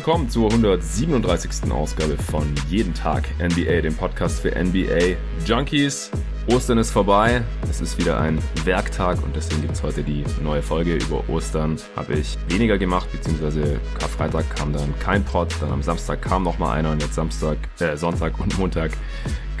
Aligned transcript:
Willkommen 0.00 0.30
zur 0.30 0.50
137. 0.50 1.70
Ausgabe 1.70 2.16
von 2.16 2.54
Jeden 2.70 2.94
Tag 2.94 3.28
NBA, 3.38 3.82
dem 3.82 3.94
Podcast 3.94 4.40
für 4.40 4.48
NBA 4.48 5.18
Junkies. 5.44 6.10
Ostern 6.46 6.78
ist 6.78 6.90
vorbei, 6.90 7.42
es 7.68 7.82
ist 7.82 7.98
wieder 7.98 8.18
ein 8.18 8.38
Werktag 8.64 9.22
und 9.22 9.36
deswegen 9.36 9.60
gibt 9.60 9.74
es 9.74 9.82
heute 9.82 10.02
die 10.02 10.24
neue 10.42 10.62
Folge. 10.62 10.94
Über 10.96 11.28
Ostern 11.28 11.76
habe 11.96 12.14
ich 12.14 12.38
weniger 12.48 12.78
gemacht, 12.78 13.12
beziehungsweise 13.12 13.78
Karfreitag 13.98 14.48
kam 14.56 14.72
dann 14.72 14.98
kein 15.00 15.22
Pod, 15.22 15.54
dann 15.60 15.70
am 15.70 15.82
Samstag 15.82 16.22
kam 16.22 16.44
noch 16.44 16.58
mal 16.58 16.72
einer 16.72 16.92
und 16.92 17.02
jetzt 17.02 17.14
Samstag, 17.14 17.58
äh, 17.78 17.94
Sonntag 17.98 18.40
und 18.40 18.58
Montag 18.58 18.92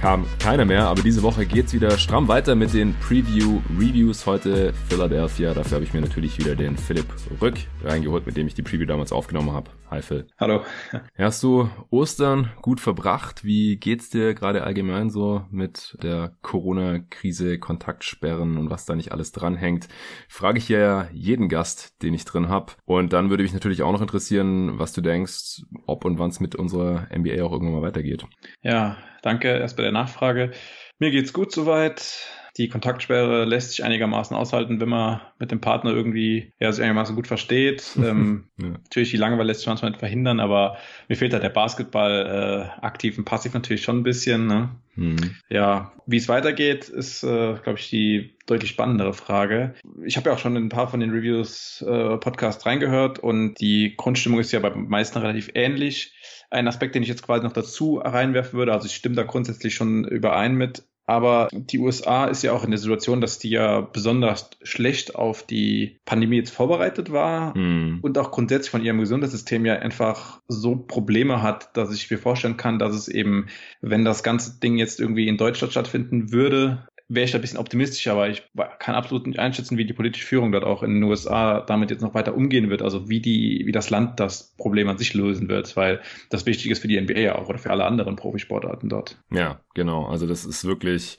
kam 0.00 0.24
keiner 0.38 0.64
mehr, 0.64 0.88
aber 0.88 1.02
diese 1.02 1.22
Woche 1.22 1.44
geht's 1.44 1.74
wieder 1.74 1.98
stramm 1.98 2.26
weiter 2.26 2.54
mit 2.54 2.72
den 2.72 2.94
Preview-Reviews. 3.00 4.24
Heute 4.24 4.72
Philadelphia. 4.88 5.52
Dafür 5.52 5.74
habe 5.74 5.84
ich 5.84 5.92
mir 5.92 6.00
natürlich 6.00 6.38
wieder 6.38 6.56
den 6.56 6.78
Philipp 6.78 7.04
Rück 7.42 7.58
reingeholt, 7.84 8.24
mit 8.24 8.34
dem 8.38 8.46
ich 8.46 8.54
die 8.54 8.62
Preview 8.62 8.86
damals 8.86 9.12
aufgenommen 9.12 9.52
habe. 9.52 9.70
Hi 9.90 10.00
Phil. 10.00 10.26
Hallo. 10.38 10.62
Hast 11.18 11.42
du 11.42 11.68
Ostern 11.90 12.50
gut 12.62 12.80
verbracht? 12.80 13.44
Wie 13.44 13.76
geht's 13.76 14.08
dir 14.08 14.32
gerade 14.32 14.62
allgemein 14.62 15.10
so 15.10 15.44
mit 15.50 15.98
der 16.02 16.34
Corona-Krise, 16.40 17.58
Kontaktsperren 17.58 18.56
und 18.56 18.70
was 18.70 18.86
da 18.86 18.96
nicht 18.96 19.12
alles 19.12 19.32
dranhängt? 19.32 19.88
Frage 20.28 20.56
ich 20.56 20.70
ja 20.70 21.08
jeden 21.12 21.50
Gast, 21.50 22.02
den 22.02 22.14
ich 22.14 22.24
drin 22.24 22.48
habe. 22.48 22.72
Und 22.86 23.12
dann 23.12 23.28
würde 23.28 23.42
mich 23.42 23.52
natürlich 23.52 23.82
auch 23.82 23.92
noch 23.92 24.00
interessieren, 24.00 24.78
was 24.78 24.94
du 24.94 25.02
denkst, 25.02 25.62
ob 25.86 26.06
und 26.06 26.18
wann 26.18 26.30
es 26.30 26.40
mit 26.40 26.56
unserer 26.56 27.06
NBA 27.14 27.44
auch 27.44 27.52
irgendwann 27.52 27.74
mal 27.74 27.82
weitergeht. 27.82 28.24
Ja, 28.62 28.96
danke 29.22 29.48
erst 29.48 29.76
bei 29.76 29.82
der 29.82 29.92
Nachfrage. 29.92 30.52
Mir 30.98 31.10
geht's 31.10 31.32
gut 31.32 31.52
soweit. 31.52 32.28
Die 32.56 32.68
Kontaktsperre 32.68 33.44
lässt 33.44 33.70
sich 33.70 33.84
einigermaßen 33.84 34.36
aushalten, 34.36 34.80
wenn 34.80 34.88
man 34.88 35.20
mit 35.38 35.50
dem 35.50 35.60
Partner 35.60 35.92
irgendwie 35.92 36.52
ja, 36.58 36.72
sich 36.72 36.82
einigermaßen 36.82 37.14
gut 37.14 37.26
versteht. 37.26 37.84
ähm, 37.96 38.48
ja. 38.60 38.68
Natürlich 38.68 39.10
die 39.10 39.16
Langeweile 39.16 39.48
lässt 39.48 39.60
sich 39.60 39.68
manchmal 39.68 39.92
nicht 39.92 40.00
verhindern, 40.00 40.40
aber 40.40 40.76
mir 41.08 41.16
fehlt 41.16 41.32
halt 41.32 41.42
der 41.42 41.50
Basketball 41.50 42.70
äh, 42.80 42.84
aktiv 42.84 43.18
und 43.18 43.24
passiv 43.24 43.54
natürlich 43.54 43.82
schon 43.82 43.98
ein 43.98 44.02
bisschen. 44.02 44.46
Ne? 44.46 44.70
Mhm. 44.96 45.36
Ja, 45.48 45.92
wie 46.06 46.16
es 46.16 46.28
weitergeht, 46.28 46.88
ist, 46.88 47.22
äh, 47.22 47.54
glaube 47.62 47.78
ich, 47.78 47.88
die 47.88 48.36
deutlich 48.46 48.70
spannendere 48.70 49.14
Frage. 49.14 49.74
Ich 50.04 50.16
habe 50.16 50.28
ja 50.28 50.34
auch 50.34 50.38
schon 50.38 50.56
in 50.56 50.64
ein 50.64 50.70
paar 50.70 50.88
von 50.88 51.00
den 51.00 51.10
Reviews 51.10 51.82
äh, 51.86 52.16
Podcasts 52.18 52.66
reingehört 52.66 53.18
und 53.18 53.54
die 53.60 53.94
Grundstimmung 53.96 54.40
ist 54.40 54.52
ja 54.52 54.60
bei 54.60 54.70
meisten 54.74 55.18
relativ 55.18 55.50
ähnlich. 55.54 56.14
Ein 56.50 56.66
Aspekt, 56.66 56.96
den 56.96 57.02
ich 57.02 57.08
jetzt 57.08 57.22
quasi 57.22 57.44
noch 57.44 57.52
dazu 57.52 57.98
reinwerfen 57.98 58.58
würde, 58.58 58.72
also 58.72 58.86
ich 58.86 58.94
stimme 58.94 59.14
da 59.14 59.22
grundsätzlich 59.22 59.74
schon 59.74 60.04
überein 60.04 60.54
mit, 60.56 60.82
aber 61.10 61.48
die 61.50 61.80
USA 61.80 62.26
ist 62.26 62.42
ja 62.42 62.52
auch 62.52 62.62
in 62.62 62.70
der 62.70 62.78
Situation, 62.78 63.20
dass 63.20 63.40
die 63.40 63.50
ja 63.50 63.80
besonders 63.80 64.50
schlecht 64.62 65.16
auf 65.16 65.42
die 65.42 65.98
Pandemie 66.04 66.36
jetzt 66.36 66.54
vorbereitet 66.54 67.10
war 67.10 67.56
mm. 67.58 67.98
und 68.00 68.16
auch 68.16 68.30
grundsätzlich 68.30 68.70
von 68.70 68.84
ihrem 68.84 69.00
Gesundheitssystem 69.00 69.66
ja 69.66 69.74
einfach 69.74 70.40
so 70.46 70.76
Probleme 70.76 71.42
hat, 71.42 71.76
dass 71.76 71.92
ich 71.92 72.08
mir 72.08 72.18
vorstellen 72.18 72.56
kann, 72.56 72.78
dass 72.78 72.94
es 72.94 73.08
eben, 73.08 73.48
wenn 73.80 74.04
das 74.04 74.22
ganze 74.22 74.60
Ding 74.60 74.76
jetzt 74.76 75.00
irgendwie 75.00 75.26
in 75.26 75.36
Deutschland 75.36 75.72
stattfinden 75.72 76.30
würde, 76.30 76.86
wäre 77.10 77.24
ich 77.24 77.32
da 77.32 77.38
ein 77.38 77.40
bisschen 77.40 77.58
optimistischer, 77.58 78.12
aber 78.12 78.28
ich 78.28 78.44
kann 78.78 78.94
absolut 78.94 79.26
nicht 79.26 79.38
einschätzen, 79.38 79.76
wie 79.76 79.84
die 79.84 79.92
politische 79.92 80.24
Führung 80.24 80.52
dort 80.52 80.64
auch 80.64 80.84
in 80.84 80.94
den 80.94 81.02
USA 81.02 81.60
damit 81.60 81.90
jetzt 81.90 82.02
noch 82.02 82.14
weiter 82.14 82.36
umgehen 82.36 82.70
wird, 82.70 82.82
also 82.82 83.08
wie 83.08 83.20
die, 83.20 83.62
wie 83.66 83.72
das 83.72 83.90
Land 83.90 84.20
das 84.20 84.54
Problem 84.56 84.88
an 84.88 84.96
sich 84.96 85.12
lösen 85.12 85.48
wird, 85.48 85.76
weil 85.76 86.00
das 86.30 86.46
wichtig 86.46 86.70
ist 86.70 86.78
für 86.78 86.88
die 86.88 87.00
NBA 87.00 87.32
auch 87.32 87.48
oder 87.48 87.58
für 87.58 87.70
alle 87.70 87.84
anderen 87.84 88.14
Profisportarten 88.14 88.88
dort. 88.88 89.18
Ja, 89.32 89.60
genau. 89.74 90.06
Also 90.06 90.26
das 90.26 90.44
ist 90.44 90.64
wirklich 90.64 91.18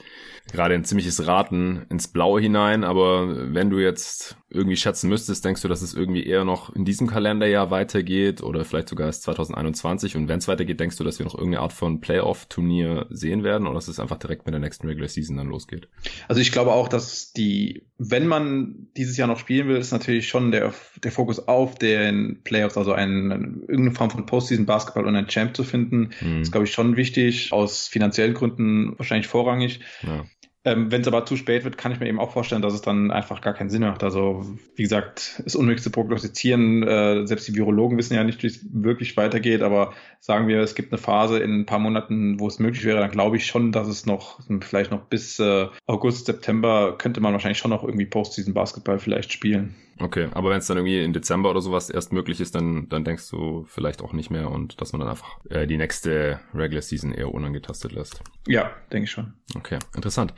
gerade 0.51 0.75
ein 0.75 0.85
ziemliches 0.85 1.27
Raten 1.27 1.85
ins 1.89 2.07
Blaue 2.07 2.39
hinein, 2.39 2.85
aber 2.85 3.53
wenn 3.53 3.69
du 3.69 3.79
jetzt 3.79 4.37
irgendwie 4.51 4.75
schätzen 4.75 5.09
müsstest, 5.09 5.45
denkst 5.45 5.61
du, 5.61 5.67
dass 5.67 5.81
es 5.81 5.93
irgendwie 5.93 6.25
eher 6.25 6.43
noch 6.43 6.75
in 6.75 6.85
diesem 6.85 7.07
Kalenderjahr 7.07 7.71
weitergeht 7.71 8.43
oder 8.43 8.65
vielleicht 8.65 8.89
sogar 8.89 9.07
erst 9.07 9.23
2021 9.23 10.15
und 10.15 10.27
wenn 10.27 10.39
es 10.39 10.47
weitergeht, 10.47 10.79
denkst 10.79 10.97
du, 10.97 11.03
dass 11.03 11.19
wir 11.19 11.25
noch 11.25 11.35
irgendeine 11.35 11.61
Art 11.61 11.73
von 11.73 12.01
Playoff-Turnier 12.01 13.07
sehen 13.09 13.43
werden 13.43 13.67
oder 13.67 13.75
dass 13.75 13.87
es 13.87 13.99
einfach 13.99 14.17
direkt 14.17 14.45
mit 14.45 14.53
der 14.53 14.59
nächsten 14.59 14.87
Regular 14.87 15.07
Season 15.07 15.37
dann 15.37 15.47
losgeht? 15.47 15.87
Also 16.27 16.41
ich 16.41 16.51
glaube 16.51 16.73
auch, 16.73 16.87
dass 16.87 17.31
die, 17.33 17.87
wenn 17.97 18.27
man 18.27 18.87
dieses 18.97 19.17
Jahr 19.17 19.27
noch 19.27 19.39
spielen 19.39 19.67
will, 19.67 19.77
ist 19.77 19.91
natürlich 19.91 20.27
schon 20.27 20.51
der, 20.51 20.73
der 21.03 21.11
Fokus 21.11 21.47
auf 21.47 21.75
den 21.75 22.41
Playoffs, 22.43 22.77
also 22.77 22.93
ein, 22.93 23.61
irgendeine 23.61 23.91
Form 23.91 24.11
von 24.11 24.25
Postseason 24.25 24.65
Basketball 24.65 25.05
und 25.05 25.15
ein 25.15 25.27
Champ 25.27 25.55
zu 25.55 25.63
finden, 25.63 26.11
mhm. 26.19 26.41
ist 26.41 26.51
glaube 26.51 26.65
ich 26.65 26.73
schon 26.73 26.97
wichtig, 26.97 27.53
aus 27.53 27.87
finanziellen 27.87 28.33
Gründen 28.33 28.97
wahrscheinlich 28.97 29.27
vorrangig. 29.27 29.79
Ja. 30.03 30.25
Ähm, 30.63 30.91
Wenn 30.91 31.01
es 31.01 31.07
aber 31.07 31.25
zu 31.25 31.37
spät 31.37 31.63
wird, 31.63 31.77
kann 31.77 31.91
ich 31.91 31.99
mir 31.99 32.07
eben 32.07 32.19
auch 32.19 32.33
vorstellen, 32.33 32.61
dass 32.61 32.75
es 32.75 32.81
dann 32.81 33.09
einfach 33.09 33.41
gar 33.41 33.53
keinen 33.53 33.71
Sinn 33.71 33.81
macht. 33.81 34.03
Also 34.03 34.45
wie 34.75 34.83
gesagt, 34.83 35.41
ist 35.43 35.55
unmöglich 35.55 35.81
zu 35.81 35.89
prognostizieren. 35.89 36.83
Äh, 36.83 37.25
selbst 37.25 37.47
die 37.47 37.55
Virologen 37.55 37.97
wissen 37.97 38.13
ja 38.13 38.23
nicht, 38.23 38.43
wie 38.43 38.47
es 38.47 38.59
wirklich 38.71 39.17
weitergeht. 39.17 39.63
Aber 39.63 39.93
sagen 40.19 40.47
wir, 40.47 40.59
es 40.61 40.75
gibt 40.75 40.91
eine 40.91 41.01
Phase 41.01 41.39
in 41.39 41.61
ein 41.61 41.65
paar 41.65 41.79
Monaten, 41.79 42.39
wo 42.39 42.47
es 42.47 42.59
möglich 42.59 42.85
wäre, 42.85 42.99
dann 42.99 43.09
glaube 43.09 43.37
ich 43.37 43.47
schon, 43.47 43.71
dass 43.71 43.87
es 43.87 44.05
noch 44.05 44.39
vielleicht 44.61 44.91
noch 44.91 45.01
bis 45.05 45.39
äh, 45.39 45.67
August, 45.87 46.27
September 46.27 46.95
könnte 46.95 47.21
man 47.21 47.33
wahrscheinlich 47.33 47.57
schon 47.57 47.71
noch 47.71 47.83
irgendwie 47.83 48.05
Postseason 48.05 48.53
Basketball 48.53 48.99
vielleicht 48.99 49.33
spielen. 49.33 49.75
Okay, 50.01 50.29
aber 50.33 50.49
wenn 50.49 50.57
es 50.57 50.67
dann 50.67 50.77
irgendwie 50.77 51.03
in 51.03 51.13
Dezember 51.13 51.49
oder 51.51 51.61
sowas 51.61 51.89
erst 51.89 52.11
möglich 52.11 52.41
ist, 52.41 52.55
dann, 52.55 52.89
dann 52.89 53.03
denkst 53.03 53.29
du 53.29 53.65
vielleicht 53.67 54.01
auch 54.01 54.13
nicht 54.13 54.31
mehr 54.31 54.49
und 54.49 54.81
dass 54.81 54.93
man 54.93 54.99
dann 54.99 55.09
einfach 55.09 55.39
äh, 55.49 55.67
die 55.67 55.77
nächste 55.77 56.39
Regular 56.53 56.81
Season 56.81 57.13
eher 57.13 57.33
unangetastet 57.33 57.91
lässt. 57.91 58.21
Ja, 58.47 58.71
denke 58.91 59.05
ich 59.05 59.11
schon. 59.11 59.33
Okay, 59.55 59.77
interessant. 59.95 60.33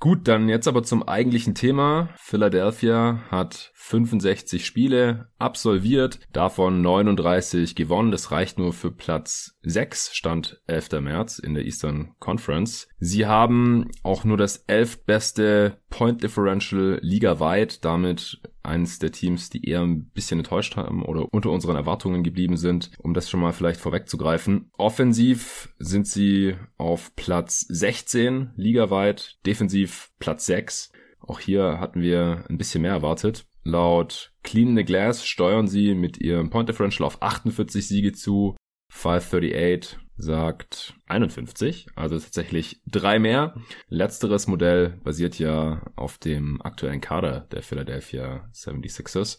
Gut, 0.00 0.28
dann 0.28 0.48
jetzt 0.48 0.66
aber 0.66 0.82
zum 0.82 1.06
eigentlichen 1.06 1.54
Thema. 1.54 2.08
Philadelphia 2.16 3.20
hat 3.30 3.70
65 3.74 4.64
Spiele 4.64 5.28
absolviert, 5.38 6.20
davon 6.32 6.80
39 6.80 7.74
gewonnen. 7.74 8.10
Das 8.10 8.30
reicht 8.30 8.58
nur 8.58 8.72
für 8.72 8.90
Platz 8.90 9.58
6, 9.62 10.14
stand 10.14 10.62
11. 10.66 11.02
März 11.02 11.38
in 11.38 11.52
der 11.52 11.66
Eastern 11.66 12.14
Conference. 12.18 12.88
Sie 13.02 13.24
haben 13.24 13.90
auch 14.02 14.24
nur 14.24 14.36
das 14.36 14.58
elftbeste 14.66 15.78
Point 15.88 16.22
Differential 16.22 16.98
ligaweit, 17.00 17.82
damit 17.82 18.42
eines 18.62 18.98
der 18.98 19.10
Teams, 19.10 19.48
die 19.48 19.64
eher 19.66 19.80
ein 19.80 20.10
bisschen 20.10 20.40
enttäuscht 20.40 20.76
haben 20.76 21.02
oder 21.02 21.32
unter 21.32 21.50
unseren 21.50 21.76
Erwartungen 21.76 22.22
geblieben 22.22 22.58
sind, 22.58 22.90
um 22.98 23.14
das 23.14 23.30
schon 23.30 23.40
mal 23.40 23.54
vielleicht 23.54 23.80
vorwegzugreifen. 23.80 24.70
Offensiv 24.76 25.70
sind 25.78 26.06
sie 26.06 26.56
auf 26.76 27.16
Platz 27.16 27.60
16 27.70 28.50
ligaweit, 28.56 29.38
defensiv 29.46 30.10
Platz 30.18 30.44
6. 30.44 30.92
Auch 31.20 31.40
hier 31.40 31.80
hatten 31.80 32.02
wir 32.02 32.44
ein 32.50 32.58
bisschen 32.58 32.82
mehr 32.82 32.92
erwartet. 32.92 33.46
Laut 33.64 34.32
Clean 34.42 34.76
the 34.76 34.84
Glass 34.84 35.26
steuern 35.26 35.68
sie 35.68 35.94
mit 35.94 36.18
ihrem 36.18 36.50
Point 36.50 36.68
Differential 36.68 37.06
auf 37.06 37.22
48 37.22 37.86
Siege 37.86 38.12
zu. 38.12 38.56
538 38.92 39.98
sagt 40.20 40.94
51, 41.06 41.88
also 41.96 42.18
tatsächlich 42.18 42.80
drei 42.86 43.18
mehr. 43.18 43.54
Letzteres 43.88 44.46
Modell 44.46 45.00
basiert 45.02 45.38
ja 45.38 45.82
auf 45.96 46.18
dem 46.18 46.60
aktuellen 46.62 47.00
Kader 47.00 47.46
der 47.52 47.62
Philadelphia 47.62 48.48
76ers. 48.54 49.38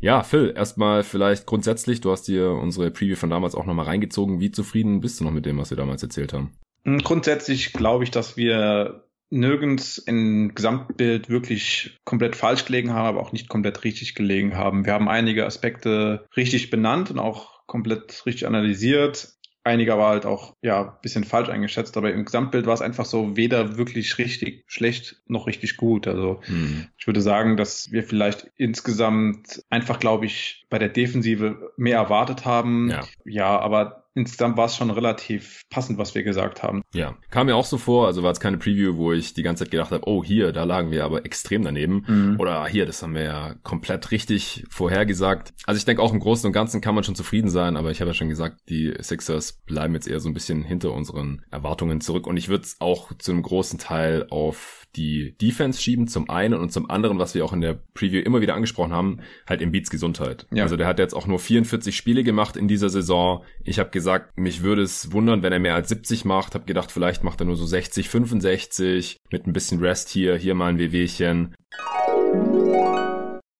Ja, 0.00 0.24
Phil, 0.24 0.52
erstmal 0.56 1.04
vielleicht 1.04 1.46
grundsätzlich, 1.46 2.00
du 2.00 2.10
hast 2.10 2.26
dir 2.26 2.50
unsere 2.50 2.90
Preview 2.90 3.14
von 3.14 3.30
damals 3.30 3.54
auch 3.54 3.66
nochmal 3.66 3.86
reingezogen. 3.86 4.40
Wie 4.40 4.50
zufrieden 4.50 5.00
bist 5.00 5.20
du 5.20 5.24
noch 5.24 5.30
mit 5.30 5.46
dem, 5.46 5.58
was 5.58 5.70
wir 5.70 5.76
damals 5.76 6.02
erzählt 6.02 6.32
haben? 6.32 6.58
Hm, 6.84 6.98
grundsätzlich 6.98 7.72
glaube 7.72 8.04
ich, 8.04 8.10
dass 8.10 8.36
wir 8.36 9.04
nirgends 9.30 9.98
im 9.98 10.54
Gesamtbild 10.54 11.30
wirklich 11.30 11.98
komplett 12.04 12.36
falsch 12.36 12.66
gelegen 12.66 12.92
haben, 12.92 13.06
aber 13.06 13.20
auch 13.20 13.32
nicht 13.32 13.48
komplett 13.48 13.82
richtig 13.84 14.14
gelegen 14.14 14.56
haben. 14.56 14.84
Wir 14.84 14.92
haben 14.92 15.08
einige 15.08 15.46
Aspekte 15.46 16.26
richtig 16.36 16.68
benannt 16.70 17.10
und 17.10 17.18
auch 17.18 17.66
komplett 17.66 18.26
richtig 18.26 18.46
analysiert. 18.46 19.32
Einige 19.64 19.92
aber 19.92 20.08
halt 20.08 20.26
auch, 20.26 20.54
ja, 20.60 20.98
bisschen 21.02 21.22
falsch 21.22 21.48
eingeschätzt, 21.48 21.96
aber 21.96 22.12
im 22.12 22.24
Gesamtbild 22.24 22.66
war 22.66 22.74
es 22.74 22.82
einfach 22.82 23.04
so 23.04 23.36
weder 23.36 23.76
wirklich 23.76 24.18
richtig 24.18 24.64
schlecht 24.66 25.22
noch 25.26 25.46
richtig 25.46 25.76
gut. 25.76 26.08
Also 26.08 26.40
hm. 26.44 26.88
ich 26.98 27.06
würde 27.06 27.20
sagen, 27.20 27.56
dass 27.56 27.92
wir 27.92 28.02
vielleicht 28.02 28.50
insgesamt 28.56 29.64
einfach, 29.70 30.00
glaube 30.00 30.26
ich, 30.26 30.66
bei 30.68 30.78
der 30.78 30.88
Defensive 30.88 31.72
mehr 31.76 31.98
erwartet 31.98 32.44
haben. 32.44 32.90
Ja, 32.90 33.02
ja 33.24 33.58
aber 33.60 34.01
insgesamt 34.14 34.56
war 34.56 34.66
es 34.66 34.76
schon 34.76 34.90
relativ 34.90 35.62
passend, 35.70 35.98
was 35.98 36.14
wir 36.14 36.22
gesagt 36.22 36.62
haben. 36.62 36.82
Ja, 36.94 37.16
kam 37.30 37.46
mir 37.46 37.56
auch 37.56 37.64
so 37.64 37.78
vor, 37.78 38.06
also 38.06 38.22
war 38.22 38.32
es 38.32 38.40
keine 38.40 38.58
Preview, 38.58 38.96
wo 38.96 39.12
ich 39.12 39.34
die 39.34 39.42
ganze 39.42 39.64
Zeit 39.64 39.70
gedacht 39.70 39.90
habe, 39.90 40.06
oh 40.06 40.22
hier, 40.22 40.52
da 40.52 40.64
lagen 40.64 40.90
wir 40.90 41.04
aber 41.04 41.24
extrem 41.24 41.62
daneben. 41.62 42.04
Mhm. 42.06 42.40
Oder 42.40 42.66
hier, 42.66 42.86
das 42.86 43.02
haben 43.02 43.14
wir 43.14 43.22
ja 43.22 43.54
komplett 43.62 44.10
richtig 44.10 44.64
vorhergesagt. 44.68 45.54
Also 45.66 45.78
ich 45.78 45.84
denke 45.84 46.02
auch 46.02 46.12
im 46.12 46.20
Großen 46.20 46.46
und 46.46 46.52
Ganzen 46.52 46.80
kann 46.80 46.94
man 46.94 47.04
schon 47.04 47.14
zufrieden 47.14 47.50
sein, 47.50 47.76
aber 47.76 47.90
ich 47.90 48.00
habe 48.00 48.10
ja 48.10 48.14
schon 48.14 48.28
gesagt, 48.28 48.60
die 48.68 48.94
Sixers 49.00 49.52
bleiben 49.64 49.94
jetzt 49.94 50.08
eher 50.08 50.20
so 50.20 50.28
ein 50.28 50.34
bisschen 50.34 50.62
hinter 50.62 50.92
unseren 50.92 51.42
Erwartungen 51.50 52.00
zurück. 52.00 52.26
Und 52.26 52.36
ich 52.36 52.48
würde 52.48 52.64
es 52.64 52.76
auch 52.80 53.12
zu 53.18 53.32
einem 53.32 53.42
großen 53.42 53.78
Teil 53.78 54.26
auf 54.30 54.81
die 54.96 55.34
Defense 55.40 55.80
schieben 55.80 56.06
zum 56.06 56.28
einen 56.28 56.54
und 56.54 56.72
zum 56.72 56.90
anderen, 56.90 57.18
was 57.18 57.34
wir 57.34 57.44
auch 57.44 57.52
in 57.52 57.60
der 57.60 57.80
Preview 57.94 58.20
immer 58.20 58.40
wieder 58.40 58.54
angesprochen 58.54 58.92
haben, 58.92 59.20
halt 59.46 59.62
Embiids 59.62 59.90
Gesundheit. 59.90 60.46
Ja. 60.52 60.64
Also 60.64 60.76
der 60.76 60.86
hat 60.86 60.98
jetzt 60.98 61.14
auch 61.14 61.26
nur 61.26 61.38
44 61.38 61.96
Spiele 61.96 62.24
gemacht 62.24 62.56
in 62.56 62.68
dieser 62.68 62.90
Saison. 62.90 63.44
Ich 63.64 63.78
habe 63.78 63.90
gesagt, 63.90 64.36
mich 64.38 64.62
würde 64.62 64.82
es 64.82 65.12
wundern, 65.12 65.42
wenn 65.42 65.52
er 65.52 65.58
mehr 65.58 65.74
als 65.74 65.88
70 65.88 66.24
macht. 66.24 66.54
Hab 66.54 66.66
gedacht, 66.66 66.92
vielleicht 66.92 67.24
macht 67.24 67.40
er 67.40 67.46
nur 67.46 67.56
so 67.56 67.64
60, 67.64 68.08
65 68.08 69.18
mit 69.30 69.46
ein 69.46 69.52
bisschen 69.52 69.80
Rest 69.80 70.10
hier, 70.10 70.36
hier 70.36 70.54
mal 70.54 70.68
ein 70.68 70.78
Wehwehchen. 70.78 71.54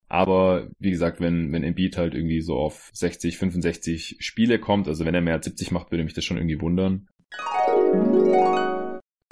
Aber 0.08 0.68
wie 0.78 0.90
gesagt, 0.90 1.22
wenn, 1.22 1.50
wenn 1.52 1.64
Embiid 1.64 1.96
halt 1.96 2.14
irgendwie 2.14 2.42
so 2.42 2.56
auf 2.56 2.90
60, 2.92 3.38
65 3.38 4.16
Spiele 4.18 4.58
kommt, 4.58 4.86
also 4.86 5.06
wenn 5.06 5.14
er 5.14 5.22
mehr 5.22 5.34
als 5.34 5.46
70 5.46 5.70
macht, 5.70 5.90
würde 5.90 6.04
mich 6.04 6.12
das 6.12 6.26
schon 6.26 6.36
irgendwie 6.36 6.60
wundern. 6.60 7.08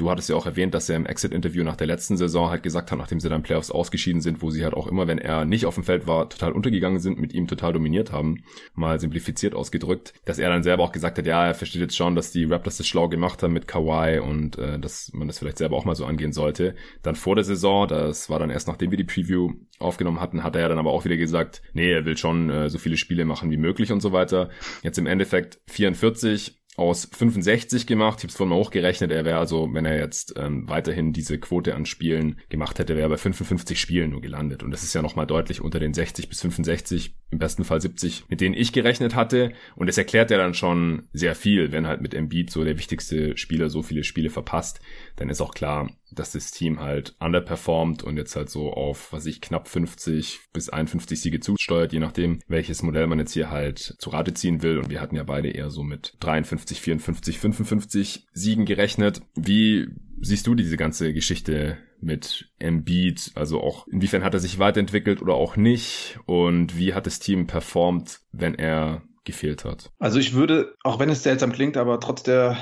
Du 0.00 0.11
hattest 0.11 0.31
ja 0.31 0.37
auch 0.37 0.47
erwähnt, 0.47 0.73
dass 0.73 0.88
er 0.88 0.97
im 0.97 1.05
Exit-Interview 1.05 1.62
nach 1.62 1.76
der 1.76 1.87
letzten 1.87 2.17
Saison 2.17 2.49
halt 2.49 2.62
gesagt 2.62 2.91
hat, 2.91 2.99
nachdem 2.99 3.20
sie 3.20 3.29
dann 3.29 3.43
Playoffs 3.43 3.70
ausgeschieden 3.70 4.23
sind, 4.23 4.41
wo 4.41 4.49
sie 4.49 4.64
halt 4.64 4.73
auch 4.73 4.87
immer, 4.87 5.06
wenn 5.06 5.19
er 5.19 5.44
nicht 5.44 5.67
auf 5.67 5.75
dem 5.75 5.85
Feld 5.85 6.06
war, 6.06 6.31
total 6.31 6.52
untergegangen 6.52 7.00
sind, 7.00 7.20
mit 7.20 7.35
ihm 7.35 7.47
total 7.47 7.75
dominiert 7.75 8.11
haben, 8.11 8.43
mal 8.73 8.99
simplifiziert 8.99 9.55
ausgedrückt, 9.55 10.14
dass 10.25 10.38
er 10.38 10.49
dann 10.49 10.62
selber 10.62 10.85
auch 10.85 10.93
gesagt 10.93 11.19
hat, 11.19 11.26
ja, 11.26 11.49
er 11.49 11.55
versteht 11.55 11.82
jetzt 11.82 11.97
schon, 11.97 12.14
dass 12.14 12.32
die 12.32 12.44
Raptors 12.44 12.79
das 12.79 12.87
schlau 12.87 13.11
gemacht 13.11 13.43
haben 13.43 13.52
mit 13.52 13.69
Kawhi 13.69 14.20
und 14.20 14.56
äh, 14.56 14.79
dass 14.79 15.11
man 15.12 15.26
das 15.26 15.38
vielleicht 15.38 15.58
selber 15.58 15.76
auch 15.76 15.85
mal 15.85 15.94
so 15.94 16.06
angehen 16.06 16.32
sollte. 16.32 16.76
Dann 17.02 17.14
vor 17.14 17.35
der 17.35 17.44
Saison, 17.44 17.87
das 17.87 18.31
war 18.31 18.38
dann 18.38 18.49
erst 18.49 18.69
nachdem 18.69 18.91
wir 18.91 18.97
die 18.97 19.05
Preview 19.05 19.52
aufgenommen 19.79 20.23
hatten, 20.23 20.43
hat 20.43 20.56
er 20.56 20.70
dann 20.70 20.79
aber 20.79 20.93
auch 20.93 21.05
wieder 21.05 21.19
gesagt, 21.19 21.61
nee, 21.75 21.93
er 21.93 22.06
will 22.06 22.17
schon 22.17 22.49
äh, 22.49 22.70
so 22.70 22.79
viele 22.79 22.97
Spiele 22.97 23.26
machen 23.26 23.50
wie 23.50 23.58
möglich 23.58 23.93
und 23.93 24.00
so 24.00 24.12
weiter. 24.12 24.49
Jetzt 24.82 24.97
im 24.97 25.06
Endeffekt 25.06 25.61
44 25.69 26.60
aus 26.81 27.09
65 27.12 27.87
gemacht. 27.87 28.19
Ich 28.19 28.25
habe 28.25 28.31
es 28.31 28.37
vorhin 28.37 28.50
mal 28.56 28.62
hochgerechnet. 28.62 29.12
Er 29.12 29.25
wäre 29.25 29.38
also, 29.38 29.69
wenn 29.73 29.85
er 29.85 29.99
jetzt 29.99 30.35
ähm, 30.37 30.69
weiterhin 30.69 31.12
diese 31.12 31.38
Quote 31.38 31.75
an 31.75 31.85
Spielen 31.85 32.41
gemacht 32.49 32.79
hätte, 32.79 32.97
wäre 32.97 33.06
er 33.06 33.11
bei 33.11 33.17
55 33.19 33.79
Spielen 33.79 34.11
nur 34.11 34.23
gelandet. 34.23 34.62
Und 34.62 34.71
das 34.71 34.82
ist 34.82 34.94
ja 34.94 35.03
nochmal 35.03 35.27
deutlich 35.27 35.61
unter 35.61 35.79
den 35.79 35.93
60 35.93 36.29
bis 36.31 36.41
65, 36.41 37.15
im 37.31 37.38
besten 37.38 37.65
Fall 37.65 37.81
70, 37.81 38.25
mit 38.29 38.41
denen 38.41 38.55
ich 38.55 38.73
gerechnet 38.73 39.15
hatte. 39.15 39.53
Und 39.77 39.88
das 39.88 39.99
erklärt 39.99 40.31
ja 40.31 40.38
dann 40.38 40.55
schon 40.55 41.09
sehr 41.12 41.35
viel, 41.35 41.71
wenn 41.71 41.87
halt 41.87 42.00
mit 42.00 42.15
Embiid 42.15 42.50
so 42.50 42.65
der 42.65 42.79
wichtigste 42.79 43.37
Spieler 43.37 43.69
so 43.69 43.83
viele 43.83 44.03
Spiele 44.03 44.31
verpasst. 44.31 44.81
Dann 45.20 45.28
ist 45.28 45.43
auch 45.43 45.52
klar, 45.52 45.90
dass 46.11 46.32
das 46.32 46.50
Team 46.50 46.81
halt 46.81 47.14
underperformt 47.20 48.02
und 48.02 48.17
jetzt 48.17 48.34
halt 48.37 48.49
so 48.49 48.72
auf, 48.72 49.12
was 49.12 49.26
ich, 49.26 49.43
knapp 49.43 49.69
50 49.69 50.40
bis 50.55 50.70
51 50.70 51.20
Siege 51.20 51.40
zusteuert, 51.40 51.93
je 51.93 51.99
nachdem, 51.99 52.38
welches 52.49 52.82
Modell 52.82 53.06
man 53.06 53.19
jetzt 53.19 53.34
hier 53.34 53.50
halt 53.50 53.78
zu 53.99 54.08
Rate 54.08 54.32
ziehen 54.32 54.62
will. 54.62 54.78
Und 54.78 54.88
wir 54.88 55.02
hatten 55.02 55.17
ja 55.17 55.22
beide 55.22 55.50
eher 55.50 55.69
so 55.69 55.82
mit 55.82 56.17
53, 56.20 56.81
54, 56.81 57.38
55 57.38 58.28
Siegen 58.32 58.64
gerechnet. 58.64 59.20
Wie 59.34 59.88
siehst 60.22 60.46
du 60.46 60.55
diese 60.55 60.78
ganze 60.78 61.12
Geschichte 61.12 61.76
mit 62.00 62.50
Embiid? 62.58 63.32
Also 63.34 63.61
auch 63.61 63.87
inwiefern 63.88 64.25
hat 64.25 64.32
er 64.32 64.40
sich 64.40 64.58
weiterentwickelt 64.58 65.20
oder 65.20 65.34
auch 65.34 65.56
nicht? 65.56 66.19
Und 66.25 66.78
wie 66.78 66.94
hat 66.94 67.05
das 67.05 67.19
Team 67.19 67.46
performt, 67.46 68.20
wenn 68.32 68.55
er 68.55 69.02
gefehlt 69.25 69.66
hat? 69.66 69.90
Also 69.99 70.19
ich 70.19 70.32
würde, 70.32 70.76
auch 70.82 70.99
wenn 70.99 71.11
es 71.11 71.23
seltsam 71.23 71.52
klingt, 71.52 71.76
aber 71.76 72.00
trotz 72.00 72.23
der 72.23 72.56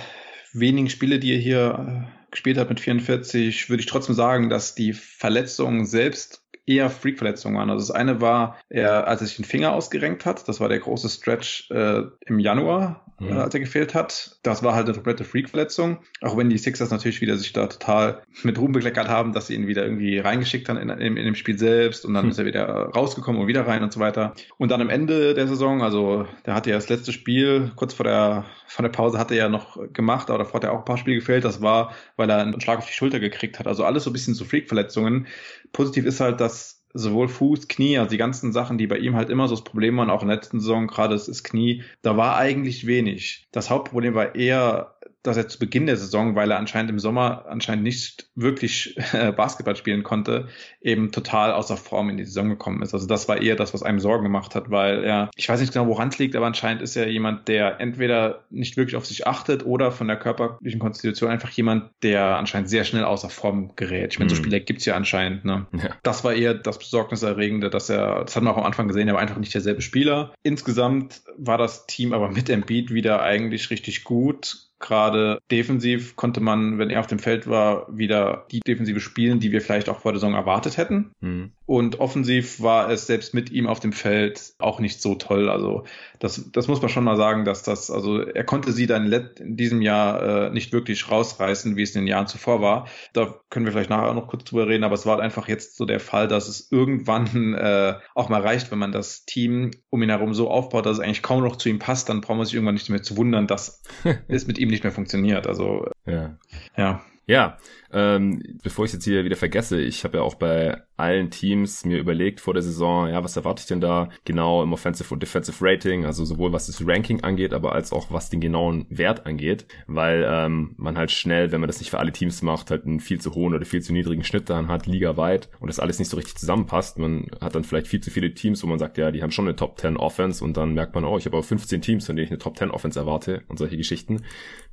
wenigen 0.61 0.91
Spiele, 0.91 1.19
die 1.19 1.33
er 1.33 1.39
hier 1.39 2.07
äh, 2.09 2.31
gespielt 2.31 2.59
hat 2.59 2.69
mit 2.69 2.81
44, 2.81 3.71
würde 3.71 3.81
ich 3.81 3.87
trotzdem 3.87 4.15
sagen, 4.15 4.49
dass 4.49 4.75
die 4.75 4.93
Verletzungen 4.93 5.87
selbst 5.87 6.43
eher 6.69 6.91
Freak-Verletzungen 6.91 7.57
waren. 7.57 7.71
Also 7.71 7.87
das 7.87 7.97
eine 7.97 8.21
war, 8.21 8.59
er, 8.69 9.09
als 9.09 9.21
er 9.21 9.27
sich 9.27 9.37
den 9.37 9.45
Finger 9.45 9.73
ausgerenkt 9.73 10.27
hat, 10.27 10.49
das 10.49 10.61
war 10.61 10.69
der 10.69 10.79
große 10.79 11.09
Stretch 11.09 11.71
äh, 11.71 12.03
im 12.27 12.39
Januar, 12.39 13.07
mhm. 13.19 13.29
äh, 13.29 13.33
als 13.33 13.55
er 13.55 13.61
gefehlt 13.61 13.95
hat. 13.95 14.39
Das 14.43 14.63
war 14.63 14.75
halt 14.75 14.87
eine 14.87 14.95
komplette 14.95 15.25
Freak-Verletzung. 15.25 15.99
Auch 16.21 16.37
wenn 16.37 16.51
die 16.51 16.59
Sixers 16.59 16.91
natürlich 16.91 17.21
wieder 17.21 17.37
sich 17.37 17.53
da 17.53 17.67
total 17.67 18.23
mit 18.43 18.59
Ruhm 18.59 18.73
bekleckert 18.73 19.09
haben, 19.09 19.33
dass 19.33 19.47
sie 19.47 19.55
ihn 19.55 19.67
wieder 19.67 19.85
irgendwie 19.85 20.19
reingeschickt 20.19 20.69
haben 20.69 20.79
in, 20.79 20.91
in, 20.91 21.17
in 21.17 21.25
dem 21.25 21.35
Spiel 21.35 21.59
selbst 21.59 22.05
und 22.05 22.15
dann 22.15 22.27
mhm. 22.27 22.31
ist 22.33 22.39
er 22.39 22.45
wieder 22.45 22.67
rausgekommen 22.67 23.41
und 23.41 23.49
wieder 23.49 23.67
rein 23.67 23.83
und 23.83 23.93
so 23.93 24.01
weiter. 24.01 24.35
Und 24.59 24.71
dann 24.71 24.81
am 24.81 24.91
Ende 24.91 25.35
der 25.35 25.49
Saison, 25.49 25.83
also 25.83 26.27
der 26.45 26.55
hatte 26.55 26.71
ja 26.71 26.77
das 26.77 26.89
letzte 26.89 27.13
Spiel, 27.13 27.73
kurz 27.77 27.95
vor 27.95 28.05
der, 28.05 28.45
vor 28.67 28.83
der 28.83 28.91
Pause 28.91 29.19
hat 29.19 29.31
er 29.31 29.37
ja 29.37 29.49
noch 29.49 29.79
gemacht, 29.93 30.29
aber 30.29 30.39
davor 30.39 30.55
hat 30.55 30.65
er 30.65 30.73
auch 30.73 30.81
ein 30.81 30.85
paar 30.85 30.99
Spiele 30.99 31.17
gefehlt. 31.17 31.45
Das 31.45 31.63
war, 31.63 31.95
weil 32.17 32.29
er 32.29 32.39
einen 32.39 32.61
Schlag 32.61 32.79
auf 32.79 32.87
die 32.87 32.93
Schulter 32.93 33.21
gekriegt 33.21 33.59
hat. 33.59 33.67
Also 33.67 33.85
alles 33.85 34.05
so 34.05 34.11
ein 34.11 34.13
bisschen 34.13 34.35
zu 34.35 34.45
Freak-Verletzungen. 34.45 35.27
Positiv 35.73 36.05
ist 36.07 36.21
halt, 36.21 36.41
dass 36.41 36.79
sowohl 36.95 37.29
Fuß, 37.29 37.69
Knie, 37.69 37.99
also 37.99 38.11
die 38.11 38.17
ganzen 38.17 38.53
Sachen, 38.53 38.79
die 38.79 38.87
bei 38.87 38.99
ihm 38.99 39.15
halt 39.15 39.31
immer 39.31 39.47
so 39.49 39.55
das 39.55 39.65
Problem 39.65 39.97
waren, 39.97 40.11
auch 40.11 40.23
in 40.23 40.29
der 40.29 40.37
letzten 40.37 40.61
Saison, 40.61 40.87
gerade 40.87 41.15
das, 41.15 41.43
Knie, 41.43 41.83
da 42.03 42.17
war 42.17 42.37
eigentlich 42.37 42.87
wenig. 42.87 43.49
Das 43.53 43.71
Hauptproblem 43.71 44.15
war 44.15 44.35
eher 44.35 44.98
dass 45.29 45.37
er 45.37 45.49
zu 45.49 45.59
Beginn 45.59 45.87
der 45.87 45.97
Saison, 45.97 46.35
weil 46.35 46.51
er 46.51 46.59
anscheinend 46.59 46.91
im 46.91 46.99
Sommer 46.99 47.47
anscheinend 47.49 47.85
nicht 47.85 48.29
wirklich 48.35 48.97
äh, 49.13 49.33
Basketball 49.33 49.77
spielen 49.77 50.03
konnte, 50.03 50.49
eben 50.81 51.13
total 51.13 51.53
außer 51.53 51.77
Form 51.77 52.11
in 52.11 52.17
die 52.17 52.25
Saison 52.25 52.49
gekommen 52.49 52.83
ist. 52.83 52.95
Also 52.95 53.07
das 53.07 53.29
war 53.29 53.41
eher 53.41 53.57
das, 53.57 53.75
was 53.75 53.83
einem 53.83 54.01
Sorgen 54.01 54.25
gemacht 54.25 54.55
hat, 54.55 54.71
weil 54.71 55.05
er, 55.05 55.31
ich 55.37 55.49
weiß 55.49 55.61
nicht 55.61 55.73
genau, 55.73 55.87
woran 55.87 56.09
es 56.09 56.19
liegt, 56.19 56.37
aber 56.37 56.47
anscheinend 56.47 56.83
ist 56.83 56.97
er 56.97 57.09
jemand, 57.09 57.49
der 57.49 57.81
entweder 57.81 58.45
nicht 58.51 58.77
wirklich 58.77 58.97
auf 58.97 59.07
sich 59.07 59.27
achtet 59.27 59.65
oder 59.65 59.93
von 59.93 60.09
der 60.09 60.17
körperlichen 60.17 60.81
Konstitution 60.81 61.31
einfach 61.31 61.51
jemand, 61.51 61.91
der 62.03 62.37
anscheinend 62.37 62.69
sehr 62.69 62.85
schnell 62.85 63.05
außer 63.05 63.31
Form 63.31 63.77
gerät. 63.77 64.13
Ich 64.13 64.19
meine, 64.19 64.31
mhm. 64.31 64.37
so 64.37 64.43
Spieler 64.43 64.61
gibt's 64.61 64.85
ja 64.85 64.97
anscheinend. 64.97 65.45
Ne? 65.45 65.67
Ja. 65.73 65.91
Das 66.03 66.25
war 66.25 66.33
eher 66.33 66.55
das 66.55 66.79
Besorgniserregende, 66.79 67.71
dass 67.71 67.91
er, 67.91 68.25
das 68.25 68.35
hat 68.35 68.43
man 68.43 68.53
auch 68.55 68.59
am 68.59 68.65
Anfang 68.65 68.89
gesehen, 68.89 69.09
er 69.09 69.15
war 69.15 69.21
einfach 69.21 69.39
nicht 69.39 69.55
derselbe 69.55 69.83
Spieler. 69.83 70.33
Insgesamt 70.43 71.23
war 71.37 71.59
das 71.59 71.87
Team 71.87 72.13
aber 72.13 72.31
mit 72.31 72.49
Embiid 72.49 72.93
wieder 72.93 73.23
eigentlich 73.23 73.71
richtig 73.71 74.05
gut 74.05 74.68
Gerade 74.81 75.41
defensiv 75.51 76.15
konnte 76.15 76.41
man, 76.41 76.79
wenn 76.79 76.91
er 76.91 77.01
auf 77.01 77.09
dem 77.09 77.19
Feld 77.19 77.49
war, 77.49 77.87
wieder 77.97 78.47
die 78.53 78.61
Defensive 78.61 79.01
spielen, 79.01 79.41
die 79.41 79.51
wir 79.51 79.61
vielleicht 79.61 79.89
auch 79.89 80.01
vor 80.01 80.13
der 80.13 80.21
Saison 80.21 80.35
erwartet 80.35 80.77
hätten. 80.77 81.11
Mhm. 81.21 81.53
Und 81.67 81.99
offensiv 82.01 82.61
war 82.61 82.89
es 82.89 83.07
selbst 83.07 83.35
mit 83.35 83.51
ihm 83.51 83.67
auf 83.67 83.81
dem 83.81 83.93
Feld 83.93 84.55
auch 84.59 84.79
nicht 84.79 85.03
so 85.03 85.17
toll. 85.17 85.49
Also 85.49 85.85
das, 86.19 86.51
das 86.53 86.69
muss 86.69 86.81
man 86.83 86.89
schon 86.89 87.05
mal 87.05 87.17
sagen, 87.17 87.45
dass 87.45 87.63
das, 87.63 87.91
also 87.91 88.21
er 88.21 88.45
konnte 88.45 88.73
sie 88.73 88.87
dann 88.87 89.11
in 89.13 89.57
diesem 89.57 89.83
Jahr 89.83 90.47
äh, 90.47 90.51
nicht 90.51 90.73
wirklich 90.73 91.11
rausreißen, 91.11 91.77
wie 91.77 91.83
es 91.83 91.95
in 91.95 92.03
den 92.03 92.09
Jahren 92.09 92.27
zuvor 92.27 92.61
war. 92.61 92.89
Da 93.13 93.35
können 93.51 93.67
wir 93.67 93.73
vielleicht 93.73 93.91
nachher 93.91 94.15
noch 94.15 94.27
kurz 94.27 94.45
drüber 94.45 94.67
reden, 94.67 94.85
aber 94.85 94.95
es 94.95 95.07
war 95.07 95.21
einfach 95.21 95.49
jetzt 95.49 95.77
so 95.77 95.85
der 95.85 96.01
Fall, 96.01 96.29
dass 96.29 96.49
es 96.49 96.71
irgendwann 96.71 97.55
äh, 97.55 97.95
auch 98.15 98.29
mal 98.29 98.43
reicht, 98.43 98.71
wenn 98.71 98.79
man 98.79 98.93
das 98.93 99.25
Team 99.25 99.71
um 99.91 100.03
ihn 100.03 100.11
herum 100.11 100.35
so 100.35 100.51
aufbaut, 100.51 100.87
dass 100.87 100.99
es 100.99 101.05
eigentlich 101.05 101.23
kaum 101.23 101.43
noch 101.43 101.57
zu 101.57 101.69
ihm 101.69 101.79
passt, 101.79 102.09
dann 102.09 102.21
braucht 102.21 102.37
man 102.37 102.47
sich 102.47 102.55
irgendwann 102.55 102.75
nicht 102.75 102.91
mehr 102.91 103.03
zu 103.03 103.17
wundern, 103.17 103.47
dass 103.47 103.83
es 104.29 104.47
mit 104.47 104.59
ihm 104.59 104.69
nicht 104.69 104.85
mehr 104.85 104.93
funktioniert. 104.93 105.47
Also 105.47 105.89
ja. 106.07 106.37
ja. 106.77 107.03
Ja, 107.29 107.59
ähm, 107.93 108.43
bevor 108.63 108.87
ich 108.87 108.93
jetzt 108.95 109.05
hier 109.05 109.23
wieder 109.23 109.37
vergesse, 109.37 109.79
ich 109.79 110.03
habe 110.05 110.17
ja 110.17 110.23
auch 110.23 110.37
bei 110.37 110.81
allen 110.97 111.31
Teams 111.31 111.85
mir 111.85 111.99
überlegt 111.99 112.41
vor 112.41 112.55
der 112.55 112.63
Saison, 112.63 113.07
ja, 113.07 113.23
was 113.23 113.37
erwarte 113.37 113.61
ich 113.61 113.67
denn 113.67 113.83
da 113.83 114.09
genau 114.25 114.63
im 114.63 114.73
Offensive 114.73 115.13
und 115.13 115.23
Defensive 115.23 115.57
Rating, 115.61 116.07
also 116.07 116.25
sowohl 116.25 116.55
was 116.55 116.69
das 116.69 116.87
Ranking 116.87 117.23
angeht, 117.23 117.53
aber 117.53 117.73
als 117.73 117.93
auch 117.93 118.11
was 118.11 118.31
den 118.31 118.41
genauen 118.41 118.87
Wert 118.89 119.27
angeht, 119.27 119.67
weil 119.87 120.27
ähm, 120.27 120.75
man 120.79 120.97
halt 120.97 121.11
schnell, 121.11 121.53
wenn 121.53 121.61
man 121.61 121.69
das 121.69 121.81
nicht 121.81 121.91
für 121.91 121.99
alle 121.99 122.13
Teams 122.13 122.41
macht, 122.41 122.71
halt 122.71 122.87
einen 122.87 122.99
viel 122.99 123.21
zu 123.21 123.35
hohen 123.35 123.53
oder 123.55 123.67
viel 123.67 123.83
zu 123.83 123.93
niedrigen 123.93 124.25
Schnitt 124.25 124.49
dann 124.49 124.69
hat, 124.69 124.87
ligaweit 124.87 125.51
und 125.61 125.69
das 125.69 125.81
alles 125.81 125.99
nicht 125.99 126.09
so 126.09 126.17
richtig 126.17 126.37
zusammenpasst. 126.37 126.99
Man 126.99 127.27
hat 127.43 127.55
dann 127.55 127.65
vielleicht 127.65 127.89
viel 127.89 128.01
zu 128.01 128.11
viele 128.11 128.33
Teams, 128.33 128.63
wo 128.63 128.67
man 128.69 128.79
sagt, 128.79 128.97
ja, 128.97 129.11
die 129.11 129.23
haben 129.23 129.33
schon 129.33 129.47
eine 129.47 129.57
Top 129.57 129.79
10 129.79 129.99
Offense 129.99 130.43
und 130.43 130.57
dann 130.57 130.73
merkt 130.73 130.95
man, 130.95 131.05
oh, 131.05 131.19
ich 131.19 131.27
habe 131.27 131.37
aber 131.37 131.45
15 131.45 131.83
Teams, 131.83 132.07
von 132.07 132.17
denen 132.17 132.25
ich 132.25 132.31
eine 132.31 132.39
Top 132.39 132.57
10 132.57 132.71
Offense 132.71 132.99
erwarte 132.99 133.43
und 133.49 133.59
solche 133.59 133.77
Geschichten. 133.77 134.23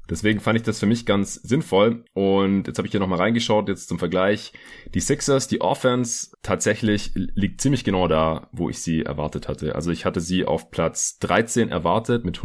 Deswegen 0.09 0.39
fand 0.39 0.57
ich 0.57 0.63
das 0.63 0.79
für 0.79 0.85
mich 0.85 1.05
ganz 1.05 1.35
sinnvoll. 1.35 2.05
Und 2.13 2.67
jetzt 2.67 2.77
habe 2.77 2.88
ich 2.88 2.91
hier 2.91 3.00
nochmal 3.00 3.19
reingeschaut, 3.19 3.69
jetzt 3.69 3.88
zum 3.88 4.00
Vergleich. 4.00 4.53
Die 4.93 5.00
Sixers, 5.00 5.47
die 5.47 5.62
Offense 5.62 6.35
tatsächlich 6.43 7.12
liegt 7.15 7.62
ziemlich 7.62 7.83
genau 7.83 8.07
da, 8.07 8.50
wo 8.51 8.69
ich 8.69 8.79
sie 8.79 9.03
erwartet 9.03 9.47
hatte. 9.47 9.75
Also 9.75 9.91
ich 9.91 10.05
hatte 10.05 10.21
sie 10.21 10.45
auf 10.45 10.71
Platz 10.71 11.17
13 11.19 11.69
erwartet 11.69 12.25
mit 12.25 12.41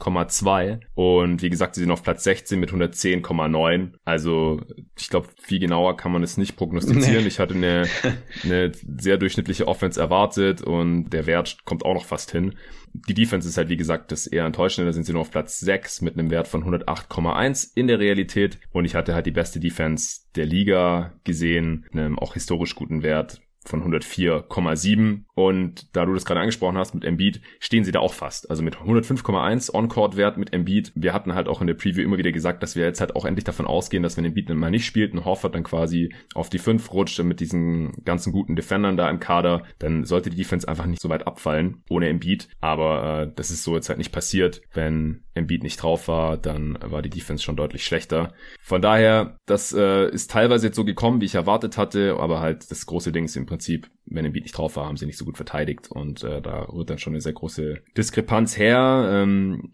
111,2 0.00 0.80
und 0.94 1.42
wie 1.42 1.50
gesagt, 1.50 1.74
sie 1.74 1.82
sind 1.82 1.90
auf 1.90 2.02
Platz 2.02 2.24
16 2.24 2.58
mit 2.58 2.70
110,9. 2.70 3.92
Also 4.04 4.60
ich 4.98 5.08
glaube, 5.08 5.28
viel 5.40 5.58
genauer 5.58 5.96
kann 5.96 6.12
man 6.12 6.22
es 6.22 6.36
nicht 6.36 6.56
prognostizieren. 6.56 7.22
Nee. 7.22 7.28
Ich 7.28 7.38
hatte 7.38 7.54
eine, 7.54 7.86
eine 8.44 8.72
sehr 8.72 9.16
durchschnittliche 9.16 9.68
Offense 9.68 10.00
erwartet 10.00 10.62
und 10.62 11.10
der 11.10 11.26
Wert 11.26 11.64
kommt 11.64 11.84
auch 11.84 11.94
noch 11.94 12.04
fast 12.04 12.30
hin 12.30 12.54
die 13.08 13.14
Defense 13.14 13.48
ist 13.48 13.56
halt, 13.56 13.68
wie 13.68 13.76
gesagt, 13.76 14.12
das 14.12 14.26
eher 14.26 14.44
enttäuschend. 14.44 14.88
Da 14.88 14.92
sind 14.92 15.04
sie 15.04 15.12
nur 15.12 15.22
auf 15.22 15.30
Platz 15.30 15.60
6 15.60 16.02
mit 16.02 16.14
einem 16.14 16.30
Wert 16.30 16.48
von 16.48 16.64
108,1 16.64 17.72
in 17.74 17.86
der 17.86 17.98
Realität. 17.98 18.58
Und 18.72 18.84
ich 18.84 18.94
hatte 18.94 19.14
halt 19.14 19.26
die 19.26 19.32
beste 19.32 19.60
Defense 19.60 20.22
der 20.34 20.46
Liga 20.46 21.12
gesehen, 21.24 21.86
einem 21.92 22.18
auch 22.18 22.34
historisch 22.34 22.74
guten 22.74 23.02
Wert 23.02 23.40
von 23.68 23.82
104,7 23.82 25.24
und 25.34 25.94
da 25.94 26.06
du 26.06 26.14
das 26.14 26.24
gerade 26.24 26.40
angesprochen 26.40 26.78
hast 26.78 26.94
mit 26.94 27.04
Embiid, 27.04 27.40
stehen 27.60 27.84
sie 27.84 27.92
da 27.92 28.00
auch 28.00 28.14
fast. 28.14 28.48
Also 28.50 28.62
mit 28.62 28.76
105,1 28.76 29.74
On-Court-Wert 29.74 30.38
mit 30.38 30.52
Embiid. 30.52 30.92
Wir 30.94 31.12
hatten 31.12 31.34
halt 31.34 31.46
auch 31.46 31.60
in 31.60 31.66
der 31.66 31.74
Preview 31.74 32.02
immer 32.02 32.16
wieder 32.16 32.32
gesagt, 32.32 32.62
dass 32.62 32.74
wir 32.74 32.84
jetzt 32.84 33.00
halt 33.00 33.14
auch 33.14 33.24
endlich 33.24 33.44
davon 33.44 33.66
ausgehen, 33.66 34.02
dass 34.02 34.16
wenn 34.16 34.24
Embiid 34.24 34.48
mal 34.48 34.70
nicht 34.70 34.86
spielt 34.86 35.12
und 35.12 35.24
Horford 35.24 35.54
dann 35.54 35.64
quasi 35.64 36.14
auf 36.34 36.48
die 36.48 36.58
5 36.58 36.92
rutscht 36.92 37.22
mit 37.22 37.40
diesen 37.40 37.92
ganzen 38.04 38.32
guten 38.32 38.56
Defendern 38.56 38.96
da 38.96 39.10
im 39.10 39.20
Kader, 39.20 39.64
dann 39.78 40.04
sollte 40.04 40.30
die 40.30 40.36
Defense 40.36 40.66
einfach 40.66 40.86
nicht 40.86 41.02
so 41.02 41.08
weit 41.08 41.26
abfallen 41.26 41.82
ohne 41.90 42.08
Embiid. 42.08 42.48
Aber 42.60 43.22
äh, 43.22 43.32
das 43.36 43.50
ist 43.50 43.62
so 43.62 43.74
jetzt 43.74 43.88
halt 43.88 43.98
nicht 43.98 44.12
passiert. 44.12 44.62
Wenn 44.72 45.24
Embiid 45.34 45.62
nicht 45.62 45.82
drauf 45.82 46.08
war, 46.08 46.36
dann 46.36 46.78
war 46.82 47.02
die 47.02 47.10
Defense 47.10 47.42
schon 47.42 47.56
deutlich 47.56 47.84
schlechter. 47.84 48.32
Von 48.60 48.82
daher, 48.82 49.38
das 49.46 49.72
äh, 49.72 50.08
ist 50.08 50.30
teilweise 50.30 50.68
jetzt 50.68 50.76
so 50.76 50.84
gekommen, 50.84 51.20
wie 51.20 51.26
ich 51.26 51.34
erwartet 51.34 51.76
hatte, 51.76 52.16
aber 52.18 52.40
halt 52.40 52.70
das 52.70 52.86
große 52.86 53.12
Ding 53.12 53.24
ist 53.24 53.36
im 53.36 53.46
Prinzip, 53.46 53.55
wenn 54.06 54.24
Embiid 54.24 54.44
nicht 54.44 54.56
drauf 54.56 54.76
war, 54.76 54.86
haben 54.86 54.96
sie 54.96 55.06
nicht 55.06 55.18
so 55.18 55.24
gut 55.24 55.36
verteidigt 55.36 55.90
und 55.90 56.22
äh, 56.22 56.40
da 56.40 56.62
rührt 56.62 56.90
dann 56.90 56.98
schon 56.98 57.12
eine 57.12 57.20
sehr 57.20 57.32
große 57.32 57.80
Diskrepanz 57.96 58.56
her. 58.56 59.08
Ähm, 59.12 59.72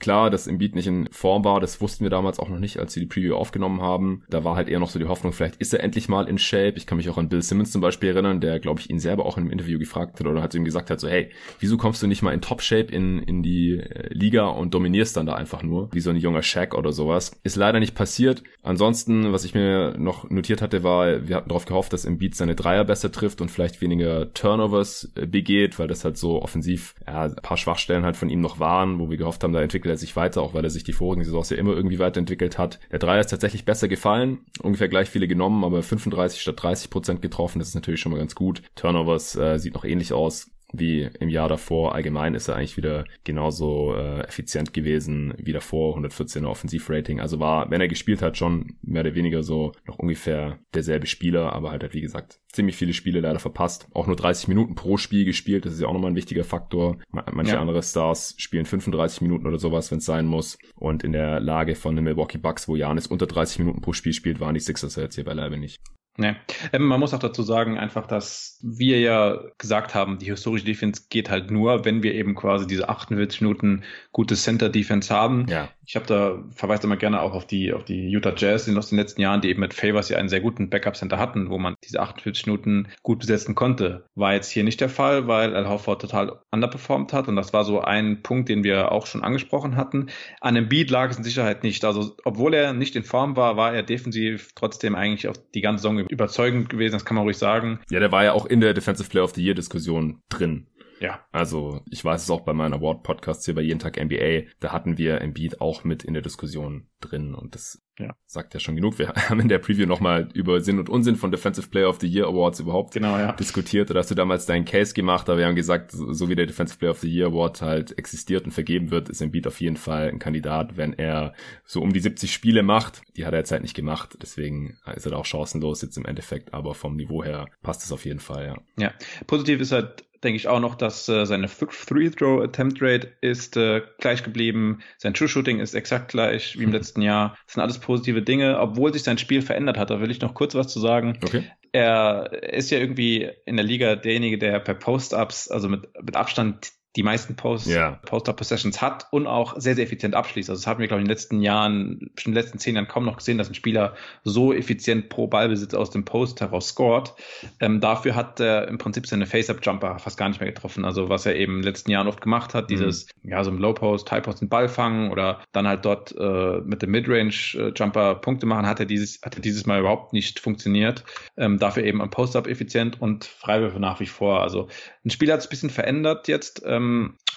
klar, 0.00 0.30
dass 0.30 0.46
Embiid 0.46 0.74
nicht 0.74 0.86
in 0.86 1.08
Form 1.12 1.44
war, 1.44 1.60
das 1.60 1.80
wussten 1.80 2.04
wir 2.04 2.10
damals 2.10 2.38
auch 2.38 2.48
noch 2.48 2.58
nicht, 2.58 2.78
als 2.78 2.96
wir 2.96 3.02
die 3.02 3.06
Preview 3.06 3.34
aufgenommen 3.34 3.82
haben. 3.82 4.22
Da 4.30 4.42
war 4.42 4.56
halt 4.56 4.68
eher 4.68 4.80
noch 4.80 4.88
so 4.88 4.98
die 4.98 5.04
Hoffnung, 5.04 5.32
vielleicht 5.32 5.56
ist 5.56 5.74
er 5.74 5.82
endlich 5.82 6.08
mal 6.08 6.28
in 6.28 6.38
Shape. 6.38 6.74
Ich 6.76 6.86
kann 6.86 6.96
mich 6.96 7.10
auch 7.10 7.18
an 7.18 7.28
Bill 7.28 7.42
Simmons 7.42 7.72
zum 7.72 7.80
Beispiel 7.80 8.10
erinnern, 8.10 8.40
der, 8.40 8.58
glaube 8.58 8.80
ich, 8.80 8.88
ihn 8.88 8.98
selber 8.98 9.26
auch 9.26 9.36
in 9.36 9.44
einem 9.44 9.52
Interview 9.52 9.78
gefragt 9.78 10.18
hat 10.18 10.26
oder 10.26 10.42
hat 10.42 10.54
ihm 10.54 10.64
gesagt 10.64 10.90
hat, 10.90 11.00
so, 11.00 11.08
hey, 11.08 11.30
wieso 11.60 11.76
kommst 11.76 12.02
du 12.02 12.06
nicht 12.06 12.22
mal 12.22 12.32
in 12.32 12.40
Top-Shape 12.40 12.92
in, 12.92 13.18
in 13.18 13.42
die 13.42 13.78
äh, 13.78 14.08
Liga 14.12 14.46
und 14.46 14.72
dominierst 14.72 15.16
dann 15.16 15.26
da 15.26 15.34
einfach 15.34 15.62
nur, 15.62 15.90
wie 15.92 16.00
so 16.00 16.10
ein 16.10 16.16
junger 16.16 16.42
Shaq 16.42 16.74
oder 16.74 16.92
sowas. 16.92 17.32
Ist 17.42 17.56
leider 17.56 17.80
nicht 17.80 17.94
passiert. 17.94 18.42
Ansonsten, 18.62 19.32
was 19.32 19.44
ich 19.44 19.54
mir 19.54 19.96
noch 19.98 20.30
notiert 20.30 20.62
hatte, 20.62 20.82
war, 20.82 21.28
wir 21.28 21.36
hatten 21.36 21.50
darauf 21.50 21.66
gehofft, 21.66 21.92
dass 21.92 22.06
Embiid 22.06 22.34
seine 22.34 22.54
Dreier 22.54 22.84
besser 22.84 23.12
trifft 23.12 23.23
und 23.40 23.50
vielleicht 23.50 23.80
weniger 23.80 24.32
Turnovers 24.34 25.10
äh, 25.14 25.26
begeht, 25.26 25.78
weil 25.78 25.88
das 25.88 26.04
halt 26.04 26.16
so 26.16 26.42
offensiv 26.42 26.94
ja, 27.06 27.24
ein 27.24 27.36
paar 27.36 27.56
Schwachstellen 27.56 28.04
halt 28.04 28.16
von 28.16 28.28
ihm 28.28 28.40
noch 28.40 28.58
waren, 28.58 28.98
wo 28.98 29.10
wir 29.10 29.16
gehofft 29.16 29.42
haben, 29.44 29.52
da 29.52 29.62
entwickelt 29.62 29.92
er 29.92 29.96
sich 29.96 30.16
weiter, 30.16 30.42
auch 30.42 30.54
weil 30.54 30.64
er 30.64 30.70
sich 30.70 30.84
die 30.84 30.92
vorigen 30.92 31.24
Saisons 31.24 31.50
ja 31.50 31.56
immer 31.56 31.72
irgendwie 31.72 31.98
weiterentwickelt 31.98 32.58
hat. 32.58 32.78
Der 32.90 32.98
Dreier 32.98 33.20
ist 33.20 33.30
tatsächlich 33.30 33.64
besser 33.64 33.88
gefallen, 33.88 34.38
ungefähr 34.62 34.88
gleich 34.88 35.08
viele 35.08 35.28
genommen, 35.28 35.64
aber 35.64 35.82
35 35.82 36.40
statt 36.40 36.62
30 36.62 36.90
Prozent 36.90 37.22
getroffen, 37.22 37.58
das 37.58 37.68
ist 37.68 37.74
natürlich 37.74 38.00
schon 38.00 38.12
mal 38.12 38.18
ganz 38.18 38.34
gut. 38.34 38.62
Turnovers 38.74 39.36
äh, 39.36 39.58
sieht 39.58 39.74
noch 39.74 39.84
ähnlich 39.84 40.12
aus 40.12 40.53
wie 40.78 41.08
im 41.20 41.28
Jahr 41.28 41.48
davor. 41.48 41.94
Allgemein 41.94 42.34
ist 42.34 42.48
er 42.48 42.56
eigentlich 42.56 42.76
wieder 42.76 43.04
genauso 43.24 43.94
äh, 43.94 44.20
effizient 44.20 44.72
gewesen 44.72 45.34
wie 45.38 45.52
davor, 45.52 45.96
114er 45.96 46.46
Offensivrating. 46.46 47.20
Also 47.20 47.40
war, 47.40 47.70
wenn 47.70 47.80
er 47.80 47.88
gespielt 47.88 48.22
hat, 48.22 48.36
schon 48.36 48.76
mehr 48.82 49.02
oder 49.02 49.14
weniger 49.14 49.42
so 49.42 49.72
noch 49.86 49.98
ungefähr 49.98 50.58
derselbe 50.74 51.06
Spieler, 51.06 51.52
aber 51.52 51.70
halt, 51.70 51.82
halt 51.82 51.94
wie 51.94 52.00
gesagt, 52.00 52.40
ziemlich 52.52 52.76
viele 52.76 52.92
Spiele 52.92 53.20
leider 53.20 53.38
verpasst. 53.38 53.88
Auch 53.92 54.06
nur 54.06 54.16
30 54.16 54.48
Minuten 54.48 54.74
pro 54.74 54.96
Spiel 54.96 55.24
gespielt, 55.24 55.66
das 55.66 55.74
ist 55.74 55.80
ja 55.80 55.88
auch 55.88 55.92
nochmal 55.92 56.12
ein 56.12 56.16
wichtiger 56.16 56.44
Faktor. 56.44 56.98
Manche 57.10 57.54
ja. 57.54 57.60
andere 57.60 57.82
Stars 57.82 58.34
spielen 58.38 58.64
35 58.64 59.20
Minuten 59.22 59.46
oder 59.46 59.58
sowas, 59.58 59.90
wenn 59.90 59.98
es 59.98 60.04
sein 60.04 60.26
muss. 60.26 60.58
Und 60.76 61.02
in 61.04 61.12
der 61.12 61.40
Lage 61.40 61.74
von 61.74 61.96
den 61.96 62.04
Milwaukee 62.04 62.38
Bucks, 62.38 62.68
wo 62.68 62.76
Janis 62.76 63.06
unter 63.06 63.26
30 63.26 63.60
Minuten 63.60 63.80
pro 63.80 63.92
Spiel 63.92 64.12
spielt, 64.12 64.40
waren 64.40 64.54
die 64.54 64.60
Sixers 64.60 64.96
jetzt 64.96 65.16
hier 65.16 65.24
beileibe 65.24 65.56
nicht. 65.56 65.80
Nee. 66.16 66.36
Ähm, 66.72 66.86
man 66.86 67.00
muss 67.00 67.12
auch 67.12 67.18
dazu 67.18 67.42
sagen, 67.42 67.76
einfach, 67.76 68.06
dass 68.06 68.60
wir 68.62 69.00
ja 69.00 69.38
gesagt 69.58 69.94
haben, 69.94 70.18
die 70.18 70.26
historische 70.26 70.64
Defense 70.64 71.02
geht 71.10 71.28
halt 71.28 71.50
nur, 71.50 71.84
wenn 71.84 72.02
wir 72.04 72.14
eben 72.14 72.34
quasi 72.36 72.66
diese 72.66 72.88
48 72.88 73.40
Minuten 73.40 73.82
gute 74.12 74.36
Center 74.36 74.68
Defense 74.68 75.12
haben. 75.12 75.46
Ja. 75.48 75.70
Ich 75.86 75.96
habe 75.96 76.06
da 76.06 76.42
verweise 76.54 76.84
immer 76.84 76.96
gerne 76.96 77.20
auch 77.20 77.34
auf 77.34 77.46
die 77.46 77.72
auf 77.72 77.84
die 77.84 78.08
Utah 78.08 78.32
Jazz 78.36 78.68
in 78.68 78.78
aus 78.78 78.88
den 78.88 78.98
letzten 78.98 79.20
Jahren, 79.20 79.40
die 79.40 79.50
eben 79.50 79.60
mit 79.60 79.74
Favors 79.74 80.08
ja 80.08 80.16
einen 80.16 80.28
sehr 80.28 80.40
guten 80.40 80.70
Backup 80.70 80.96
Center 80.96 81.18
hatten, 81.18 81.50
wo 81.50 81.58
man 81.58 81.74
diese 81.84 82.00
48 82.00 82.46
Minuten 82.46 82.88
gut 83.02 83.18
besetzen 83.18 83.54
konnte. 83.54 84.04
War 84.14 84.34
jetzt 84.34 84.50
hier 84.50 84.64
nicht 84.64 84.80
der 84.80 84.88
Fall, 84.88 85.26
weil 85.26 85.54
Al 85.54 85.68
Horford 85.68 86.00
total 86.00 86.40
underperformed 86.52 87.12
hat 87.12 87.28
und 87.28 87.36
das 87.36 87.52
war 87.52 87.64
so 87.64 87.80
ein 87.80 88.22
Punkt, 88.22 88.48
den 88.48 88.64
wir 88.64 88.92
auch 88.92 89.06
schon 89.06 89.24
angesprochen 89.24 89.76
hatten. 89.76 90.06
An 90.40 90.54
dem 90.54 90.68
Beat 90.68 90.90
lag 90.90 91.10
es 91.10 91.18
in 91.18 91.24
Sicherheit 91.24 91.64
nicht. 91.64 91.84
Also 91.84 92.16
obwohl 92.24 92.54
er 92.54 92.72
nicht 92.72 92.96
in 92.96 93.04
Form 93.04 93.36
war, 93.36 93.56
war 93.56 93.74
er 93.74 93.82
defensiv 93.82 94.52
trotzdem 94.54 94.94
eigentlich 94.94 95.28
auf 95.28 95.36
die 95.54 95.60
ganze 95.60 95.82
Saison 95.82 96.03
überzeugend 96.08 96.68
gewesen, 96.68 96.92
das 96.92 97.04
kann 97.04 97.14
man 97.16 97.24
ruhig 97.24 97.38
sagen. 97.38 97.80
Ja, 97.90 98.00
der 98.00 98.12
war 98.12 98.24
ja 98.24 98.32
auch 98.32 98.46
in 98.46 98.60
der 98.60 98.74
Defensive 98.74 99.08
Player 99.08 99.24
of 99.24 99.34
the 99.34 99.44
Year 99.44 99.54
Diskussion 99.54 100.20
drin. 100.28 100.68
Ja. 101.00 101.20
Also 101.32 101.82
ich 101.90 102.04
weiß 102.04 102.22
es 102.22 102.30
auch 102.30 102.42
bei 102.42 102.52
meinen 102.52 102.74
Award-Podcasts 102.74 103.44
hier 103.44 103.54
bei 103.54 103.62
Jeden 103.62 103.78
Tag 103.78 104.02
NBA, 104.02 104.50
da 104.60 104.72
hatten 104.72 104.96
wir 104.96 105.20
Embiid 105.20 105.60
auch 105.60 105.84
mit 105.84 106.04
in 106.04 106.14
der 106.14 106.22
Diskussion 106.22 106.88
drin 107.00 107.34
und 107.34 107.54
das 107.54 107.83
ja. 107.98 108.16
sagt 108.26 108.54
ja 108.54 108.60
schon 108.60 108.76
genug. 108.76 108.98
Wir 108.98 109.08
haben 109.28 109.40
in 109.40 109.48
der 109.48 109.58
Preview 109.58 109.86
nochmal 109.86 110.28
über 110.34 110.60
Sinn 110.60 110.78
und 110.78 110.88
Unsinn 110.88 111.16
von 111.16 111.30
Defensive 111.30 111.68
Player 111.68 111.88
of 111.88 112.00
the 112.00 112.06
Year 112.06 112.26
Awards 112.26 112.60
überhaupt 112.60 112.94
genau, 112.94 113.18
ja. 113.18 113.32
diskutiert. 113.32 113.90
Da 113.90 113.94
hast 113.94 114.10
du 114.10 114.14
damals 114.14 114.46
deinen 114.46 114.64
Case 114.64 114.94
gemacht, 114.94 115.28
aber 115.28 115.38
wir 115.38 115.46
haben 115.46 115.54
gesagt, 115.54 115.92
so 115.92 116.28
wie 116.28 116.34
der 116.34 116.46
Defensive 116.46 116.78
Player 116.78 116.90
of 116.90 117.00
the 117.00 117.08
Year 117.08 117.28
Award 117.28 117.62
halt 117.62 117.96
existiert 117.98 118.44
und 118.44 118.52
vergeben 118.52 118.90
wird, 118.90 119.08
ist 119.08 119.20
Embiid 119.20 119.46
auf 119.46 119.60
jeden 119.60 119.76
Fall 119.76 120.08
ein 120.08 120.18
Kandidat, 120.18 120.76
wenn 120.76 120.92
er 120.92 121.34
so 121.64 121.80
um 121.80 121.92
die 121.92 122.00
70 122.00 122.32
Spiele 122.32 122.62
macht. 122.62 123.02
Die 123.16 123.26
hat 123.26 123.32
er 123.32 123.40
jetzt 123.40 123.52
halt 123.52 123.62
nicht 123.62 123.74
gemacht, 123.74 124.18
deswegen 124.20 124.78
ist 124.94 125.06
er 125.06 125.12
da 125.12 125.16
auch 125.16 125.26
chancenlos 125.26 125.82
jetzt 125.82 125.96
im 125.96 126.04
Endeffekt, 126.04 126.54
aber 126.54 126.74
vom 126.74 126.96
Niveau 126.96 127.22
her 127.22 127.46
passt 127.62 127.84
es 127.84 127.92
auf 127.92 128.04
jeden 128.04 128.20
Fall, 128.20 128.46
ja. 128.46 128.56
Ja, 128.76 128.92
positiv 129.26 129.60
ist 129.60 129.72
halt 129.72 130.04
denke 130.24 130.36
ich 130.36 130.48
auch 130.48 130.60
noch, 130.60 130.74
dass 130.74 131.08
äh, 131.08 131.26
seine 131.26 131.48
Three-Throw-Attempt-Rate 131.48 133.12
ist 133.20 133.56
äh, 133.56 133.82
gleich 133.98 134.22
geblieben. 134.22 134.80
Sein 134.98 135.14
True-Shooting 135.14 135.60
ist 135.60 135.74
exakt 135.74 136.10
gleich 136.10 136.58
wie 136.58 136.64
im 136.64 136.70
mhm. 136.70 136.74
letzten 136.74 137.02
Jahr. 137.02 137.36
Das 137.46 137.54
sind 137.54 137.62
alles 137.62 137.78
positive 137.78 138.22
Dinge, 138.22 138.58
obwohl 138.58 138.92
sich 138.92 139.02
sein 139.02 139.18
Spiel 139.18 139.42
verändert 139.42 139.78
hat. 139.78 139.90
Da 139.90 140.00
will 140.00 140.10
ich 140.10 140.20
noch 140.20 140.34
kurz 140.34 140.54
was 140.54 140.68
zu 140.68 140.80
sagen. 140.80 141.18
Okay. 141.22 141.44
Er 141.72 142.32
ist 142.52 142.70
ja 142.70 142.78
irgendwie 142.78 143.30
in 143.46 143.56
der 143.56 143.64
Liga 143.64 143.96
derjenige, 143.96 144.38
der 144.38 144.58
per 144.60 144.74
Post-Ups, 144.74 145.48
also 145.50 145.68
mit, 145.68 145.88
mit 146.02 146.16
Abstand 146.16 146.72
die 146.96 147.02
meisten 147.02 147.34
Post, 147.34 147.66
yeah. 147.66 147.98
Post-Up-Possessions 148.06 148.80
hat 148.80 149.06
und 149.10 149.26
auch 149.26 149.58
sehr, 149.58 149.74
sehr 149.74 149.84
effizient 149.84 150.14
abschließt. 150.14 150.48
Also 150.48 150.60
das 150.60 150.66
haben 150.66 150.78
wir, 150.78 150.86
glaube 150.86 151.00
ich, 151.00 151.04
in 151.04 151.08
den 151.08 151.12
letzten 151.12 151.40
Jahren, 151.40 151.98
in 152.00 152.10
den 152.26 152.34
letzten 152.34 152.58
zehn 152.58 152.76
Jahren 152.76 152.86
kaum 152.86 153.04
noch 153.04 153.16
gesehen, 153.16 153.36
dass 153.36 153.48
ein 153.48 153.54
Spieler 153.54 153.94
so 154.22 154.52
effizient 154.52 155.08
pro 155.08 155.26
Ballbesitz 155.26 155.74
aus 155.74 155.90
dem 155.90 156.04
Post 156.04 156.40
heraus 156.40 156.68
scored. 156.68 157.12
Ähm, 157.58 157.80
dafür 157.80 158.14
hat 158.14 158.38
er 158.38 158.68
im 158.68 158.78
Prinzip 158.78 159.06
seine 159.06 159.26
Face-Up-Jumper 159.26 159.98
fast 159.98 160.16
gar 160.16 160.28
nicht 160.28 160.40
mehr 160.40 160.50
getroffen. 160.50 160.84
Also 160.84 161.08
was 161.08 161.26
er 161.26 161.34
eben 161.34 161.56
in 161.56 161.58
den 161.62 161.64
letzten 161.64 161.90
Jahren 161.90 162.06
oft 162.06 162.20
gemacht 162.20 162.54
hat, 162.54 162.70
dieses, 162.70 163.08
mhm. 163.22 163.30
ja, 163.30 163.42
so 163.42 163.50
im 163.50 163.58
Low-Post, 163.58 164.10
High-Post 164.12 164.42
den 164.42 164.48
Ball 164.48 164.68
fangen 164.68 165.10
oder 165.10 165.40
dann 165.52 165.66
halt 165.66 165.84
dort 165.84 166.14
äh, 166.16 166.60
mit 166.60 166.82
dem 166.82 166.92
Mid-Range-Jumper 166.92 168.16
Punkte 168.16 168.46
machen, 168.46 168.66
hat 168.66 168.78
er 168.78 168.86
dieses, 168.86 169.20
hat 169.22 169.34
er 169.34 169.40
dieses 169.40 169.66
Mal 169.66 169.80
überhaupt 169.80 170.12
nicht 170.12 170.38
funktioniert. 170.38 171.04
Ähm, 171.36 171.58
dafür 171.58 171.82
eben 171.82 172.00
am 172.00 172.10
Post-Up 172.10 172.46
effizient 172.46 173.00
und 173.00 173.24
Freiwürfe 173.24 173.80
nach 173.80 173.98
wie 173.98 174.06
vor. 174.06 174.42
Also 174.42 174.68
ein 175.04 175.10
Spiel 175.10 175.32
hat 175.32 175.40
es 175.40 175.46
ein 175.46 175.50
bisschen 175.50 175.70
verändert 175.70 176.28
jetzt. 176.28 176.62
Ähm, 176.64 176.83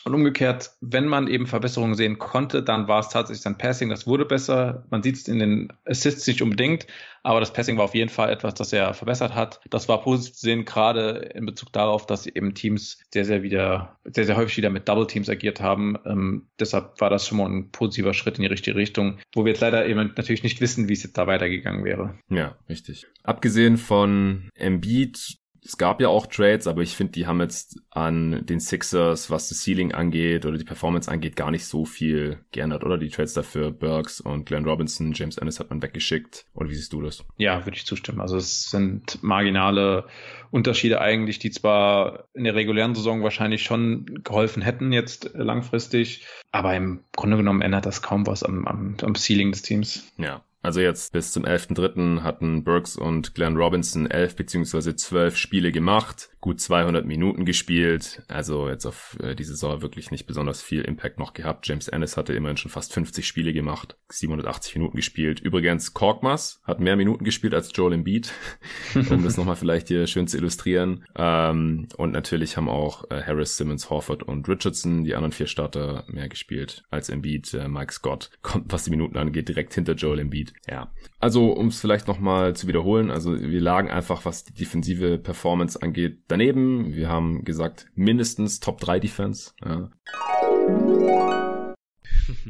und 0.08 0.16
umgekehrt, 0.16 0.72
wenn 0.82 1.06
man 1.06 1.28
eben 1.28 1.48
Verbesserungen 1.48 1.96
sehen 1.96 2.18
konnte, 2.18 2.64
dann 2.64 2.88
war 2.88 3.00
es 3.00 3.10
tatsächlich 3.10 3.42
sein 3.42 3.58
Passing, 3.58 3.90
das 3.90 4.08
wurde 4.08 4.26
besser. 4.26 4.86
Man 4.90 5.04
sieht 5.04 5.18
es 5.18 5.28
in 5.28 5.40
den 5.40 5.74
Assists 5.86 6.26
nicht 6.28 6.42
unbedingt, 6.42 6.88
aber 7.24 7.42
das 7.42 7.52
Passing 7.52 7.78
war 7.78 7.84
auf 7.84 7.94
jeden 7.94 8.10
Fall 8.10 8.30
etwas, 8.30 8.54
das 8.54 8.72
er 8.72 8.94
verbessert 8.94 9.36
hat. 9.36 9.60
Das 9.70 9.90
war 9.90 10.02
positiv 10.02 10.36
zu 10.36 10.42
sehen, 10.46 10.66
gerade 10.66 11.30
in 11.36 11.46
Bezug 11.46 11.74
darauf, 11.74 12.06
dass 12.06 12.26
eben 12.26 12.54
Teams 12.54 13.00
sehr, 13.14 13.26
sehr 13.26 13.44
wieder, 13.44 13.98
sehr, 14.06 14.26
sehr 14.26 14.38
häufig 14.38 14.58
wieder 14.58 14.70
mit 14.70 14.88
Double 14.88 15.08
Teams 15.08 15.30
agiert 15.30 15.60
haben. 15.60 15.98
Ähm, 16.06 16.48
deshalb 16.58 17.00
war 17.02 17.10
das 17.10 17.28
schon 17.28 17.40
mal 17.40 17.50
ein 17.50 17.72
positiver 17.72 18.14
Schritt 18.14 18.38
in 18.38 18.44
die 18.44 18.50
richtige 18.50 18.78
Richtung, 18.78 19.20
wo 19.34 19.44
wir 19.44 19.52
jetzt 19.52 19.62
leider 19.62 19.86
eben 19.86 20.14
natürlich 20.16 20.44
nicht 20.44 20.62
wissen, 20.62 20.88
wie 20.88 20.94
es 20.94 21.04
jetzt 21.04 21.18
da 21.18 21.28
weitergegangen 21.28 21.84
wäre. 21.84 22.18
Ja, 22.30 22.56
richtig. 22.70 23.08
Abgesehen 23.24 23.78
von 23.78 24.50
Embiid 24.56 25.38
es 25.68 25.78
gab 25.78 26.00
ja 26.00 26.08
auch 26.08 26.28
Trades, 26.28 26.66
aber 26.66 26.82
ich 26.82 26.96
finde, 26.96 27.12
die 27.12 27.28
haben 27.28 27.42
jetzt 27.42 27.82
an 27.90 28.46
den 28.46 28.62
Sixers, 28.62 29.30
was 29.30 29.50
das 29.50 29.64
Ceiling 29.64 29.92
angeht 29.94 30.46
oder 30.46 30.58
die 30.58 30.64
Performance 30.64 31.12
angeht, 31.12 31.36
gar 31.36 31.52
nicht 31.52 31.66
so 31.66 31.84
viel 31.84 32.40
geändert, 32.52 32.86
oder? 32.86 32.98
Die 32.98 33.10
Trades 33.10 33.34
dafür, 33.34 33.72
Burks 33.72 34.22
und 34.22 34.46
Glenn 34.46 34.64
Robinson, 34.64 35.12
James 35.12 35.38
Ennis 35.38 35.60
hat 35.60 35.70
man 35.70 35.82
weggeschickt. 35.82 36.46
Oder 36.54 36.70
wie 36.70 36.76
siehst 36.76 36.94
du 36.94 37.02
das? 37.02 37.26
Ja, 37.36 37.66
würde 37.66 37.76
ich 37.76 37.86
zustimmen. 37.86 38.22
Also 38.22 38.38
es 38.38 38.70
sind 38.70 39.22
marginale 39.22 40.06
Unterschiede 40.52 41.02
eigentlich, 41.02 41.40
die 41.40 41.52
zwar 41.52 42.30
in 42.34 42.46
der 42.46 42.56
regulären 42.56 42.96
Saison 42.96 43.22
wahrscheinlich 43.24 43.64
schon 43.64 44.24
geholfen 44.24 44.62
hätten 44.62 44.94
jetzt 44.94 45.32
langfristig, 45.34 46.26
aber 46.52 46.76
im 46.76 47.04
Grunde 47.14 47.36
genommen 47.36 47.62
ändert 47.62 47.86
das 47.86 48.02
kaum 48.02 48.26
was 48.26 48.44
am, 48.44 48.66
am, 48.66 48.96
am 49.02 49.16
Ceiling 49.16 49.52
des 49.52 49.64
Teams. 49.64 50.14
Ja, 50.18 50.44
also 50.68 50.82
jetzt 50.82 51.14
bis 51.14 51.32
zum 51.32 51.46
11.3. 51.46 52.24
hatten 52.24 52.66
Burks 52.66 52.98
und 52.98 53.34
Glenn 53.34 53.56
Robinson 53.56 54.06
elf 54.06 54.36
beziehungsweise 54.36 54.98
zwölf 54.98 55.38
Spiele 55.38 55.72
gemacht 55.72 56.30
gut 56.48 56.62
200 56.62 57.06
Minuten 57.06 57.44
gespielt. 57.44 58.24
Also 58.30 58.70
jetzt 58.70 58.86
auf 58.86 59.18
äh, 59.22 59.36
die 59.36 59.44
Saison 59.44 59.82
wirklich 59.82 60.12
nicht 60.12 60.28
besonders 60.28 60.62
viel 60.62 60.82
Impact 60.82 61.20
noch 61.20 61.34
gehabt. 61.34 61.68
James 61.68 61.90
Ennis 61.90 62.16
hatte 62.16 62.32
immerhin 62.32 62.56
schon 62.56 62.72
fast 62.72 62.94
50 62.94 63.28
Spiele 63.28 63.52
gemacht, 63.52 63.98
780 64.08 64.78
Minuten 64.78 64.96
gespielt. 64.96 65.42
Übrigens, 65.42 65.94
Korkmaz 65.94 66.62
hat 66.64 66.80
mehr 66.80 66.96
Minuten 66.96 67.26
gespielt 67.26 67.54
als 67.54 67.72
Joel 67.76 67.92
Embiid, 67.92 68.32
um 68.96 69.26
das 69.26 69.36
nochmal 69.36 69.58
vielleicht 69.58 69.90
hier 69.90 70.08
schön 70.08 70.26
zu 70.30 70.38
illustrieren. 70.38 71.04
Ähm, 71.18 71.90
und 71.98 72.14
natürlich 72.14 72.56
haben 72.56 72.70
auch 72.70 73.12
äh, 73.12 73.22
Harris, 73.22 73.58
Simmons, 73.58 73.90
Horford 73.90 74.24
und 74.24 74.48
Richardson, 74.48 75.04
die 75.04 75.16
anderen 75.16 75.34
vier 75.34 75.48
Starter, 75.48 76.06
mehr 76.08 76.30
gespielt 76.30 76.86
als 76.90 77.10
Embiid. 77.10 77.54
Äh, 77.56 77.68
Mike 77.68 77.92
Scott 77.92 78.32
kommt, 78.42 78.72
was 78.72 78.86
die 78.86 78.92
Minuten 78.92 79.18
angeht, 79.18 79.50
direkt 79.50 79.74
hinter 79.74 79.96
Joel 79.96 80.20
Embiid. 80.20 80.54
Ja. 80.66 80.94
Also, 81.20 81.52
um 81.52 81.68
es 81.68 81.82
vielleicht 81.82 82.08
nochmal 82.08 82.56
zu 82.56 82.68
wiederholen, 82.68 83.12
also 83.12 83.38
wir 83.38 83.60
lagen 83.60 83.90
einfach, 83.90 84.24
was 84.24 84.46
die 84.46 84.54
defensive 84.54 85.18
Performance 85.18 85.82
angeht, 85.82 86.20
daneben. 86.38 86.94
Wir 86.94 87.10
haben 87.10 87.44
gesagt, 87.44 87.88
mindestens 87.96 88.60
Top 88.60 88.80
3 88.80 89.00
Defense. 89.00 89.54
Ja. 89.66 89.90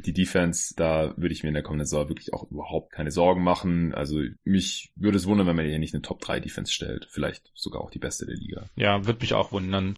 Die 0.06 0.14
Defense, 0.14 0.74
da 0.76 1.14
würde 1.18 1.34
ich 1.34 1.44
mir 1.44 1.50
in 1.50 1.54
der 1.54 1.64
kommenden 1.64 1.86
Saison 1.86 2.10
wirklich 2.10 2.34
auch 2.34 2.52
überhaupt 2.52 2.92
keine 2.92 3.12
Sorgen 3.12 3.44
machen. 3.44 3.94
Also 3.94 4.20
mich 4.44 4.92
würde 4.96 5.18
es 5.18 5.26
wundern, 5.26 5.48
wenn 5.48 5.56
man 5.56 5.66
hier 5.66 5.80
nicht 5.80 5.94
eine 5.94 6.02
Top 6.02 6.20
3 6.20 6.42
Defense 6.42 6.74
stellt. 6.74 7.08
Vielleicht 7.10 7.50
sogar 7.54 7.82
auch 7.82 7.92
die 7.92 8.00
beste 8.00 8.26
der 8.26 8.36
Liga. 8.36 8.66
Ja, 8.76 9.06
würde 9.06 9.22
mich 9.22 9.34
auch 9.34 9.54
wundern. 9.54 9.96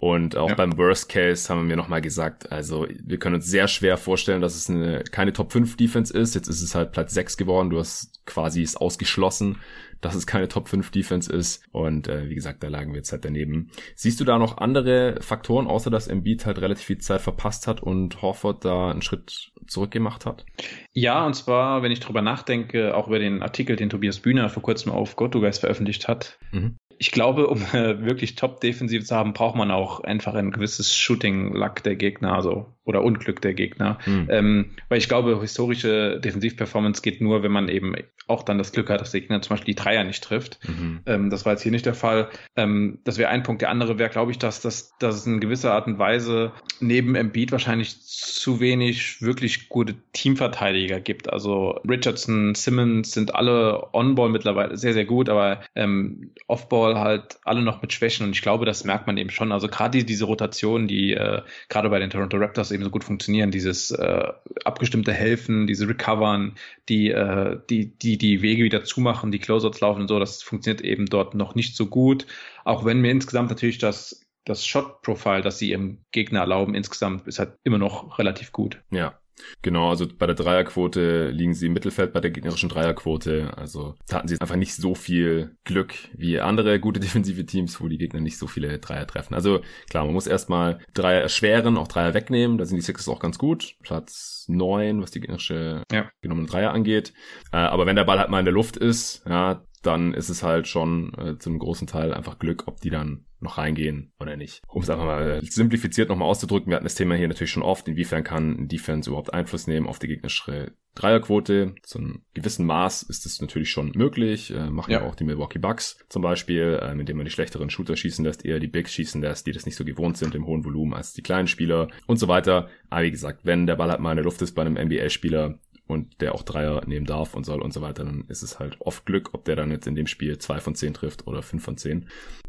Und 0.00 0.36
auch 0.36 0.50
ja. 0.50 0.54
beim 0.54 0.76
Worst 0.78 1.08
Case 1.08 1.52
haben 1.52 1.68
wir 1.68 1.76
nochmal 1.76 2.00
gesagt, 2.00 2.52
also 2.52 2.86
wir 2.88 3.18
können 3.18 3.36
uns 3.36 3.46
sehr 3.46 3.66
schwer 3.66 3.96
vorstellen, 3.96 4.40
dass 4.40 4.54
es 4.54 4.70
eine, 4.70 5.02
keine 5.02 5.32
Top 5.32 5.50
5 5.50 5.76
Defense 5.76 6.16
ist. 6.16 6.34
Jetzt 6.34 6.46
ist 6.46 6.62
es 6.62 6.74
halt 6.76 6.92
Platz 6.92 7.14
6 7.14 7.36
geworden. 7.36 7.70
Du 7.70 7.78
hast 7.78 8.24
quasi 8.24 8.62
es 8.62 8.76
ausgeschlossen 8.76 9.58
dass 10.00 10.14
es 10.14 10.26
keine 10.26 10.48
Top 10.48 10.68
5 10.68 10.90
Defense 10.90 11.32
ist. 11.32 11.64
Und 11.72 12.08
äh, 12.08 12.28
wie 12.28 12.34
gesagt, 12.34 12.62
da 12.62 12.68
lagen 12.68 12.92
wir 12.92 12.98
jetzt 12.98 13.12
halt 13.12 13.24
daneben. 13.24 13.70
Siehst 13.94 14.20
du 14.20 14.24
da 14.24 14.38
noch 14.38 14.58
andere 14.58 15.20
Faktoren, 15.20 15.66
außer 15.66 15.90
dass 15.90 16.08
Embiid 16.08 16.46
halt 16.46 16.60
relativ 16.60 16.86
viel 16.86 16.98
Zeit 16.98 17.20
verpasst 17.20 17.66
hat 17.66 17.82
und 17.82 18.22
Horford 18.22 18.64
da 18.64 18.90
einen 18.90 19.02
Schritt 19.02 19.52
zurückgemacht 19.66 20.26
hat? 20.26 20.44
Ja, 20.92 21.26
und 21.26 21.34
zwar, 21.34 21.82
wenn 21.82 21.92
ich 21.92 22.00
drüber 22.00 22.22
nachdenke, 22.22 22.96
auch 22.96 23.08
über 23.08 23.18
den 23.18 23.42
Artikel, 23.42 23.76
den 23.76 23.90
Tobias 23.90 24.20
Bühner 24.20 24.48
vor 24.48 24.62
kurzem 24.62 24.92
auf 24.92 25.16
GoToGuys 25.16 25.58
veröffentlicht 25.58 26.08
hat, 26.08 26.38
mhm 26.52 26.76
ich 26.98 27.12
glaube, 27.12 27.46
um 27.46 27.62
äh, 27.72 28.04
wirklich 28.04 28.34
Top-Defensive 28.34 29.04
zu 29.04 29.14
haben, 29.14 29.32
braucht 29.32 29.56
man 29.56 29.70
auch 29.70 30.00
einfach 30.00 30.34
ein 30.34 30.50
gewisses 30.50 30.96
Shooting-Luck 30.96 31.82
der 31.82 31.96
Gegner, 31.96 32.34
also 32.34 32.66
oder 32.88 33.04
Unglück 33.04 33.40
der 33.42 33.54
Gegner. 33.54 33.98
Mhm. 34.06 34.26
Ähm, 34.30 34.70
weil 34.88 34.98
ich 34.98 35.08
glaube, 35.08 35.40
historische 35.40 36.18
Defensiv-Performance 36.20 37.02
geht 37.02 37.20
nur, 37.20 37.42
wenn 37.42 37.52
man 37.52 37.68
eben 37.68 37.94
auch 38.26 38.42
dann 38.42 38.58
das 38.58 38.72
Glück 38.72 38.90
hat, 38.90 39.00
dass 39.00 39.10
der 39.10 39.20
Gegner 39.20 39.40
zum 39.42 39.50
Beispiel 39.50 39.74
die 39.74 39.82
Dreier 39.82 40.04
nicht 40.04 40.22
trifft. 40.22 40.58
Mhm. 40.68 41.00
Ähm, 41.06 41.30
das 41.30 41.44
war 41.44 41.52
jetzt 41.52 41.62
hier 41.62 41.72
nicht 41.72 41.86
der 41.86 41.94
Fall. 41.94 42.28
Ähm, 42.56 42.98
das 43.04 43.18
wäre 43.18 43.30
ein 43.30 43.42
Punkt. 43.42 43.62
Der 43.62 43.70
andere 43.70 43.98
wäre, 43.98 44.10
glaube 44.10 44.30
ich, 44.30 44.38
dass, 44.38 44.60
dass, 44.60 44.96
dass 44.98 45.16
es 45.16 45.26
in 45.26 45.40
gewisser 45.40 45.72
Art 45.72 45.86
und 45.86 45.98
Weise 45.98 46.52
neben 46.80 47.14
Embiid 47.14 47.52
wahrscheinlich 47.52 48.00
zu 48.02 48.60
wenig 48.60 49.22
wirklich 49.22 49.68
gute 49.68 49.94
Teamverteidiger 50.12 51.00
gibt. 51.00 51.32
Also 51.32 51.80
Richardson, 51.88 52.54
Simmons 52.54 53.12
sind 53.12 53.34
alle 53.34 53.92
On-Ball 53.92 54.28
mittlerweile 54.28 54.76
sehr, 54.76 54.92
sehr 54.92 55.04
gut, 55.04 55.28
aber 55.28 55.60
ähm, 55.74 56.30
Off-Ball 56.46 56.98
halt 56.98 57.38
alle 57.44 57.62
noch 57.62 57.82
mit 57.82 57.92
Schwächen 57.92 58.26
und 58.26 58.32
ich 58.32 58.42
glaube, 58.42 58.64
das 58.66 58.84
merkt 58.84 59.06
man 59.06 59.16
eben 59.16 59.30
schon. 59.30 59.52
Also 59.52 59.68
gerade 59.68 60.04
diese 60.04 60.24
Rotation, 60.24 60.86
die 60.86 61.12
äh, 61.12 61.42
gerade 61.68 61.88
bei 61.90 61.98
den 61.98 62.10
Toronto 62.10 62.36
Raptors 62.36 62.72
eben 62.72 62.77
so 62.82 62.90
gut 62.90 63.04
funktionieren, 63.04 63.50
dieses 63.50 63.90
äh, 63.90 64.28
abgestimmte 64.64 65.12
Helfen, 65.12 65.66
diese 65.66 65.88
Recovern, 65.88 66.54
die, 66.88 67.10
äh, 67.10 67.58
die, 67.70 67.96
die 67.98 68.18
die 68.18 68.42
Wege 68.42 68.64
wieder 68.64 68.84
zumachen, 68.84 69.32
die 69.32 69.38
Closeouts 69.38 69.80
laufen 69.80 70.02
und 70.02 70.08
so, 70.08 70.18
das 70.18 70.42
funktioniert 70.42 70.80
eben 70.82 71.06
dort 71.06 71.34
noch 71.34 71.54
nicht 71.54 71.76
so 71.76 71.86
gut. 71.86 72.26
Auch 72.64 72.84
wenn 72.84 73.00
mir 73.00 73.10
insgesamt 73.10 73.50
natürlich 73.50 73.78
das 73.78 74.24
das 74.44 74.66
Shot-Profile, 74.66 75.42
das 75.42 75.58
sie 75.58 75.70
ihrem 75.70 75.98
Gegner 76.10 76.40
erlauben, 76.40 76.74
insgesamt 76.74 77.26
ist 77.26 77.38
halt 77.38 77.58
immer 77.64 77.76
noch 77.76 78.18
relativ 78.18 78.50
gut. 78.50 78.80
Ja, 78.90 79.18
Genau, 79.62 79.90
also 79.90 80.06
bei 80.06 80.26
der 80.26 80.34
Dreierquote 80.34 81.30
liegen 81.30 81.54
sie 81.54 81.66
im 81.66 81.72
Mittelfeld 81.72 82.12
bei 82.12 82.20
der 82.20 82.30
gegnerischen 82.30 82.68
Dreierquote. 82.68 83.56
Also 83.56 83.94
da 84.08 84.16
hatten 84.16 84.28
sie 84.28 84.40
einfach 84.40 84.56
nicht 84.56 84.74
so 84.74 84.94
viel 84.94 85.56
Glück 85.64 85.94
wie 86.14 86.40
andere 86.40 86.80
gute 86.80 87.00
defensive 87.00 87.44
Teams, 87.46 87.80
wo 87.80 87.88
die 87.88 87.98
Gegner 87.98 88.20
nicht 88.20 88.38
so 88.38 88.46
viele 88.46 88.78
Dreier 88.78 89.06
treffen. 89.06 89.34
Also 89.34 89.60
klar, 89.90 90.04
man 90.04 90.14
muss 90.14 90.26
erstmal 90.26 90.78
Dreier 90.94 91.20
erschweren, 91.20 91.76
auch 91.76 91.88
Dreier 91.88 92.14
wegnehmen. 92.14 92.58
Da 92.58 92.64
sind 92.64 92.76
die 92.76 92.82
Sixers 92.82 93.08
auch 93.08 93.20
ganz 93.20 93.38
gut. 93.38 93.74
Platz 93.82 94.46
neun, 94.48 95.02
was 95.02 95.10
die 95.10 95.20
gegnerische 95.20 95.82
ja. 95.92 96.10
genommene 96.22 96.48
Dreier 96.48 96.72
angeht. 96.72 97.12
Äh, 97.52 97.56
aber 97.56 97.86
wenn 97.86 97.96
der 97.96 98.04
Ball 98.04 98.18
halt 98.18 98.30
mal 98.30 98.38
in 98.40 98.44
der 98.44 98.54
Luft 98.54 98.76
ist, 98.76 99.22
ja, 99.28 99.62
dann 99.82 100.14
ist 100.14 100.28
es 100.28 100.42
halt 100.42 100.68
schon 100.68 101.12
äh, 101.14 101.38
zu 101.38 101.50
einem 101.50 101.58
großen 101.58 101.86
Teil 101.86 102.12
einfach 102.14 102.38
Glück, 102.38 102.64
ob 102.66 102.80
die 102.80 102.90
dann 102.90 103.24
noch 103.40 103.58
reingehen 103.58 104.12
oder 104.18 104.36
nicht. 104.36 104.62
Um 104.68 104.82
es 104.82 104.90
einfach 104.90 105.04
mal 105.04 105.40
simplifiziert 105.44 106.08
nochmal 106.08 106.28
auszudrücken, 106.28 106.70
wir 106.70 106.76
hatten 106.76 106.84
das 106.84 106.96
Thema 106.96 107.14
hier 107.14 107.28
natürlich 107.28 107.52
schon 107.52 107.62
oft, 107.62 107.86
inwiefern 107.86 108.24
kann 108.24 108.58
ein 108.58 108.68
Defense 108.68 109.08
überhaupt 109.08 109.32
Einfluss 109.32 109.66
nehmen 109.66 109.86
auf 109.86 109.98
die 109.98 110.08
gegnerische 110.08 110.72
Dreierquote. 110.98 111.76
Zu 111.82 111.98
einem 111.98 112.22
gewissen 112.34 112.66
Maß 112.66 113.02
ist 113.04 113.24
es 113.24 113.40
natürlich 113.40 113.70
schon 113.70 113.92
möglich. 113.94 114.52
Äh, 114.52 114.70
machen 114.70 114.90
ja. 114.90 115.02
auch 115.02 115.14
die 115.14 115.24
Milwaukee 115.24 115.60
Bucks 115.60 116.04
zum 116.08 116.22
Beispiel, 116.22 116.80
äh, 116.82 116.90
indem 116.92 117.18
man 117.18 117.24
die 117.24 117.30
schlechteren 117.30 117.70
Shooter 117.70 117.96
schießen 117.96 118.24
lässt, 118.24 118.44
eher 118.44 118.58
die 118.58 118.66
Bigs 118.66 118.92
schießen 118.92 119.20
lässt, 119.22 119.46
die 119.46 119.52
das 119.52 119.64
nicht 119.64 119.76
so 119.76 119.84
gewohnt 119.84 120.16
sind 120.16 120.34
im 120.34 120.46
hohen 120.46 120.64
Volumen 120.64 120.94
als 120.94 121.12
die 121.12 121.22
kleinen 121.22 121.46
Spieler 121.46 121.88
und 122.06 122.18
so 122.18 122.26
weiter. 122.26 122.68
Aber 122.90 123.04
wie 123.04 123.12
gesagt, 123.12 123.40
wenn 123.44 123.66
der 123.66 123.76
Ball 123.76 123.90
halt 123.90 124.00
mal 124.00 124.10
in 124.10 124.16
der 124.16 124.24
Luft 124.24 124.42
ist 124.42 124.54
bei 124.54 124.62
einem 124.62 124.74
NBA-Spieler, 124.74 125.60
und 125.88 126.20
der 126.20 126.34
auch 126.34 126.42
Dreier 126.42 126.82
nehmen 126.86 127.06
darf 127.06 127.34
und 127.34 127.44
soll 127.44 127.60
und 127.60 127.72
so 127.72 127.80
weiter, 127.80 128.04
dann 128.04 128.24
ist 128.28 128.42
es 128.42 128.58
halt 128.58 128.76
oft 128.80 129.06
Glück, 129.06 129.30
ob 129.32 129.44
der 129.44 129.56
dann 129.56 129.70
jetzt 129.70 129.86
in 129.86 129.94
dem 129.94 130.06
Spiel 130.06 130.38
zwei 130.38 130.60
von 130.60 130.74
zehn 130.74 130.94
trifft 130.94 131.26
oder 131.26 131.42
fünf 131.42 131.64
von 131.64 131.76
zehn. 131.76 132.06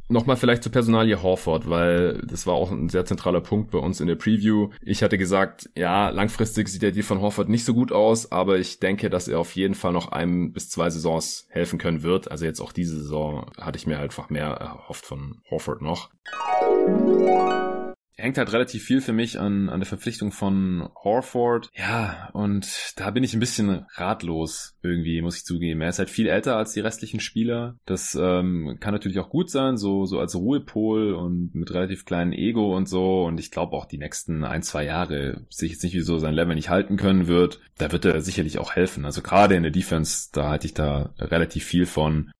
Nochmal 0.09 0.37
vielleicht 0.37 0.63
zur 0.63 0.71
Personalie 0.71 1.21
Horford, 1.21 1.69
weil 1.69 2.21
das 2.25 2.47
war 2.47 2.55
auch 2.55 2.71
ein 2.71 2.89
sehr 2.89 3.05
zentraler 3.05 3.41
Punkt 3.41 3.71
bei 3.71 3.77
uns 3.77 4.01
in 4.01 4.07
der 4.07 4.15
Preview. 4.15 4.69
Ich 4.81 5.03
hatte 5.03 5.17
gesagt, 5.17 5.69
ja, 5.75 6.09
langfristig 6.09 6.67
sieht 6.67 6.81
der 6.81 6.91
Deal 6.91 7.03
von 7.03 7.21
Horford 7.21 7.47
nicht 7.47 7.63
so 7.63 7.73
gut 7.73 7.91
aus, 7.91 8.31
aber 8.31 8.57
ich 8.57 8.79
denke, 8.79 9.09
dass 9.09 9.27
er 9.27 9.39
auf 9.39 9.55
jeden 9.55 9.75
Fall 9.75 9.93
noch 9.93 10.11
einem 10.11 10.51
bis 10.51 10.69
zwei 10.69 10.89
Saisons 10.89 11.47
helfen 11.49 11.79
können 11.79 12.03
wird. 12.03 12.31
Also 12.31 12.45
jetzt 12.45 12.59
auch 12.59 12.71
diese 12.71 12.99
Saison 12.99 13.51
hatte 13.59 13.77
ich 13.77 13.87
mir 13.87 13.99
einfach 13.99 14.29
mehr 14.29 14.47
erhofft 14.47 15.05
von 15.05 15.41
Horford 15.49 15.81
noch 15.81 16.09
hängt 18.19 18.37
halt 18.37 18.51
relativ 18.53 18.83
viel 18.83 19.01
für 19.01 19.13
mich 19.13 19.39
an, 19.39 19.69
an 19.69 19.79
der 19.79 19.87
Verpflichtung 19.87 20.31
von 20.31 20.89
Horford. 21.03 21.69
Ja, 21.73 22.29
und 22.33 22.93
da 22.97 23.11
bin 23.11 23.23
ich 23.23 23.33
ein 23.33 23.39
bisschen 23.39 23.85
ratlos 23.93 24.75
irgendwie, 24.83 25.21
muss 25.21 25.37
ich 25.37 25.45
zugeben. 25.45 25.81
Er 25.81 25.89
ist 25.89 25.99
halt 25.99 26.09
viel 26.09 26.27
älter 26.27 26.57
als 26.57 26.73
die 26.73 26.81
restlichen 26.81 27.19
Spieler. 27.19 27.77
Das 27.85 28.17
ähm, 28.19 28.77
kann 28.79 28.93
natürlich 28.93 29.19
auch 29.19 29.29
gut 29.29 29.49
sein, 29.49 29.77
so, 29.77 30.05
so 30.05 30.19
als 30.19 30.35
Ruhepol 30.35 31.13
und 31.13 31.55
mit 31.55 31.73
relativ 31.73 32.05
kleinem 32.05 32.33
Ego 32.33 32.75
und 32.75 32.87
so. 32.87 33.23
Und 33.25 33.39
ich 33.39 33.51
glaube 33.51 33.75
auch 33.75 33.85
die 33.85 33.97
nächsten 33.97 34.43
ein, 34.43 34.63
zwei 34.63 34.83
Jahre 34.85 35.45
sehe 35.49 35.67
ich 35.67 35.73
jetzt 35.73 35.83
nicht, 35.83 35.95
wieso 35.95 36.19
sein 36.19 36.33
Level 36.33 36.55
nicht 36.55 36.69
halten 36.69 36.97
können 36.97 37.27
wird. 37.27 37.59
Da 37.77 37.91
wird 37.91 38.05
er 38.05 38.21
sicherlich 38.21 38.59
auch 38.59 38.73
helfen. 38.73 39.05
Also 39.05 39.21
gerade 39.21 39.55
in 39.55 39.63
der 39.63 39.71
Defense, 39.71 40.29
da 40.33 40.49
halte 40.49 40.67
ich 40.67 40.73
da 40.73 41.13
relativ 41.19 41.63
viel 41.63 41.85
von. 41.85 42.31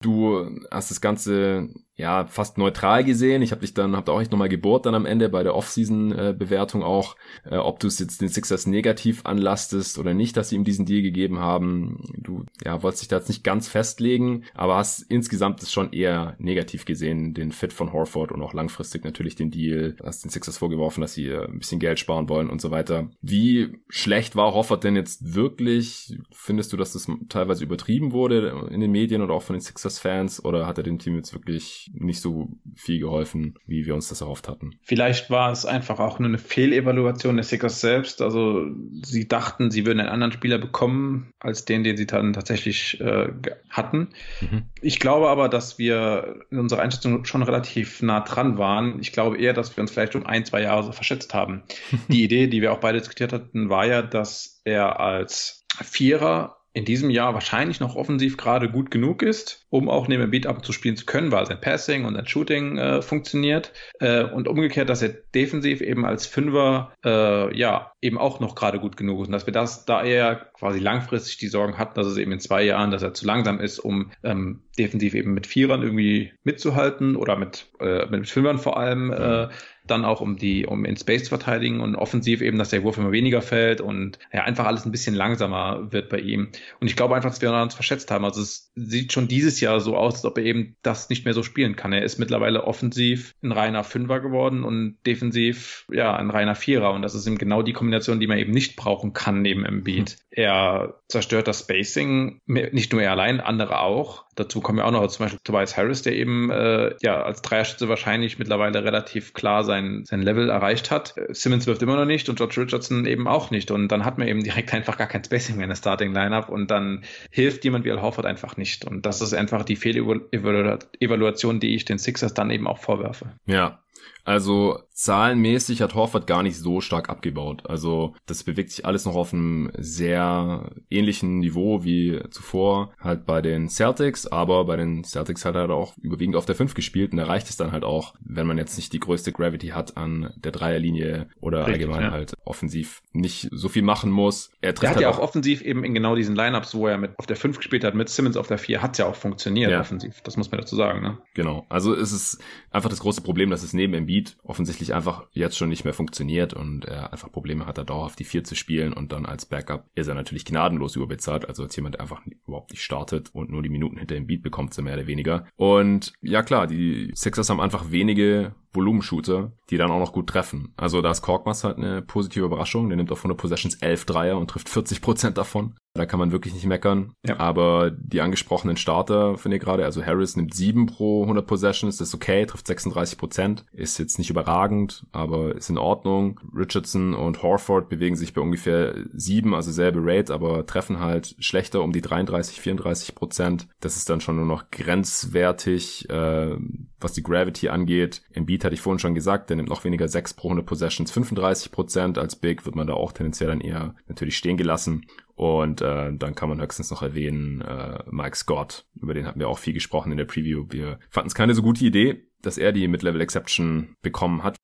Du 0.00 0.50
hast 0.70 0.90
das 0.90 1.00
Ganze 1.00 1.68
ja 1.96 2.26
fast 2.26 2.58
neutral 2.58 3.04
gesehen. 3.04 3.42
Ich 3.42 3.52
habe 3.52 3.62
dich 3.62 3.72
dann, 3.72 3.96
hab 3.96 4.04
da 4.04 4.12
auch 4.12 4.20
echt 4.20 4.30
nochmal 4.30 4.50
gebohrt 4.50 4.84
dann 4.84 4.94
am 4.94 5.06
Ende 5.06 5.28
bei 5.28 5.42
der 5.42 5.54
Off-Season-Bewertung 5.54 6.82
auch, 6.82 7.16
äh, 7.44 7.56
ob 7.56 7.80
du 7.80 7.86
es 7.86 7.98
jetzt 7.98 8.20
den 8.20 8.28
Sixers 8.28 8.66
negativ 8.66 9.24
anlastest 9.24 9.98
oder 9.98 10.12
nicht, 10.12 10.36
dass 10.36 10.50
sie 10.50 10.56
ihm 10.56 10.64
diesen 10.64 10.84
Deal 10.84 11.02
gegeben 11.02 11.38
haben. 11.38 12.12
Du 12.18 12.44
ja 12.64 12.82
wolltest 12.82 13.02
dich 13.02 13.08
da 13.08 13.16
jetzt 13.16 13.28
nicht 13.28 13.44
ganz 13.44 13.68
festlegen, 13.68 14.44
aber 14.54 14.76
hast 14.76 15.00
insgesamt 15.08 15.62
es 15.62 15.72
schon 15.72 15.92
eher 15.92 16.36
negativ 16.38 16.84
gesehen, 16.84 17.32
den 17.32 17.50
Fit 17.50 17.72
von 17.72 17.92
Horford 17.92 18.30
und 18.30 18.42
auch 18.42 18.52
langfristig 18.52 19.04
natürlich 19.04 19.34
den 19.34 19.50
Deal. 19.50 19.96
Hast 20.04 20.22
den 20.22 20.30
Sixers 20.30 20.58
vorgeworfen, 20.58 21.00
dass 21.00 21.14
sie 21.14 21.28
äh, 21.28 21.46
ein 21.46 21.60
bisschen 21.60 21.80
Geld 21.80 21.98
sparen 21.98 22.28
wollen 22.28 22.50
und 22.50 22.60
so 22.60 22.70
weiter. 22.70 23.08
Wie 23.22 23.78
schlecht 23.88 24.36
war 24.36 24.52
Horford 24.52 24.84
denn 24.84 24.96
jetzt 24.96 25.34
wirklich? 25.34 26.18
Findest 26.30 26.74
du, 26.74 26.76
dass 26.76 26.92
das 26.92 27.10
teilweise 27.30 27.64
übertrieben 27.64 28.12
wurde 28.12 28.68
in 28.70 28.80
den 28.80 28.90
Medien 28.90 29.22
oder 29.22 29.32
auch 29.32 29.42
von 29.42 29.54
den 29.54 29.62
Sixers-Fans 29.62 30.44
oder 30.44 30.66
hat 30.66 30.76
er 30.76 30.84
dem 30.84 30.98
Team 30.98 31.16
jetzt 31.16 31.32
wirklich 31.32 31.85
nicht 31.92 32.20
so 32.20 32.48
viel 32.74 33.00
geholfen, 33.00 33.54
wie 33.66 33.86
wir 33.86 33.94
uns 33.94 34.08
das 34.08 34.20
erhofft 34.20 34.48
hatten. 34.48 34.78
Vielleicht 34.82 35.30
war 35.30 35.52
es 35.52 35.64
einfach 35.64 35.98
auch 35.98 36.18
nur 36.18 36.28
eine 36.28 36.38
Fehlevaluation 36.38 37.36
der 37.36 37.44
Sixers 37.44 37.80
selbst. 37.80 38.22
Also 38.22 38.66
sie 39.02 39.28
dachten, 39.28 39.70
sie 39.70 39.86
würden 39.86 40.00
einen 40.00 40.08
anderen 40.08 40.32
Spieler 40.32 40.58
bekommen 40.58 41.32
als 41.38 41.64
den, 41.64 41.84
den 41.84 41.96
sie 41.96 42.06
dann 42.06 42.32
tatsächlich 42.32 43.00
äh, 43.00 43.28
hatten. 43.70 44.08
Mhm. 44.40 44.64
Ich 44.80 44.98
glaube 44.98 45.28
aber, 45.28 45.48
dass 45.48 45.78
wir 45.78 46.40
in 46.50 46.58
unserer 46.58 46.82
Einschätzung 46.82 47.24
schon 47.24 47.42
relativ 47.42 48.02
nah 48.02 48.20
dran 48.20 48.58
waren. 48.58 49.00
Ich 49.00 49.12
glaube 49.12 49.38
eher, 49.38 49.52
dass 49.52 49.76
wir 49.76 49.82
uns 49.82 49.90
vielleicht 49.90 50.16
um 50.16 50.26
ein, 50.26 50.44
zwei 50.44 50.62
Jahre 50.62 50.82
so 50.82 50.92
verschätzt 50.92 51.34
haben. 51.34 51.62
die 52.08 52.24
Idee, 52.24 52.46
die 52.46 52.62
wir 52.62 52.72
auch 52.72 52.80
beide 52.80 52.98
diskutiert 52.98 53.32
hatten, 53.32 53.68
war 53.68 53.86
ja, 53.86 54.02
dass 54.02 54.60
er 54.64 55.00
als 55.00 55.64
Vierer 55.82 56.55
in 56.76 56.84
diesem 56.84 57.08
Jahr 57.08 57.32
wahrscheinlich 57.32 57.80
noch 57.80 57.96
offensiv 57.96 58.36
gerade 58.36 58.68
gut 58.70 58.90
genug 58.90 59.22
ist, 59.22 59.64
um 59.70 59.88
auch 59.88 60.08
neben 60.08 60.30
Beat 60.30 60.46
abzuspielen 60.46 60.98
zu 60.98 61.06
können, 61.06 61.32
weil 61.32 61.46
sein 61.46 61.58
Passing 61.58 62.04
und 62.04 62.16
sein 62.16 62.26
Shooting 62.26 62.76
äh, 62.76 63.00
funktioniert. 63.00 63.72
Äh, 63.98 64.24
und 64.24 64.46
umgekehrt, 64.46 64.90
dass 64.90 65.00
er 65.00 65.08
defensiv 65.08 65.80
eben 65.80 66.04
als 66.04 66.26
Fünfer 66.26 66.92
äh, 67.02 67.56
ja 67.56 67.92
eben 68.02 68.18
auch 68.18 68.40
noch 68.40 68.54
gerade 68.54 68.78
gut 68.78 68.98
genug 68.98 69.22
ist. 69.22 69.28
Und 69.28 69.32
dass 69.32 69.46
wir 69.46 69.54
das 69.54 69.86
da 69.86 70.04
eher 70.04 70.50
quasi 70.58 70.78
langfristig 70.78 71.36
die 71.38 71.48
Sorgen 71.48 71.78
hatten, 71.78 71.94
dass 71.94 72.06
es 72.06 72.16
eben 72.16 72.32
in 72.32 72.40
zwei 72.40 72.62
Jahren, 72.62 72.90
dass 72.90 73.02
er 73.02 73.14
zu 73.14 73.26
langsam 73.26 73.60
ist, 73.60 73.78
um 73.78 74.10
ähm, 74.22 74.62
defensiv 74.78 75.14
eben 75.14 75.34
mit 75.34 75.46
Vierern 75.46 75.82
irgendwie 75.82 76.32
mitzuhalten 76.44 77.16
oder 77.16 77.36
mit, 77.36 77.66
äh, 77.80 78.06
mit 78.06 78.28
Fünfern 78.28 78.58
vor 78.58 78.76
allem. 78.76 79.12
Äh, 79.12 79.48
dann 79.86 80.04
auch 80.04 80.20
um 80.20 80.36
die, 80.36 80.66
um 80.66 80.84
in 80.84 80.96
Space 80.96 81.24
zu 81.24 81.28
verteidigen 81.30 81.80
und 81.80 81.94
offensiv 81.94 82.42
eben, 82.42 82.58
dass 82.58 82.70
der 82.70 82.82
Wurf 82.82 82.98
immer 82.98 83.12
weniger 83.12 83.42
fällt 83.42 83.80
und 83.80 84.18
ja, 84.32 84.44
einfach 84.44 84.66
alles 84.66 84.84
ein 84.84 84.92
bisschen 84.92 85.14
langsamer 85.14 85.92
wird 85.92 86.08
bei 86.08 86.18
ihm. 86.18 86.48
Und 86.80 86.88
ich 86.88 86.96
glaube 86.96 87.14
einfach, 87.14 87.30
dass 87.30 87.40
wir 87.40 87.52
uns 87.52 87.74
verschätzt 87.74 88.10
haben. 88.10 88.24
Also 88.24 88.40
es 88.40 88.72
sieht 88.74 89.12
schon 89.12 89.28
dieses 89.28 89.60
Jahr 89.60 89.80
so 89.80 89.96
aus, 89.96 90.14
als 90.14 90.24
ob 90.24 90.38
er 90.38 90.44
eben 90.44 90.76
das 90.82 91.08
nicht 91.08 91.24
mehr 91.24 91.34
so 91.34 91.42
spielen 91.42 91.76
kann. 91.76 91.92
Er 91.92 92.02
ist 92.02 92.18
mittlerweile 92.18 92.64
offensiv 92.64 93.34
ein 93.42 93.52
reiner 93.52 93.84
Fünfer 93.84 94.20
geworden 94.20 94.64
und 94.64 94.96
defensiv 95.06 95.86
ja 95.90 96.14
ein 96.16 96.30
reiner 96.30 96.54
Vierer. 96.54 96.92
Und 96.92 97.02
das 97.02 97.14
ist 97.14 97.26
eben 97.26 97.38
genau 97.38 97.62
die 97.62 97.72
Kombination, 97.72 98.20
die 98.20 98.26
man 98.26 98.38
eben 98.38 98.52
nicht 98.52 98.76
brauchen 98.76 99.12
kann 99.12 99.42
neben 99.42 99.64
Embiid. 99.64 100.16
Mhm. 100.30 100.40
Er 100.46 100.94
zerstört 101.08 101.48
das 101.48 101.58
Spacing, 101.58 102.40
nicht 102.46 102.92
nur 102.92 103.02
er 103.02 103.10
allein, 103.10 103.40
andere 103.40 103.80
auch. 103.80 104.26
Dazu 104.36 104.60
kommen 104.60 104.78
ja 104.78 104.84
auch 104.84 104.92
noch 104.92 105.04
zum 105.08 105.24
Beispiel 105.24 105.40
Tobias 105.42 105.76
Harris, 105.76 106.02
der 106.02 106.14
eben 106.14 106.52
äh, 106.52 106.94
ja 107.02 107.20
als 107.20 107.42
Dreierschütze 107.42 107.88
wahrscheinlich 107.88 108.38
mittlerweile 108.38 108.84
relativ 108.84 109.34
klar 109.34 109.64
sein, 109.64 110.04
sein 110.04 110.22
Level 110.22 110.48
erreicht 110.48 110.92
hat. 110.92 111.16
Simmons 111.30 111.66
wirft 111.66 111.82
immer 111.82 111.96
noch 111.96 112.04
nicht 112.04 112.28
und 112.28 112.36
George 112.36 112.60
Richardson 112.60 113.06
eben 113.06 113.26
auch 113.26 113.50
nicht. 113.50 113.72
Und 113.72 113.88
dann 113.88 114.04
hat 114.04 114.18
man 114.18 114.28
eben 114.28 114.44
direkt 114.44 114.72
einfach 114.72 114.96
gar 114.96 115.08
kein 115.08 115.24
Spacing 115.24 115.56
mehr 115.56 115.64
in 115.64 115.70
der 115.70 115.76
Starting 115.76 116.14
Lineup 116.14 116.48
und 116.48 116.70
dann 116.70 117.02
hilft 117.32 117.64
jemand 117.64 117.84
wie 117.84 117.90
Al 117.90 118.00
Horford 118.00 118.26
einfach 118.26 118.56
nicht. 118.56 118.84
Und 118.84 119.04
das 119.04 119.20
ist 119.20 119.34
einfach 119.34 119.64
die 119.64 119.74
Fehlevaluation, 119.74 121.58
die 121.58 121.74
ich 121.74 121.84
den 121.84 121.98
Sixers 121.98 122.34
dann 122.34 122.50
eben 122.50 122.68
auch 122.68 122.78
vorwerfe. 122.78 123.32
Ja, 123.46 123.80
also 124.26 124.80
zahlenmäßig 124.90 125.82
hat 125.82 125.94
Horford 125.94 126.26
gar 126.26 126.42
nicht 126.42 126.58
so 126.58 126.80
stark 126.80 127.08
abgebaut. 127.08 127.62
Also 127.66 128.14
das 128.26 128.42
bewegt 128.42 128.70
sich 128.70 128.84
alles 128.84 129.04
noch 129.04 129.14
auf 129.14 129.32
einem 129.32 129.70
sehr 129.78 130.72
ähnlichen 130.90 131.38
Niveau 131.38 131.84
wie 131.84 132.20
zuvor 132.30 132.92
halt 132.98 133.24
bei 133.24 133.40
den 133.40 133.68
Celtics, 133.68 134.26
aber 134.26 134.64
bei 134.64 134.76
den 134.76 135.04
Celtics 135.04 135.44
hat 135.44 135.54
er 135.54 135.70
auch 135.70 135.96
überwiegend 135.98 136.34
auf 136.34 136.44
der 136.44 136.56
5 136.56 136.74
gespielt 136.74 137.12
und 137.12 137.18
da 137.18 137.24
reicht 137.24 137.48
es 137.48 137.56
dann 137.56 137.70
halt 137.70 137.84
auch, 137.84 138.14
wenn 138.20 138.48
man 138.48 138.58
jetzt 138.58 138.76
nicht 138.76 138.92
die 138.92 138.98
größte 138.98 139.30
Gravity 139.30 139.68
hat 139.68 139.96
an 139.96 140.32
der 140.36 140.50
Dreierlinie 140.50 141.28
oder 141.40 141.60
Richtig, 141.60 141.74
allgemein 141.74 142.02
ja. 142.02 142.10
halt 142.10 142.34
offensiv 142.44 143.02
nicht 143.12 143.48
so 143.52 143.68
viel 143.68 143.82
machen 143.82 144.10
muss. 144.10 144.50
Er, 144.60 144.74
trifft 144.74 144.82
er 144.82 144.88
hat 144.88 144.96
halt 144.96 145.02
ja 145.02 145.10
auch, 145.10 145.18
offensiv 145.20 145.62
eben 145.62 145.84
in 145.84 145.94
genau 145.94 146.16
diesen 146.16 146.34
Lineups, 146.34 146.74
wo 146.74 146.88
er 146.88 146.98
mit 146.98 147.16
auf 147.18 147.26
der 147.26 147.36
5 147.36 147.58
gespielt 147.58 147.84
hat, 147.84 147.94
mit 147.94 148.08
Simmons 148.08 148.36
auf 148.36 148.48
der 148.48 148.58
4, 148.58 148.82
hat 148.82 148.98
ja 148.98 149.06
auch 149.06 149.14
funktioniert 149.14 149.70
ja. 149.70 149.80
offensiv. 149.80 150.20
Das 150.22 150.36
muss 150.36 150.50
man 150.50 150.60
dazu 150.60 150.74
sagen, 150.74 151.00
ne? 151.00 151.18
Genau. 151.34 151.64
Also 151.68 151.94
es 151.94 152.10
ist 152.10 152.42
einfach 152.72 152.90
das 152.90 152.98
große 152.98 153.20
Problem, 153.20 153.50
dass 153.50 153.62
es 153.62 153.72
neben 153.72 153.94
Embiid 153.94 154.15
offensichtlich 154.42 154.94
einfach 154.94 155.26
jetzt 155.32 155.56
schon 155.56 155.68
nicht 155.68 155.84
mehr 155.84 155.94
funktioniert 155.94 156.54
und 156.54 156.84
er 156.84 157.12
einfach 157.12 157.30
Probleme 157.30 157.66
hat, 157.66 157.78
da 157.78 157.84
dauerhaft 157.84 158.18
die 158.18 158.24
vier 158.24 158.44
zu 158.44 158.54
spielen 158.54 158.92
und 158.92 159.12
dann 159.12 159.26
als 159.26 159.46
Backup 159.46 159.88
ist 159.94 160.08
er 160.08 160.14
natürlich 160.14 160.44
gnadenlos 160.44 160.96
überbezahlt, 160.96 161.48
also 161.48 161.62
als 161.62 161.76
jemand, 161.76 161.94
der 161.94 162.02
einfach 162.02 162.22
überhaupt 162.46 162.70
nicht 162.70 162.82
startet 162.82 163.30
und 163.34 163.50
nur 163.50 163.62
die 163.62 163.68
Minuten 163.68 163.98
hinter 163.98 164.16
Beat 164.20 164.42
bekommt, 164.42 164.74
so 164.74 164.82
mehr 164.82 164.94
oder 164.94 165.06
weniger. 165.06 165.46
Und 165.56 166.12
ja 166.20 166.42
klar, 166.42 166.66
die 166.66 167.10
Sixers 167.14 167.50
haben 167.50 167.60
einfach 167.60 167.90
wenige 167.90 168.54
Volumenshooter, 168.76 169.52
die 169.70 169.76
dann 169.76 169.90
auch 169.90 169.98
noch 169.98 170.12
gut 170.12 170.28
treffen. 170.28 170.72
Also 170.76 171.02
da 171.02 171.10
ist 171.10 171.22
Korkmaz 171.22 171.64
halt 171.64 171.78
eine 171.78 172.02
positive 172.02 172.44
Überraschung. 172.44 172.88
Der 172.88 172.96
nimmt 172.96 173.10
auf 173.10 173.18
100 173.18 173.36
Possessions 173.36 173.74
11 173.76 174.04
Dreier 174.04 174.38
und 174.38 174.48
trifft 174.48 174.68
40 174.68 175.00
Prozent 175.00 175.38
davon. 175.38 175.74
Da 175.96 176.06
kann 176.06 176.18
man 176.18 176.32
wirklich 176.32 176.54
nicht 176.54 176.66
meckern. 176.66 177.12
Ja. 177.26 177.38
Aber 177.38 177.90
die 177.90 178.20
angesprochenen 178.20 178.76
Starter, 178.76 179.38
finde 179.38 179.56
ich 179.56 179.62
gerade, 179.62 179.84
also 179.84 180.04
Harris 180.04 180.36
nimmt 180.36 180.54
7 180.54 180.86
pro 180.86 181.22
100 181.22 181.46
Possessions, 181.46 181.96
das 181.96 182.08
ist 182.08 182.14
okay, 182.14 182.44
trifft 182.46 182.66
36 182.66 183.18
Prozent. 183.18 183.64
Ist 183.72 183.98
jetzt 183.98 184.18
nicht 184.18 184.30
überragend, 184.30 185.06
aber 185.12 185.54
ist 185.54 185.70
in 185.70 185.78
Ordnung. 185.78 186.40
Richardson 186.54 187.14
und 187.14 187.42
Horford 187.42 187.88
bewegen 187.88 188.16
sich 188.16 188.34
bei 188.34 188.40
ungefähr 188.40 188.94
7, 189.12 189.54
also 189.54 189.72
selbe 189.72 190.00
Rate, 190.02 190.32
aber 190.32 190.66
treffen 190.66 191.00
halt 191.00 191.34
schlechter 191.38 191.82
um 191.82 191.92
die 191.92 192.02
33, 192.02 192.60
34 192.60 193.14
Prozent. 193.14 193.68
Das 193.80 193.96
ist 193.96 194.10
dann 194.10 194.20
schon 194.20 194.36
nur 194.36 194.46
noch 194.46 194.70
grenzwertig, 194.70 196.08
äh, 196.10 196.56
was 197.00 197.12
die 197.14 197.22
Gravity 197.22 197.68
angeht. 197.68 198.22
Embiid 198.32 198.64
hatte 198.66 198.74
ich 198.74 198.80
vorhin 198.80 198.98
schon 198.98 199.14
gesagt, 199.14 199.48
der 199.48 199.56
nimmt 199.56 199.68
noch 199.68 199.84
weniger 199.84 200.08
6 200.08 200.34
pro 200.34 200.48
100 200.48 200.66
Possessions, 200.66 201.10
35 201.10 201.72
Prozent. 201.72 202.18
Als 202.18 202.36
Big 202.36 202.66
wird 202.66 202.76
man 202.76 202.86
da 202.86 202.94
auch 202.94 203.12
tendenziell 203.12 203.48
dann 203.48 203.60
eher 203.60 203.94
natürlich 204.08 204.36
stehen 204.36 204.56
gelassen. 204.56 205.06
Und 205.34 205.80
äh, 205.80 206.12
dann 206.12 206.34
kann 206.34 206.48
man 206.48 206.60
höchstens 206.60 206.90
noch 206.90 207.02
erwähnen 207.02 207.60
äh, 207.60 208.02
Mike 208.10 208.36
Scott, 208.36 208.86
über 209.00 209.14
den 209.14 209.26
hatten 209.26 209.40
wir 209.40 209.48
auch 209.48 209.58
viel 209.58 209.74
gesprochen 209.74 210.12
in 210.12 210.18
der 210.18 210.24
Preview. 210.24 210.66
Wir 210.70 210.98
fanden 211.10 211.28
es 211.28 211.34
keine 211.34 211.54
so 211.54 211.62
gute 211.62 211.84
Idee, 211.84 212.26
dass 212.42 212.58
er 212.58 212.72
die 212.72 212.88
Mid-Level 212.88 213.20
Exception 213.20 213.94
bekommen 214.02 214.42
hat 214.42 214.56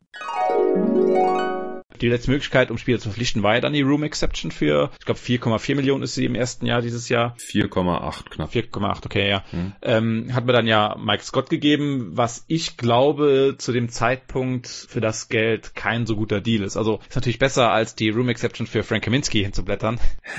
die 2.03 2.09
letzte 2.09 2.31
Möglichkeit, 2.31 2.71
um 2.71 2.79
Spieler 2.79 2.99
zu 2.99 3.05
verpflichten, 3.05 3.43
war 3.43 3.55
ja 3.55 3.61
dann 3.61 3.73
die 3.73 3.83
Room 3.83 4.03
Exception 4.03 4.51
für, 4.51 4.91
ich 4.99 5.07
glaube 5.07 5.21
4,4 5.21 5.75
Millionen 5.77 6.03
ist 6.03 6.15
sie 6.15 6.25
im 6.25 6.35
ersten 6.35 6.67
Jahr 6.67 6.83
dieses 6.83 7.09
Jahr. 7.09 7.37
4,8 7.39 8.31
knapp. 8.31 8.51
4,8, 8.53 9.07
okay, 9.07 9.31
ja. 9.31 9.45
Mhm. 9.53 9.73
Ähm, 9.83 10.35
hat 10.35 10.45
mir 10.45 10.53
dann 10.53 10.67
ja 10.67 10.97
Mike 10.99 11.23
Scott 11.23 11.49
gegeben, 11.49 12.11
was 12.13 12.45
ich 12.49 12.77
glaube 12.77 13.55
zu 13.59 13.73
dem 13.73 13.89
Zeitpunkt 13.89 14.67
für 14.67 15.01
das 15.01 15.29
Geld 15.29 15.75
kein 15.75 16.07
so 16.07 16.17
guter 16.17 16.41
Deal 16.41 16.63
ist. 16.63 16.77
Also 16.77 17.01
ist 17.09 17.15
natürlich 17.15 17.39
besser 17.39 17.71
als 17.71 17.95
die 17.95 18.11
Room 18.11 18.29
Exception 18.29 18.67
für 18.67 18.83
Frank 18.83 19.05
Kaminski 19.05 19.43
hinzublättern. 19.43 20.01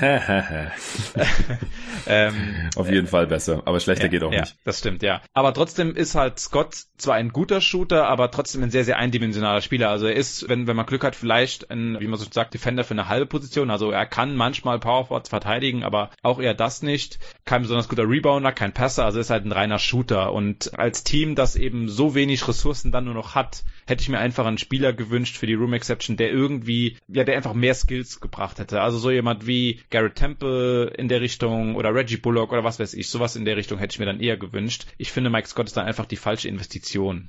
ähm, 2.06 2.70
Auf 2.76 2.90
jeden 2.90 3.06
äh, 3.06 3.10
Fall 3.10 3.26
besser, 3.26 3.62
aber 3.64 3.80
schlechter 3.80 4.04
ja, 4.04 4.10
geht 4.10 4.22
auch 4.22 4.32
ja, 4.32 4.42
nicht. 4.42 4.56
Das 4.64 4.78
stimmt, 4.78 5.02
ja. 5.02 5.22
Aber 5.32 5.54
trotzdem 5.54 5.96
ist 5.96 6.14
halt 6.14 6.38
Scott 6.38 6.74
zwar 6.96 7.14
ein 7.14 7.30
guter 7.30 7.60
Shooter, 7.60 8.06
aber 8.08 8.30
trotzdem 8.30 8.62
ein 8.62 8.70
sehr, 8.70 8.84
sehr 8.84 8.98
eindimensionaler 8.98 9.60
Spieler. 9.60 9.90
Also 9.90 10.06
er 10.06 10.14
ist, 10.14 10.48
wenn, 10.48 10.66
wenn 10.66 10.76
man 10.76 10.86
Glück 10.86 11.04
hat, 11.04 11.16
vielleicht 11.16 11.53
vielleicht 11.54 11.70
ein, 11.70 12.00
wie 12.00 12.06
man 12.06 12.18
so 12.18 12.26
sagt, 12.30 12.54
Defender 12.54 12.84
für 12.84 12.94
eine 12.94 13.08
halbe 13.08 13.26
Position. 13.26 13.70
Also 13.70 13.90
er 13.90 14.06
kann 14.06 14.36
manchmal 14.36 14.78
Powerforwards 14.78 15.28
verteidigen, 15.28 15.82
aber 15.82 16.10
auch 16.22 16.40
eher 16.40 16.54
das 16.54 16.82
nicht. 16.82 17.18
Kein 17.44 17.62
besonders 17.62 17.88
guter 17.88 18.08
Rebounder, 18.08 18.52
kein 18.52 18.72
Passer, 18.72 19.04
also 19.04 19.20
ist 19.20 19.30
halt 19.30 19.44
ein 19.44 19.52
reiner 19.52 19.78
Shooter. 19.78 20.32
Und 20.32 20.78
als 20.78 21.04
Team, 21.04 21.34
das 21.34 21.56
eben 21.56 21.88
so 21.88 22.14
wenig 22.14 22.46
Ressourcen 22.48 22.92
dann 22.92 23.04
nur 23.04 23.14
noch 23.14 23.34
hat, 23.34 23.64
hätte 23.86 24.02
ich 24.02 24.08
mir 24.08 24.18
einfach 24.18 24.46
einen 24.46 24.58
Spieler 24.58 24.92
gewünscht 24.92 25.36
für 25.36 25.46
die 25.46 25.54
Room 25.54 25.72
Exception, 25.72 26.16
der 26.16 26.30
irgendwie, 26.30 26.96
ja, 27.08 27.24
der 27.24 27.36
einfach 27.36 27.54
mehr 27.54 27.74
Skills 27.74 28.20
gebracht 28.20 28.58
hätte. 28.58 28.80
Also 28.80 28.98
so 28.98 29.10
jemand 29.10 29.46
wie 29.46 29.80
Garrett 29.90 30.16
Temple 30.16 30.92
in 30.96 31.08
der 31.08 31.20
Richtung 31.20 31.76
oder 31.76 31.94
Reggie 31.94 32.16
Bullock 32.16 32.52
oder 32.52 32.64
was 32.64 32.78
weiß 32.80 32.94
ich. 32.94 33.08
Sowas 33.08 33.36
in 33.36 33.44
der 33.44 33.56
Richtung 33.56 33.78
hätte 33.78 33.94
ich 33.94 33.98
mir 33.98 34.06
dann 34.06 34.20
eher 34.20 34.36
gewünscht. 34.36 34.86
Ich 34.98 35.12
finde, 35.12 35.30
Mike 35.30 35.48
Scott 35.48 35.66
ist 35.66 35.76
dann 35.76 35.86
einfach 35.86 36.06
die 36.06 36.16
falsche 36.16 36.48
Investition. 36.48 37.28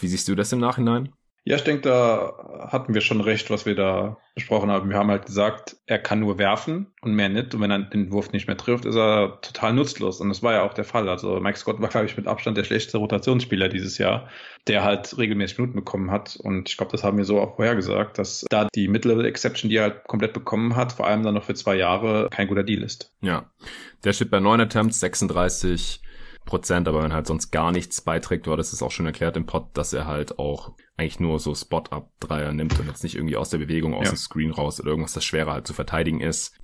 Wie 0.00 0.06
siehst 0.06 0.28
du 0.28 0.36
das 0.36 0.52
im 0.52 0.60
Nachhinein? 0.60 1.12
Ja, 1.44 1.56
ich 1.56 1.64
denke, 1.64 1.82
da 1.82 2.68
hatten 2.70 2.92
wir 2.92 3.00
schon 3.00 3.22
recht, 3.22 3.50
was 3.50 3.64
wir 3.64 3.74
da 3.74 4.18
besprochen 4.34 4.70
haben. 4.70 4.90
Wir 4.90 4.98
haben 4.98 5.10
halt 5.10 5.24
gesagt, 5.26 5.76
er 5.86 5.98
kann 5.98 6.20
nur 6.20 6.38
werfen 6.38 6.88
und 7.00 7.14
mehr 7.14 7.30
nicht. 7.30 7.54
Und 7.54 7.62
wenn 7.62 7.70
er 7.70 7.78
den 7.78 8.12
Wurf 8.12 8.32
nicht 8.32 8.46
mehr 8.46 8.56
trifft, 8.56 8.84
ist 8.84 8.96
er 8.96 9.40
total 9.40 9.72
nutzlos. 9.72 10.20
Und 10.20 10.28
das 10.28 10.42
war 10.42 10.52
ja 10.52 10.62
auch 10.62 10.74
der 10.74 10.84
Fall. 10.84 11.08
Also 11.08 11.40
Mike 11.40 11.58
Scott 11.58 11.80
war, 11.80 11.88
glaube 11.88 12.06
ich, 12.06 12.16
mit 12.16 12.26
Abstand 12.26 12.58
der 12.58 12.64
schlechteste 12.64 12.98
Rotationsspieler 12.98 13.68
dieses 13.68 13.96
Jahr, 13.96 14.28
der 14.66 14.84
halt 14.84 15.16
regelmäßig 15.16 15.58
Minuten 15.58 15.76
bekommen 15.76 16.10
hat. 16.10 16.36
Und 16.36 16.68
ich 16.68 16.76
glaube, 16.76 16.92
das 16.92 17.02
haben 17.02 17.16
wir 17.16 17.24
so 17.24 17.40
auch 17.40 17.56
vorher 17.56 17.76
gesagt, 17.76 18.18
dass 18.18 18.44
da 18.50 18.68
die 18.74 18.88
Mid-Level-Exception, 18.88 19.70
die 19.70 19.76
er 19.76 19.84
halt 19.84 20.04
komplett 20.04 20.34
bekommen 20.34 20.76
hat, 20.76 20.92
vor 20.92 21.06
allem 21.06 21.22
dann 21.22 21.34
noch 21.34 21.44
für 21.44 21.54
zwei 21.54 21.76
Jahre, 21.76 22.28
kein 22.30 22.48
guter 22.48 22.62
Deal 22.64 22.82
ist. 22.82 23.10
Ja, 23.22 23.50
der 24.04 24.12
steht 24.12 24.30
bei 24.30 24.40
neun 24.40 24.60
Attempts, 24.60 25.00
36 25.00 26.02
Prozent, 26.44 26.88
aber 26.88 27.02
wenn 27.02 27.12
halt 27.12 27.26
sonst 27.26 27.50
gar 27.50 27.72
nichts 27.72 28.00
beiträgt, 28.00 28.46
war 28.46 28.56
das 28.56 28.72
ist 28.72 28.82
auch 28.82 28.90
schon 28.90 29.06
erklärt 29.06 29.36
im 29.36 29.46
Pod, 29.46 29.68
dass 29.74 29.92
er 29.92 30.06
halt 30.06 30.38
auch 30.38 30.72
eigentlich 30.98 31.20
nur 31.20 31.38
so 31.38 31.54
Spot-Up-Dreier 31.54 32.52
nimmt 32.52 32.78
und 32.78 32.86
jetzt 32.86 33.04
nicht 33.04 33.14
irgendwie 33.14 33.36
aus 33.36 33.50
der 33.50 33.58
Bewegung, 33.58 33.94
aus 33.94 34.06
ja. 34.06 34.12
dem 34.12 34.16
Screen 34.16 34.50
raus 34.50 34.80
oder 34.80 34.90
irgendwas, 34.90 35.12
das 35.12 35.24
schwerer 35.24 35.52
halt 35.52 35.66
zu 35.66 35.72
verteidigen 35.72 36.20
ist. 36.20 36.54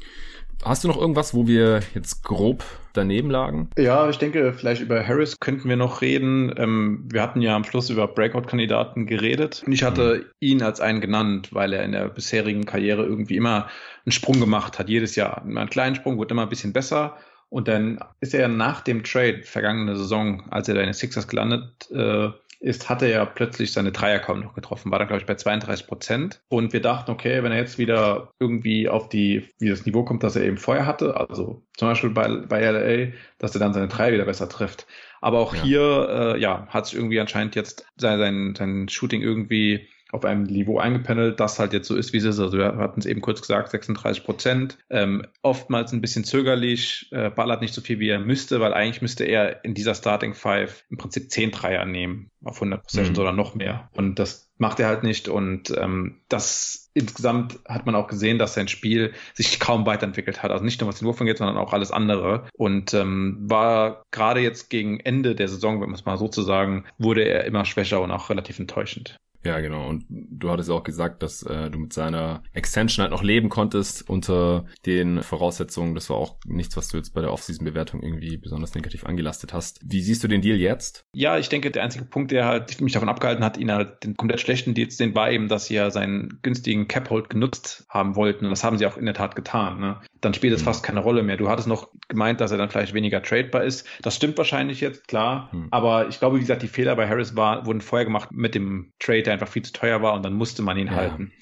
Hast 0.64 0.84
du 0.84 0.88
noch 0.88 1.00
irgendwas, 1.00 1.34
wo 1.34 1.46
wir 1.46 1.80
jetzt 1.94 2.22
grob 2.24 2.64
daneben 2.92 3.30
lagen? 3.30 3.70
Ja, 3.76 4.08
ich 4.08 4.18
denke, 4.18 4.52
vielleicht 4.52 4.82
über 4.82 5.06
Harris 5.06 5.38
könnten 5.40 5.68
wir 5.68 5.76
noch 5.76 6.00
reden. 6.00 6.54
Ähm, 6.56 7.04
wir 7.10 7.22
hatten 7.22 7.42
ja 7.42 7.54
am 7.54 7.64
Schluss 7.64 7.90
über 7.90 8.06
Breakout-Kandidaten 8.08 9.06
geredet. 9.06 9.62
Und 9.66 9.72
ich 9.72 9.82
hatte 9.82 10.16
mhm. 10.16 10.24
ihn 10.40 10.62
als 10.62 10.80
einen 10.80 11.00
genannt, 11.00 11.50
weil 11.52 11.72
er 11.72 11.84
in 11.84 11.92
der 11.92 12.08
bisherigen 12.08 12.64
Karriere 12.64 13.04
irgendwie 13.04 13.36
immer 13.36 13.68
einen 14.04 14.12
Sprung 14.12 14.40
gemacht 14.40 14.78
hat, 14.78 14.88
jedes 14.88 15.16
Jahr. 15.16 15.42
Immer 15.44 15.60
einen 15.60 15.70
kleinen 15.70 15.96
Sprung, 15.96 16.18
wurde 16.18 16.32
immer 16.32 16.42
ein 16.42 16.48
bisschen 16.48 16.72
besser. 16.72 17.16
Und 17.50 17.68
dann 17.68 18.00
ist 18.20 18.34
er 18.34 18.48
nach 18.48 18.80
dem 18.80 19.04
Trade 19.04 19.42
vergangene 19.44 19.96
Saison, 19.96 20.44
als 20.50 20.68
er 20.68 20.74
da 20.74 20.80
in 20.80 20.88
den 20.88 20.94
Sixers 20.94 21.28
gelandet 21.28 21.90
äh, 21.92 22.30
ist, 22.64 22.88
hat 22.88 23.02
er 23.02 23.08
ja 23.08 23.24
plötzlich 23.26 23.72
seine 23.72 23.92
Dreier 23.92 24.18
kaum 24.18 24.40
noch 24.40 24.54
getroffen, 24.54 24.90
war 24.90 24.98
dann, 24.98 25.08
glaube 25.08 25.20
ich, 25.20 25.26
bei 25.26 25.34
32 25.34 25.86
Prozent. 25.86 26.42
Und 26.48 26.72
wir 26.72 26.80
dachten, 26.80 27.10
okay, 27.10 27.42
wenn 27.42 27.52
er 27.52 27.58
jetzt 27.58 27.76
wieder 27.76 28.30
irgendwie 28.40 28.88
auf 28.88 29.10
die, 29.10 29.50
wie 29.58 29.68
das 29.68 29.84
Niveau 29.84 30.02
kommt, 30.04 30.22
das 30.22 30.34
er 30.34 30.44
eben 30.44 30.56
vorher 30.56 30.86
hatte, 30.86 31.16
also 31.16 31.62
zum 31.76 31.88
Beispiel 31.88 32.10
bei, 32.10 32.28
bei 32.28 32.64
LA, 32.64 33.12
dass 33.38 33.54
er 33.54 33.60
dann 33.60 33.74
seine 33.74 33.88
Dreier 33.88 34.12
wieder 34.12 34.24
besser 34.24 34.48
trifft. 34.48 34.86
Aber 35.20 35.40
auch 35.40 35.54
ja. 35.54 35.62
hier, 35.62 36.08
äh, 36.08 36.40
ja, 36.40 36.66
hat 36.68 36.86
sich 36.86 36.96
irgendwie 36.96 37.20
anscheinend 37.20 37.54
jetzt 37.54 37.86
sein, 37.96 38.18
sein, 38.18 38.54
sein 38.56 38.88
Shooting 38.88 39.20
irgendwie 39.20 39.86
auf 40.14 40.24
einem 40.24 40.44
Niveau 40.44 40.78
eingependelt, 40.78 41.40
das 41.40 41.58
halt 41.58 41.72
jetzt 41.72 41.88
so 41.88 41.96
ist, 41.96 42.12
wie 42.12 42.18
es 42.18 42.24
ist. 42.24 42.38
Also 42.38 42.56
wir 42.56 42.76
hatten 42.76 43.00
es 43.00 43.06
eben 43.06 43.20
kurz 43.20 43.40
gesagt, 43.40 43.70
36 43.70 44.24
Prozent. 44.24 44.78
Ähm, 44.88 45.26
oftmals 45.42 45.92
ein 45.92 46.00
bisschen 46.00 46.24
zögerlich, 46.24 47.08
äh, 47.10 47.30
ballert 47.30 47.60
nicht 47.60 47.74
so 47.74 47.80
viel, 47.80 47.98
wie 47.98 48.08
er 48.08 48.20
müsste, 48.20 48.60
weil 48.60 48.72
eigentlich 48.72 49.02
müsste 49.02 49.24
er 49.24 49.64
in 49.64 49.74
dieser 49.74 49.94
Starting 49.94 50.34
Five 50.34 50.84
im 50.88 50.98
Prinzip 50.98 51.30
10 51.30 51.50
Dreier 51.50 51.84
nehmen 51.84 52.30
auf 52.44 52.56
100 52.56 52.84
Possessions 52.84 53.18
mhm. 53.18 53.22
oder 53.22 53.32
noch 53.32 53.54
mehr. 53.54 53.90
Und 53.92 54.18
das 54.18 54.50
macht 54.56 54.78
er 54.78 54.86
halt 54.86 55.02
nicht. 55.02 55.28
Und 55.28 55.74
ähm, 55.76 56.20
das 56.28 56.90
insgesamt 56.94 57.58
hat 57.68 57.86
man 57.86 57.96
auch 57.96 58.06
gesehen, 58.06 58.38
dass 58.38 58.54
sein 58.54 58.68
Spiel 58.68 59.14
sich 59.34 59.58
kaum 59.58 59.84
weiterentwickelt 59.84 60.42
hat. 60.42 60.52
Also 60.52 60.64
nicht 60.64 60.80
nur 60.80 60.88
was 60.88 61.00
den 61.00 61.08
Wurf 61.08 61.20
angeht, 61.20 61.38
sondern 61.38 61.56
auch 61.56 61.72
alles 61.72 61.90
andere. 61.90 62.46
Und 62.56 62.94
ähm, 62.94 63.38
war 63.42 64.04
gerade 64.12 64.40
jetzt 64.40 64.70
gegen 64.70 65.00
Ende 65.00 65.34
der 65.34 65.48
Saison, 65.48 65.80
wenn 65.80 65.88
man 65.88 65.98
es 65.98 66.04
mal 66.04 66.18
so 66.18 66.28
zu 66.28 66.42
sagen, 66.42 66.84
wurde 66.98 67.24
er 67.24 67.44
immer 67.44 67.64
schwächer 67.64 68.00
und 68.00 68.12
auch 68.12 68.30
relativ 68.30 68.60
enttäuschend. 68.60 69.18
Ja, 69.44 69.60
genau. 69.60 69.88
Und 69.88 70.06
du 70.08 70.50
hattest 70.50 70.70
auch 70.70 70.84
gesagt, 70.84 71.22
dass 71.22 71.42
äh, 71.42 71.70
du 71.70 71.78
mit 71.78 71.92
seiner 71.92 72.42
Extension 72.52 73.02
halt 73.02 73.10
noch 73.10 73.22
leben 73.22 73.48
konntest 73.48 74.08
unter 74.08 74.64
den 74.86 75.22
Voraussetzungen. 75.22 75.94
Das 75.94 76.08
war 76.08 76.16
auch 76.16 76.36
nichts, 76.46 76.76
was 76.76 76.88
du 76.88 76.96
jetzt 76.96 77.14
bei 77.14 77.20
der 77.20 77.32
Offseason-Bewertung 77.32 78.02
irgendwie 78.02 78.36
besonders 78.36 78.74
negativ 78.74 79.04
angelastet 79.04 79.52
hast. 79.52 79.80
Wie 79.84 80.00
siehst 80.00 80.24
du 80.24 80.28
den 80.28 80.40
Deal 80.40 80.56
jetzt? 80.56 81.04
Ja, 81.14 81.38
ich 81.38 81.48
denke, 81.48 81.70
der 81.70 81.82
einzige 81.82 82.04
Punkt, 82.04 82.30
der 82.30 82.46
halt 82.46 82.80
mich 82.80 82.92
davon 82.92 83.08
abgehalten 83.08 83.44
hat, 83.44 83.56
ihn 83.58 83.70
halt 83.72 84.04
den 84.04 84.16
komplett 84.16 84.40
schlechten 84.40 84.72
Deal 84.72 84.84
den 84.84 85.14
war 85.14 85.30
eben, 85.30 85.48
dass 85.48 85.66
sie 85.66 85.74
ja 85.74 85.90
seinen 85.90 86.40
günstigen 86.42 86.88
Cap-Hold 86.88 87.30
genutzt 87.30 87.86
haben 87.88 88.16
wollten. 88.16 88.44
Und 88.44 88.50
das 88.50 88.64
haben 88.64 88.76
sie 88.78 88.86
auch 88.86 88.96
in 88.96 89.06
der 89.06 89.14
Tat 89.14 89.34
getan. 89.34 89.80
Ne? 89.80 90.00
dann 90.24 90.34
spielt 90.34 90.54
es 90.54 90.62
mhm. 90.62 90.66
fast 90.66 90.82
keine 90.82 91.00
Rolle 91.00 91.22
mehr. 91.22 91.36
Du 91.36 91.48
hattest 91.48 91.68
noch 91.68 91.88
gemeint, 92.08 92.40
dass 92.40 92.50
er 92.50 92.58
dann 92.58 92.70
vielleicht 92.70 92.94
weniger 92.94 93.22
tradebar 93.22 93.64
ist. 93.64 93.86
Das 94.02 94.16
stimmt 94.16 94.38
wahrscheinlich 94.38 94.80
jetzt, 94.80 95.06
klar. 95.06 95.50
Mhm. 95.52 95.68
Aber 95.70 96.08
ich 96.08 96.18
glaube, 96.18 96.36
wie 96.36 96.40
gesagt, 96.40 96.62
die 96.62 96.68
Fehler 96.68 96.96
bei 96.96 97.08
Harris 97.08 97.36
war, 97.36 97.66
wurden 97.66 97.80
vorher 97.80 98.04
gemacht 98.04 98.30
mit 98.32 98.54
dem 98.54 98.92
Trade, 98.98 99.22
der 99.34 99.40
einfach 99.40 99.52
viel 99.52 99.62
zu 99.62 99.72
teuer 99.72 100.02
war 100.02 100.14
und 100.14 100.24
dann 100.24 100.34
musste 100.34 100.62
man 100.62 100.76
ihn 100.78 100.88
ja. 100.88 100.94
halten. 100.94 101.32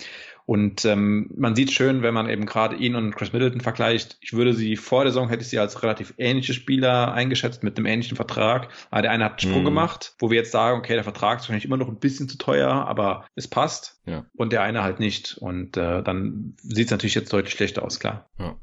Und 0.44 0.84
ähm, 0.84 1.30
man 1.36 1.54
sieht 1.54 1.70
schön, 1.70 2.02
wenn 2.02 2.14
man 2.14 2.28
eben 2.28 2.46
gerade 2.46 2.76
ihn 2.76 2.96
und 2.96 3.14
Chris 3.14 3.32
Middleton 3.32 3.60
vergleicht. 3.60 4.18
Ich 4.20 4.32
würde 4.32 4.54
sie 4.54 4.76
vor 4.76 5.04
der 5.04 5.12
Saison 5.12 5.28
hätte 5.28 5.42
ich 5.42 5.48
sie 5.48 5.58
als 5.58 5.82
relativ 5.82 6.14
ähnliche 6.18 6.52
Spieler 6.52 7.12
eingeschätzt 7.12 7.62
mit 7.62 7.76
einem 7.76 7.86
ähnlichen 7.86 8.16
Vertrag. 8.16 8.68
Aber 8.90 9.02
der 9.02 9.12
eine 9.12 9.24
hat 9.24 9.32
einen 9.32 9.50
Sprung 9.50 9.62
mm. 9.62 9.66
gemacht, 9.66 10.14
wo 10.18 10.30
wir 10.30 10.38
jetzt 10.38 10.50
sagen, 10.50 10.78
okay, 10.78 10.94
der 10.94 11.04
Vertrag 11.04 11.38
ist 11.38 11.44
wahrscheinlich 11.44 11.64
immer 11.64 11.76
noch 11.76 11.88
ein 11.88 12.00
bisschen 12.00 12.28
zu 12.28 12.38
teuer, 12.38 12.70
aber 12.70 13.24
es 13.36 13.46
passt. 13.46 14.00
Ja. 14.04 14.26
Und 14.34 14.52
der 14.52 14.62
eine 14.62 14.82
halt 14.82 14.98
nicht. 14.98 15.38
Und 15.38 15.76
äh, 15.76 16.02
dann 16.02 16.56
sieht 16.62 16.86
es 16.86 16.90
natürlich 16.90 17.14
jetzt 17.14 17.32
deutlich 17.32 17.54
schlechter 17.54 17.84
aus, 17.84 18.00
klar. 18.00 18.28
Ja. 18.38 18.56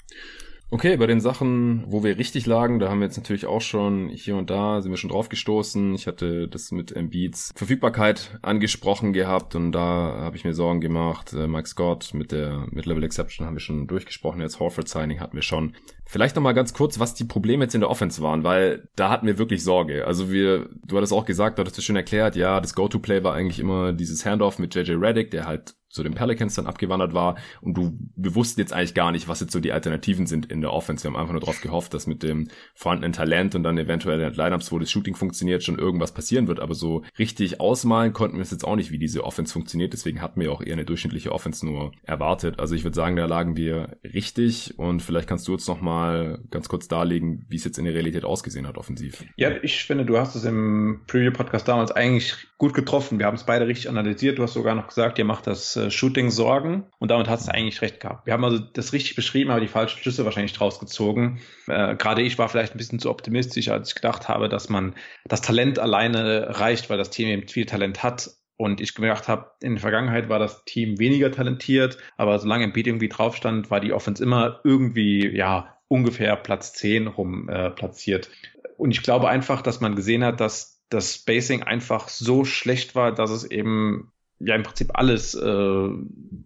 Okay, 0.72 0.98
bei 0.98 1.08
den 1.08 1.20
Sachen, 1.20 1.84
wo 1.88 2.04
wir 2.04 2.20
richtig 2.20 2.46
lagen, 2.46 2.78
da 2.78 2.90
haben 2.90 3.00
wir 3.00 3.08
jetzt 3.08 3.18
natürlich 3.18 3.48
auch 3.48 3.62
schon 3.62 4.10
hier 4.10 4.36
und 4.36 4.52
da 4.52 4.82
sind 4.82 4.92
wir 4.92 4.98
schon 4.98 5.10
drauf 5.10 5.28
gestoßen. 5.28 5.96
Ich 5.96 6.06
hatte 6.06 6.48
das 6.48 6.72
mit 6.72 6.96
Embiids 6.96 7.52
Verfügbarkeit 7.56 8.38
angesprochen 8.44 9.12
gehabt 9.12 9.56
und 9.56 9.72
da 9.72 9.82
habe 9.82 10.38
ich 10.38 10.46
mir 10.46 10.54
Sorgen 10.54 10.80
gemacht. 10.80 11.34
Äh, 11.34 11.48
Mike 11.48 11.68
Scott 11.68 12.14
mit 12.14 12.32
der 12.32 12.68
Mid-Level 12.70 13.04
Exception 13.04 13.48
haben 13.48 13.56
wir 13.56 13.62
schon 13.62 13.88
durchgesprochen. 13.88 14.42
Jetzt 14.42 14.60
Horford 14.60 14.88
Signing 14.88 15.20
hatten 15.20 15.36
wir 15.36 15.42
schon. 15.42 15.74
Vielleicht 16.06 16.36
noch 16.36 16.44
mal 16.44 16.54
ganz 16.54 16.72
kurz, 16.76 17.00
was 17.00 17.16
die 17.16 17.26
Probleme 17.26 17.64
jetzt 17.64 17.74
in 17.74 17.82
der 17.82 17.90
Offense 17.90 18.22
waren, 18.22 18.44
weil 18.44 18.88
da 18.96 19.10
hatten 19.10 19.26
wir 19.26 19.40
wirklich 19.40 19.64
Sorge. 19.64 20.06
Also 20.06 20.32
wir, 20.32 20.70
du 20.86 20.98
hattest 20.98 21.14
auch 21.14 21.26
gesagt, 21.26 21.58
du 21.58 21.62
hattest 21.62 21.80
es 21.80 21.84
schon 21.84 21.96
erklärt, 21.96 22.36
ja, 22.36 22.62
das 22.62 22.76
Go-To-Play 22.76 23.24
war 23.24 23.34
eigentlich 23.34 23.60
immer 23.60 23.92
dieses 23.92 24.24
Handoff 24.24 24.60
mit 24.60 24.76
JJ 24.76 24.92
Reddick, 24.94 25.32
der 25.32 25.48
halt 25.48 25.76
zu 25.90 26.04
den 26.04 26.14
Pelicans 26.14 26.56
dann 26.56 26.68
abgewandert 26.68 27.14
war 27.14 27.36
und 27.62 27.76
du, 27.76 27.98
wir 28.16 28.36
wussten 28.36 28.60
jetzt 28.60 28.74
eigentlich 28.74 28.94
gar 28.94 29.12
nicht, 29.12 29.28
was 29.28 29.40
jetzt 29.40 29.52
so 29.52 29.60
die 29.60 29.74
Alternativen 29.74 30.28
sind 30.28 30.46
in 30.46 30.62
der 30.62 30.72
Offense. 30.72 31.04
Wir 31.04 31.12
haben 31.12 31.18
einfach 31.18 31.34
nur 31.34 31.42
darauf 31.42 31.62
gehofft, 31.62 31.94
dass 31.94 32.08
mit 32.08 32.22
dem 32.24 32.48
vorhandenen 32.76 33.14
Talent 33.14 33.56
und 33.56 33.64
dann 33.64 33.78
eventuell 33.78 34.20
in 34.20 34.34
Lineups, 34.34 34.72
wo 34.72 34.80
das 34.80 34.92
Shooting 34.92 35.16
funktioniert, 35.16 35.64
schon 35.64 35.80
irgendwas 35.80 36.14
passieren 36.14 36.48
wird. 36.48 36.60
Aber 36.60 36.76
so 36.76 37.04
richtig 37.18 37.60
ausmalen 37.60 38.14
konnten 38.14 38.38
wir 38.38 38.44
es 38.44 38.52
jetzt 38.52 38.66
auch 38.66 38.76
nicht, 38.76 38.92
wie 38.92 39.00
diese 39.00 39.24
Offense 39.24 39.52
funktioniert. 39.52 39.94
Deswegen 39.94 40.22
hatten 40.22 40.40
wir 40.40 40.52
auch 40.52 40.62
eher 40.62 40.74
eine 40.74 40.86
durchschnittliche 40.86 41.32
Offense 41.32 41.66
nur 41.66 41.92
erwartet. 42.04 42.60
Also 42.60 42.76
ich 42.76 42.84
würde 42.84 42.96
sagen, 42.96 43.16
da 43.16 43.26
lagen 43.26 43.58
wir 43.58 43.98
richtig 44.04 44.78
und 44.78 45.02
vielleicht 45.02 45.28
kannst 45.28 45.48
du 45.48 45.54
jetzt 45.54 45.68
noch 45.68 45.82
mal 45.82 46.40
ganz 46.52 46.70
kurz 46.70 46.88
darlegen, 46.88 47.46
wie 47.50 47.56
es 47.56 47.64
jetzt 47.64 47.80
in 47.80 47.86
der 47.86 47.96
Realität 47.96 48.26
ausgesehen 48.26 48.68
hat 48.68 48.78
offensiv. 48.78 49.24
Ja, 49.38 49.52
ich 49.64 49.84
finde, 49.84 50.06
du 50.06 50.18
hast 50.18 50.36
es 50.36 50.46
im 50.46 51.02
Preview-Podcast 51.08 51.68
damals 51.68 51.92
eigentlich 51.92 52.36
gut 52.58 52.74
getroffen. 52.74 53.20
Wir 53.20 53.26
haben 53.26 53.36
es 53.36 53.46
beide 53.46 53.68
richtig 53.68 53.90
analysiert. 53.90 54.38
Du 54.38 54.44
hast 54.44 54.54
sogar 54.54 54.76
noch 54.76 54.88
gesagt, 54.88 55.18
ihr 55.18 55.26
macht 55.26 55.48
das 55.48 55.79
äh, 55.80 55.92
Shooting 55.92 56.30
Sorgen 56.30 56.86
und 57.00 57.12
damit 57.12 57.28
hast 57.28 57.48
du 57.48 57.54
eigentlich 57.54 57.82
recht 57.82 58.00
gehabt. 58.00 58.26
Wir 58.26 58.34
haben 58.34 58.44
also 58.44 58.60
das 58.60 58.94
richtig 58.94 59.16
beschrieben, 59.16 59.52
aber 59.52 59.62
die 59.62 59.68
falschen 59.68 60.00
Schlüsse 60.00 60.26
wahrscheinlich 60.26 60.54
draus 60.54 60.80
gezogen. 60.80 61.40
Äh, 61.68 61.96
Gerade 61.96 62.22
ich 62.22 62.38
war 62.38 62.50
vielleicht 62.50 62.76
ein 62.76 62.78
bisschen 62.78 63.00
zu 63.00 63.10
optimistisch, 63.10 63.70
als 63.70 63.90
ich 63.90 63.96
gedacht 63.96 64.28
habe, 64.28 64.50
dass 64.50 64.70
man 64.70 64.96
das 65.26 65.42
Talent 65.42 65.80
alleine 65.80 66.60
reicht, 66.60 66.90
weil 66.90 66.98
das 66.98 67.10
Team 67.10 67.30
eben 67.30 67.48
viel 67.48 67.66
Talent 67.66 68.04
hat. 68.04 68.32
Und 68.58 68.82
ich 68.82 68.94
gedacht 68.94 69.30
habe, 69.30 69.52
in 69.62 69.76
der 69.76 69.82
Vergangenheit 69.82 70.28
war 70.28 70.38
das 70.38 70.66
Team 70.66 71.00
weniger 71.00 71.32
talentiert, 71.32 71.98
aber 72.18 72.40
solange 72.40 72.68
Beat 72.68 72.88
irgendwie 72.88 73.08
drauf 73.08 73.38
stand, 73.38 73.72
war 73.72 73.80
die 73.80 73.94
Offense 73.94 74.22
immer 74.22 74.60
irgendwie, 74.66 75.34
ja, 75.34 75.78
ungefähr 75.88 76.36
Platz 76.36 76.74
10 76.74 77.08
rum 77.08 77.48
äh, 77.48 77.70
platziert. 77.70 78.30
Und 78.78 78.92
ich 78.92 79.02
glaube 79.02 79.30
einfach, 79.30 79.62
dass 79.62 79.80
man 79.80 79.96
gesehen 79.96 80.26
hat, 80.26 80.42
dass 80.42 80.80
das 80.90 81.16
Spacing 81.16 81.64
einfach 81.64 82.10
so 82.10 82.46
schlecht 82.46 82.96
war, 82.96 83.14
dass 83.14 83.30
es 83.30 83.44
eben 83.44 84.12
ja 84.40 84.56
im 84.56 84.64
Prinzip 84.64 84.92
alles 84.94 85.36
äh, 85.36 85.90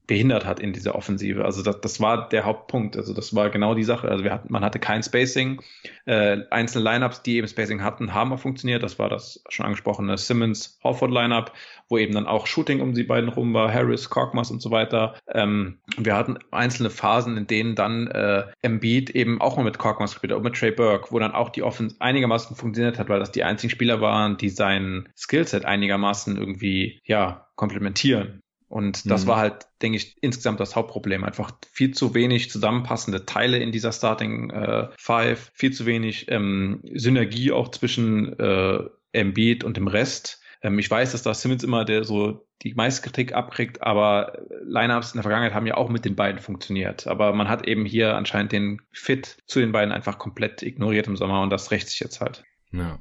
behindert 0.08 0.46
hat 0.46 0.60
in 0.60 0.74
dieser 0.74 0.96
Offensive. 0.96 1.46
Also 1.46 1.62
das, 1.62 1.80
das 1.82 2.02
war 2.02 2.28
der 2.30 2.44
Hauptpunkt. 2.44 2.98
Also 2.98 3.14
das 3.14 3.36
war 3.36 3.50
genau 3.50 3.76
die 3.76 3.84
Sache. 3.84 4.10
Also 4.10 4.24
wir 4.24 4.34
hatten, 4.34 4.52
man 4.52 4.64
hatte 4.64 4.80
kein 4.80 5.04
Spacing. 5.04 5.62
Äh, 6.06 6.40
einzelne 6.50 6.84
Lineups, 6.84 7.22
die 7.22 7.38
eben 7.38 7.48
Spacing 7.48 7.84
hatten, 7.84 8.14
haben 8.14 8.34
auch 8.34 8.40
funktioniert. 8.40 8.82
Das 8.82 8.98
war 8.98 9.10
das 9.10 9.44
schon 9.50 9.66
angesprochene 9.66 10.18
Simmons 10.18 10.80
Horford 10.84 11.12
Lineup, 11.12 11.54
wo 11.88 11.98
eben 11.98 12.14
dann 12.14 12.28
auch 12.28 12.48
Shooting 12.48 12.82
um 12.82 12.94
die 12.94 13.04
beiden 13.04 13.30
rum 13.30 13.54
war, 13.54 13.72
Harris, 13.72 14.10
Korkmaz 14.10 14.50
und 14.50 14.62
so 14.62 14.72
weiter. 14.72 15.16
Ähm, 15.28 15.78
wir 15.98 16.16
hatten 16.16 16.40
einzelne 16.52 16.90
Phasen, 16.90 17.38
in 17.38 17.48
denen 17.48 17.76
dann 17.76 18.08
äh, 18.08 18.46
Embiid 18.62 19.12
eben 19.12 19.40
auch 19.40 19.58
mal 19.58 19.64
mit 19.64 19.78
Korkmaz 19.78 20.14
gespielt 20.14 20.32
hat, 20.32 20.38
und 20.38 20.44
mit 20.44 20.56
Trey 20.56 20.72
Burke, 20.72 21.12
wo 21.12 21.20
dann 21.20 21.32
auch 21.32 21.50
die 21.50 21.64
Offense 21.64 21.96
einigermaßen 22.00 22.56
funktioniert 22.56 22.98
hat, 22.98 23.10
weil 23.10 23.20
das 23.20 23.32
die 23.32 23.44
einzigen 23.44 23.70
Spieler 23.70 24.02
waren, 24.02 24.38
die 24.38 24.50
sein 24.50 25.08
Skillset 25.16 25.66
einigermaßen 25.66 26.38
irgendwie 26.38 27.00
ja 27.06 27.48
komplementieren. 27.56 28.42
Und 28.74 29.10
das 29.10 29.26
mhm. 29.26 29.28
war 29.28 29.38
halt, 29.38 29.68
denke 29.84 29.98
ich, 29.98 30.18
insgesamt 30.22 30.60
das 30.60 30.76
Hauptproblem. 30.76 31.24
Einfach 31.24 31.52
viel 31.72 31.94
zu 31.94 32.16
wenig 32.16 32.50
zusammenpassende 32.50 33.24
Teile 33.26 33.60
in 33.60 33.72
dieser 33.72 33.92
Starting 33.92 34.50
äh, 34.50 34.88
Five, 34.98 35.52
viel 35.54 35.72
zu 35.72 35.86
wenig 35.86 36.32
ähm, 36.32 36.82
Synergie 36.92 37.52
auch 37.52 37.70
zwischen 37.70 38.38
äh, 38.40 38.80
Embiid 39.12 39.64
und 39.64 39.78
dem 39.78 39.86
Rest. 39.86 40.42
Ähm, 40.64 40.80
ich 40.80 40.90
weiß, 40.90 41.12
dass 41.12 41.22
da 41.22 41.36
Simmons 41.36 41.64
immer 41.64 41.86
der 41.86 42.04
so 42.04 42.48
die 42.64 42.74
meiste 42.74 43.04
Kritik 43.04 43.34
abkriegt, 43.34 43.84
aber 43.84 44.40
Lineups 44.64 45.12
in 45.12 45.18
der 45.18 45.24
Vergangenheit 45.24 45.54
haben 45.54 45.68
ja 45.68 45.76
auch 45.76 45.90
mit 45.90 46.04
den 46.04 46.16
beiden 46.16 46.42
funktioniert. 46.42 47.06
Aber 47.06 47.34
man 47.34 47.50
hat 47.50 47.68
eben 47.68 47.86
hier 47.86 48.16
anscheinend 48.16 48.54
den 48.54 48.82
Fit 48.92 49.38
zu 49.46 49.60
den 49.60 49.72
beiden 49.72 49.92
einfach 49.92 50.18
komplett 50.18 50.64
ignoriert 50.64 51.06
im 51.06 51.18
Sommer 51.18 51.44
und 51.44 51.52
das 51.52 51.70
rächt 51.70 51.90
sich 51.90 52.00
jetzt 52.00 52.22
halt. 52.22 52.44
Ja. 52.72 53.00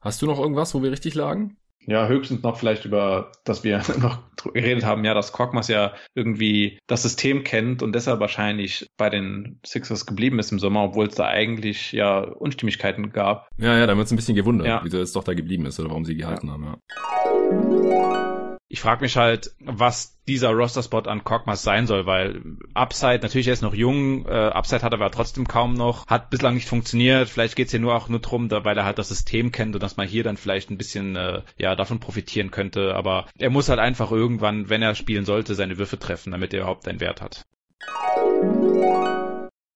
Hast 0.00 0.20
du 0.20 0.26
noch 0.26 0.40
irgendwas, 0.40 0.74
wo 0.74 0.82
wir 0.82 0.90
richtig 0.90 1.14
lagen? 1.14 1.58
Ja, 1.86 2.06
höchstens 2.06 2.42
noch 2.42 2.56
vielleicht 2.56 2.84
über, 2.84 3.32
dass 3.44 3.64
wir 3.64 3.82
noch 4.00 4.18
geredet 4.52 4.84
haben, 4.84 5.04
ja, 5.04 5.14
dass 5.14 5.32
Korkmaz 5.32 5.68
ja 5.68 5.92
irgendwie 6.14 6.78
das 6.86 7.02
System 7.02 7.44
kennt 7.44 7.82
und 7.82 7.94
deshalb 7.94 8.20
wahrscheinlich 8.20 8.86
bei 8.96 9.10
den 9.10 9.58
Sixers 9.64 10.06
geblieben 10.06 10.38
ist 10.38 10.52
im 10.52 10.58
Sommer, 10.58 10.84
obwohl 10.84 11.06
es 11.06 11.14
da 11.14 11.26
eigentlich 11.26 11.92
ja 11.92 12.20
Unstimmigkeiten 12.20 13.12
gab. 13.12 13.48
Ja, 13.58 13.76
ja, 13.76 13.86
da 13.86 13.92
haben 13.92 13.98
wir 13.98 14.02
uns 14.02 14.12
ein 14.12 14.16
bisschen 14.16 14.36
gewundert, 14.36 14.66
ja. 14.66 14.80
wieso 14.84 15.00
es 15.00 15.12
doch 15.12 15.24
da 15.24 15.34
geblieben 15.34 15.66
ist 15.66 15.78
oder 15.80 15.90
warum 15.90 16.04
sie 16.04 16.16
gehalten 16.16 16.48
ja. 16.48 16.52
haben, 16.52 16.64
ja 16.64 18.31
ich 18.72 18.80
frage 18.80 19.02
mich 19.02 19.18
halt, 19.18 19.50
was 19.60 20.18
dieser 20.26 20.48
Roster-Spot 20.48 21.00
an 21.00 21.24
Korkmaz 21.24 21.62
sein 21.62 21.86
soll, 21.86 22.06
weil 22.06 22.40
Upside, 22.72 23.18
natürlich 23.20 23.46
er 23.46 23.52
ist 23.52 23.60
noch 23.60 23.74
jung, 23.74 24.24
äh, 24.24 24.30
Upside 24.30 24.80
hat 24.80 24.94
er 24.94 24.98
aber 24.98 25.10
trotzdem 25.10 25.46
kaum 25.46 25.74
noch, 25.74 26.06
hat 26.06 26.30
bislang 26.30 26.54
nicht 26.54 26.66
funktioniert, 26.66 27.28
vielleicht 27.28 27.54
geht's 27.54 27.72
hier 27.72 27.80
nur 27.80 27.94
auch 27.94 28.08
nur 28.08 28.20
drum, 28.20 28.48
da, 28.48 28.64
weil 28.64 28.78
er 28.78 28.86
halt 28.86 28.98
das 28.98 29.10
System 29.10 29.52
kennt 29.52 29.74
und 29.74 29.82
dass 29.82 29.98
man 29.98 30.08
hier 30.08 30.24
dann 30.24 30.38
vielleicht 30.38 30.70
ein 30.70 30.78
bisschen 30.78 31.16
äh, 31.16 31.42
ja 31.58 31.76
davon 31.76 32.00
profitieren 32.00 32.50
könnte, 32.50 32.94
aber 32.94 33.26
er 33.36 33.50
muss 33.50 33.68
halt 33.68 33.78
einfach 33.78 34.10
irgendwann, 34.10 34.70
wenn 34.70 34.80
er 34.80 34.94
spielen 34.94 35.26
sollte, 35.26 35.54
seine 35.54 35.76
Würfe 35.76 35.98
treffen, 35.98 36.30
damit 36.30 36.54
er 36.54 36.60
überhaupt 36.60 36.88
einen 36.88 37.00
Wert 37.00 37.20
hat. 37.20 37.44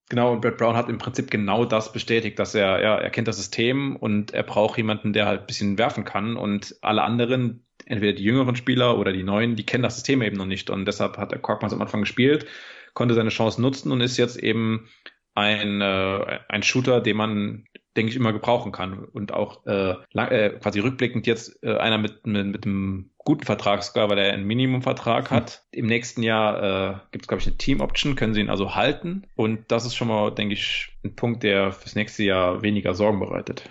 Genau, 0.08 0.32
und 0.32 0.40
Brad 0.40 0.56
Brown 0.56 0.76
hat 0.76 0.88
im 0.88 0.98
Prinzip 0.98 1.30
genau 1.30 1.64
das 1.64 1.92
bestätigt, 1.92 2.38
dass 2.38 2.54
er, 2.54 2.80
ja, 2.80 2.96
er 2.96 3.10
kennt 3.10 3.26
das 3.26 3.36
System 3.36 3.96
und 3.96 4.32
er 4.32 4.44
braucht 4.44 4.76
jemanden, 4.78 5.12
der 5.12 5.26
halt 5.26 5.40
ein 5.40 5.46
bisschen 5.46 5.78
werfen 5.78 6.04
kann. 6.04 6.36
Und 6.36 6.76
alle 6.80 7.02
anderen, 7.02 7.65
entweder 7.86 8.12
die 8.12 8.24
jüngeren 8.24 8.56
Spieler 8.56 8.98
oder 8.98 9.12
die 9.12 9.22
neuen, 9.22 9.56
die 9.56 9.64
kennen 9.64 9.82
das 9.82 9.94
System 9.94 10.22
eben 10.22 10.36
noch 10.36 10.46
nicht. 10.46 10.68
Und 10.70 10.84
deshalb 10.84 11.16
hat 11.16 11.32
der 11.32 11.38
Korkmaz 11.38 11.72
am 11.72 11.80
Anfang 11.80 12.00
gespielt, 12.00 12.46
konnte 12.94 13.14
seine 13.14 13.30
Chance 13.30 13.62
nutzen 13.62 13.92
und 13.92 14.00
ist 14.00 14.16
jetzt 14.16 14.36
eben 14.36 14.88
ein, 15.34 15.80
äh, 15.80 16.38
ein 16.48 16.62
Shooter, 16.62 17.00
den 17.00 17.16
man, 17.16 17.64
denke 17.96 18.10
ich, 18.10 18.16
immer 18.16 18.32
gebrauchen 18.32 18.72
kann. 18.72 19.04
Und 19.04 19.32
auch 19.32 19.64
äh, 19.66 19.94
lang, 20.12 20.28
äh, 20.30 20.50
quasi 20.60 20.80
rückblickend 20.80 21.26
jetzt 21.26 21.62
äh, 21.62 21.76
einer 21.76 21.98
mit, 21.98 22.26
mit, 22.26 22.46
mit 22.46 22.66
einem 22.66 23.10
guten 23.18 23.44
Vertrag 23.44 23.82
sogar, 23.82 24.08
weil 24.08 24.18
er 24.18 24.32
einen 24.32 24.46
Minimumvertrag 24.46 25.30
hat. 25.30 25.66
Hm. 25.72 25.80
Im 25.80 25.86
nächsten 25.86 26.22
Jahr 26.22 26.62
äh, 26.62 26.96
gibt 27.12 27.24
es, 27.24 27.28
glaube 27.28 27.42
ich, 27.42 27.46
eine 27.46 27.58
Team-Option, 27.58 28.16
können 28.16 28.34
sie 28.34 28.40
ihn 28.40 28.50
also 28.50 28.74
halten. 28.74 29.26
Und 29.36 29.70
das 29.70 29.84
ist 29.84 29.94
schon 29.94 30.08
mal, 30.08 30.30
denke 30.34 30.54
ich, 30.54 30.88
ein 31.04 31.14
Punkt, 31.14 31.42
der 31.42 31.72
fürs 31.72 31.94
nächste 31.94 32.24
Jahr 32.24 32.62
weniger 32.62 32.94
Sorgen 32.94 33.20
bereitet. 33.20 33.70